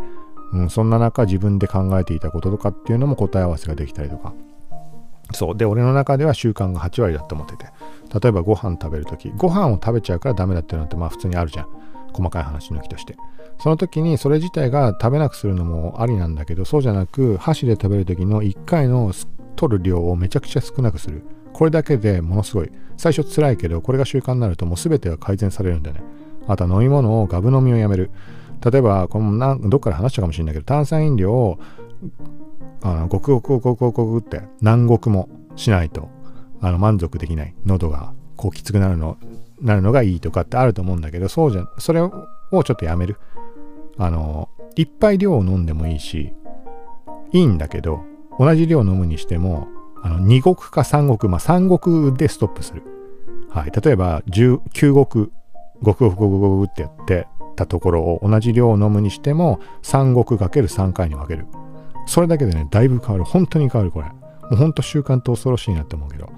[0.53, 4.33] うん、そんな中自分で考えていたこととかっていうのも答え合わせができたりとか。
[5.33, 5.57] そう。
[5.57, 7.65] で、俺の中では習慣が8割だって思ってて。
[8.21, 11.67] 例えばご飯食べるとき、ご飯を食べちゃうからダメだっていうのってまあ普通にあるじゃん。
[12.13, 13.15] 細かい話抜きとして。
[13.61, 19.13] その時にそれ自体が食べなくするのもありなんだけど、そうじゃなく、箸で食べる時の1回の
[19.55, 21.21] 取る量をめちゃくちゃ少なくする。
[21.53, 22.71] これだけでものすごい。
[22.97, 26.03] 最初辛いけど、これが習慣になるともう全てが改善されるんだよね。
[26.47, 28.09] あとは飲み物をガブ飲みをやめる。
[28.65, 31.59] 例えば、このどっかで話したかもしれないけど、炭酸飲料を
[32.81, 36.09] あのごくごくごくごくごくって何獄もしないと
[36.61, 37.53] あの満足できない。
[37.65, 39.19] 喉がこうきつくなるの
[39.61, 43.17] なるのがいいとかってあると思うんだけど、そうじゃ、それをちょっとやめる。
[43.97, 46.33] あの、いっぱい量を飲んでもいいし、
[47.31, 48.01] いいんだけど、
[48.39, 49.67] 同じ量を飲むにしても、
[50.03, 52.83] あの、2極か3極、まあ3極でストップする。
[53.49, 53.71] はい。
[53.71, 55.31] 例えば、9極、
[55.81, 61.45] ごくごくごくごくってやってたところを同じ量を飲むにしても、3極かける3回に分ける。
[62.05, 63.23] それだけでね、だいぶ変わる。
[63.23, 64.07] 本当に変わる、これ。
[64.07, 64.13] も
[64.51, 66.29] う本当習慣って恐ろしいなって思うけど。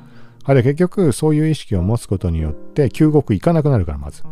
[0.45, 4.23] あれ結局そういう意識を持つことによって究極いかなくなるからまず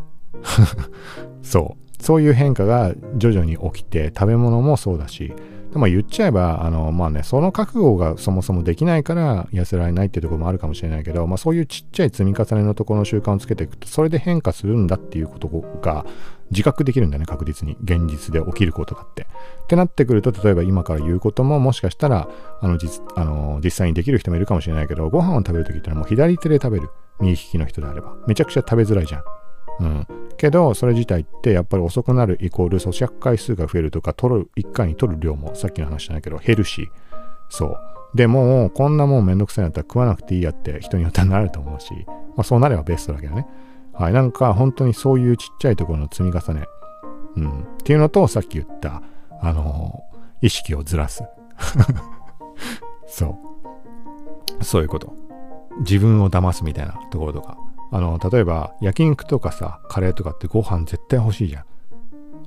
[1.42, 5.34] そうそういう変化が徐々に起きて食べ物もそうだし
[5.72, 16.06] でも言っちゃえばあのまあねその覚悟がそもそもできないから痩せられないっていうところもあるかもしれないけど、まあ、そういうちっちゃい積み重ねのところの習慣をつけていくとそれで変化するんだっていうことが
[16.52, 17.78] 自覚できるんだよね、確実に。
[17.82, 19.24] 現実で起きることだって。
[19.24, 19.26] っ
[19.68, 22.28] てなってくると、例えば今から言うことも、もしかしたら、
[22.60, 26.90] あの実あの実際にできる人もいるかもしれないけど、ご飯を食べるときってのはもう左手で食べる。
[27.22, 28.16] 右利きの人であれば。
[28.28, 29.24] めちゃくちゃ食べづらいじゃん。
[29.80, 30.08] うん。
[30.38, 36.90] けど、それ自体ってやっぱり遅くなるイコール咀嚼回数が増えるとか、取る、1回に取る量もさっきの話じゃないけど、減るし。
[37.50, 37.78] そう。
[38.16, 41.94] でも、こんなもんめんどくさいんだったら食わなくていいやって人によってはなると思うし、
[42.36, 43.48] まあそうなればベストだけどね。
[43.94, 44.14] はい。
[44.14, 46.66] なんか本当にそういうちっちゃいところの積み重ね。
[47.38, 47.62] うん。
[47.62, 49.02] っていうのと、さっき言った、
[49.42, 51.24] あのー、意識をずらす。
[53.08, 53.38] そ
[54.60, 54.64] う。
[54.64, 55.16] そういうこと。
[55.80, 57.58] 自分を騙すみたいなところとか。
[57.92, 61.66] あの、例えば、焼肉とかさ、カレーとかってご飯絶対欲しいじゃん。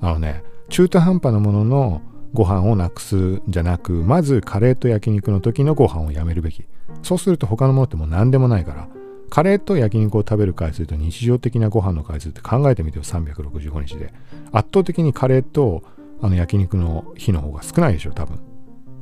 [0.01, 2.03] あのね、中途半端なものの
[2.33, 6.65] ご飯をなくすじゃなく、まずカレーと焼肉の時のご飯をやめるべき。
[7.03, 8.89] そうすると他のものってもう何でもないから、
[9.31, 14.13] カレーと焼肉を食べる回数と日常的なご飯の回数って考えてみてよ、365日で。
[14.53, 15.83] 圧倒的にカレーと
[16.21, 18.41] あの焼肉の日の方が少ないでしょ、多分。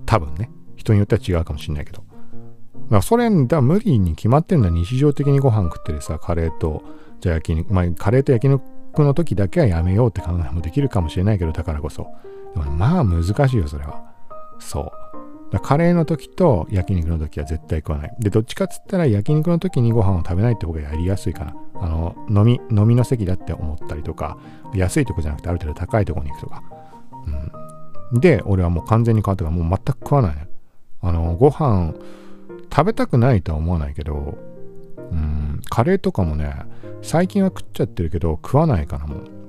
[0.06, 0.50] 多分ね。
[0.76, 2.02] 人によっては違うかもしんないけど。
[2.74, 4.70] だからそれ、だ無理に決まってんだ。
[4.70, 6.82] 日常的にご飯食ってるさ、カレーと、
[7.20, 8.62] じゃあ焼肉、まあ、カレーと焼肉
[9.02, 12.06] の時だけはやめようって考えもできるかもしれないけど、だからこそ。
[12.54, 14.02] でもまあ難しいよ、それは。
[14.58, 15.02] そう。
[15.60, 18.16] カレーの時と焼肉の時は絶対食わない。
[18.18, 21.54] で、どっちかっつったら焼肉の時にご飯を食べないって方がやりやすいかな。
[21.74, 24.38] あの、飲み、飲みの席だって思ったりとか、
[24.74, 26.62] 安いとこじゃなくてある程度高いとこに行くとか。
[28.12, 28.20] うん。
[28.20, 30.48] で、俺はもう完全に変わったからもう全く食わない。
[31.02, 31.94] あの、ご飯、
[32.72, 34.38] 食べたくないとは思わないけど、
[35.10, 36.54] うん、カレーとかもね、
[37.02, 39.42] 最近は食っちゃってるけど、食わないかな、もう。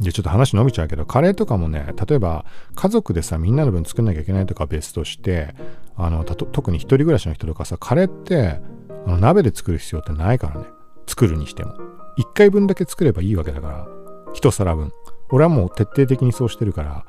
[0.00, 5.54] で、ちょっと話伸びちゃうけど、カレーとかもね、例えば家族でさ、みんなの分作んなきゃいけないとか別として、
[5.96, 8.60] あの、特に一人暮らしの人とかさ、カレーって
[9.06, 10.66] あの鍋で作る必要ってないからね。
[11.06, 11.74] 作るにしても。
[12.16, 13.86] 一回分だけ作ればいいわけだから、
[14.34, 14.92] 一皿分。
[15.30, 17.06] 俺はもう徹底的にそうしてるから、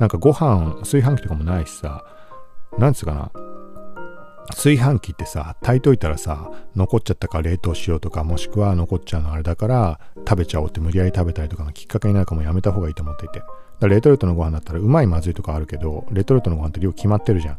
[0.00, 2.04] なんかご飯、炊飯器とかもないしさ、
[2.78, 3.30] なんつうかな、
[4.50, 13.42] 炊飯器ってさ炊いといたらさ残っちゃったから冷凍しようとかもしくは残っちゃうのあれだから食べちゃおうって無理やり食べたりとかのきっかけになるかもやめた方がいいと思っていて
[13.80, 17.58] レトルトのご飯だったらうまいまずいとかあるけどレトルトのご飯って量決まってるじゃん、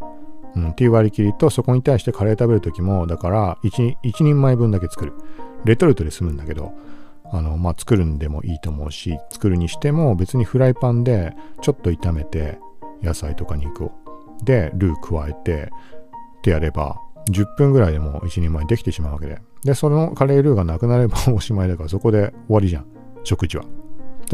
[0.56, 5.14] うん、っていう割り切りとそこに対してカレー食べる時もだから 1, 1人前分だけ作る。
[5.66, 6.74] レトルトで済むんだけど
[7.32, 12.60] あのまあ作るんでもいいと思うし作るにしても別にフライパンでちょっと炒めて
[13.02, 13.92] 野菜とか肉を。
[14.44, 15.72] でルー加えて
[16.46, 17.02] ってやれば、
[17.32, 19.42] 10分ぐらいでも1人前できてしまうわけで。
[19.64, 22.86] で、そのカレールーがなくなれば おしまいだから、そこで終わりじゃん。
[23.24, 23.66] 食事は。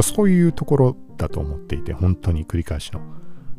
[0.02, 3.00] そういうところだと思っていて、本当に繰り返しの。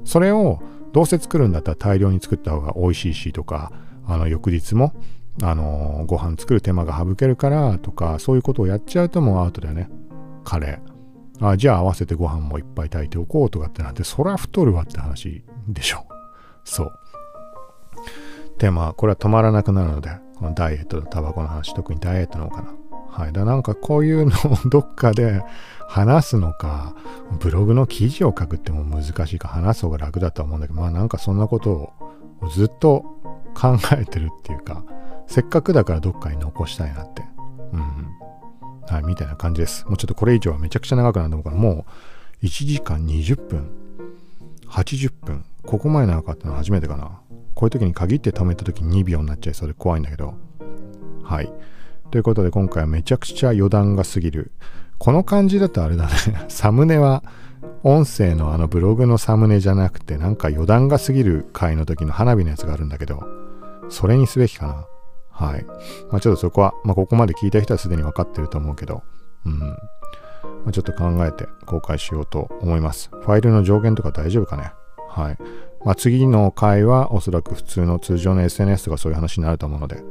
[0.04, 0.60] それを
[0.92, 3.72] どうせ作るんだったら大量に作った方が美味しいしとか、
[4.06, 4.92] あの翌日も、
[5.42, 9.88] あの、ご飯作る手間が省けるからとか、そういうことをやっちゃうともうアウトだよね。
[10.44, 11.48] カレー。
[11.48, 16.04] あ、じゃあ合わせてご飯もいっぱい炊いておこうとかってなって、そりゃ太るわって話でしょ。
[16.64, 16.92] そう。
[18.62, 22.74] で、まあ、これは止まらなくなるので、このダイエットとタバコの話、特にダイエットの方かな。
[23.08, 23.32] はい。
[23.32, 25.42] だなんかこういうのをどっかで
[25.88, 26.94] 話すのか、
[27.40, 33.00] ブログの記事を書くっても難しいか、話す方が楽だと思うんだけど、まあなんかそんなことをずっと
[33.52, 34.84] 考えてるっていうか、
[35.26, 37.24] せっかくだからどっかに残したいなって。
[37.72, 37.80] うん。
[38.86, 39.84] はい、みたいな感じです。
[39.86, 41.84] もうちょっとこれ以上はめちゃくちゃ長くなると思うから、も
[42.42, 43.72] う1時間20分、
[44.68, 47.18] 80分、ここまで長かったのは初めてかな。
[47.54, 50.34] こういう時に限って止めた時に2秒になっちゃいそうで怖いんだけど。
[51.22, 51.52] はい。
[52.10, 54.52] ということで今回はめちゃくちゃ余談が過ぎる。
[54.98, 56.10] この感じだとあれだね。
[56.48, 57.22] サムネは
[57.82, 63.22] 音声のあのブログのサムネじゃなくてなんか余談が過ぎる回の時の花火のやつがあるんだけど、
[63.88, 64.86] それにすべきかな。
[65.30, 65.64] はい。
[66.10, 69.02] まあちょっとそこは、まあここまで聞いた人はすでに分かってると思うけど、
[69.46, 69.58] うん。
[69.58, 73.10] まあ、ちょっと考えて公開しようと思います。
[73.10, 74.72] ファイルの上限とか大丈夫かね
[75.08, 75.38] はい。
[75.84, 80.02] まあ、次の回はおそらく普通の通常の SNS とかそういう話になると思うので、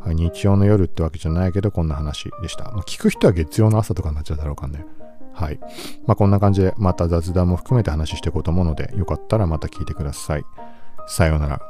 [0.00, 2.64] はい、日曜の夜ってわけじゃないけどこんな話でした。
[2.72, 4.84] まあ、聞く人は月曜の朝とかになっちゃうだろうかね。
[5.32, 5.60] はい。
[6.06, 10.44] まあ、こんな感じでまた雑談も含めて話していこうと思うので、よかったらまた聞いてください。
[11.06, 11.69] さようなら。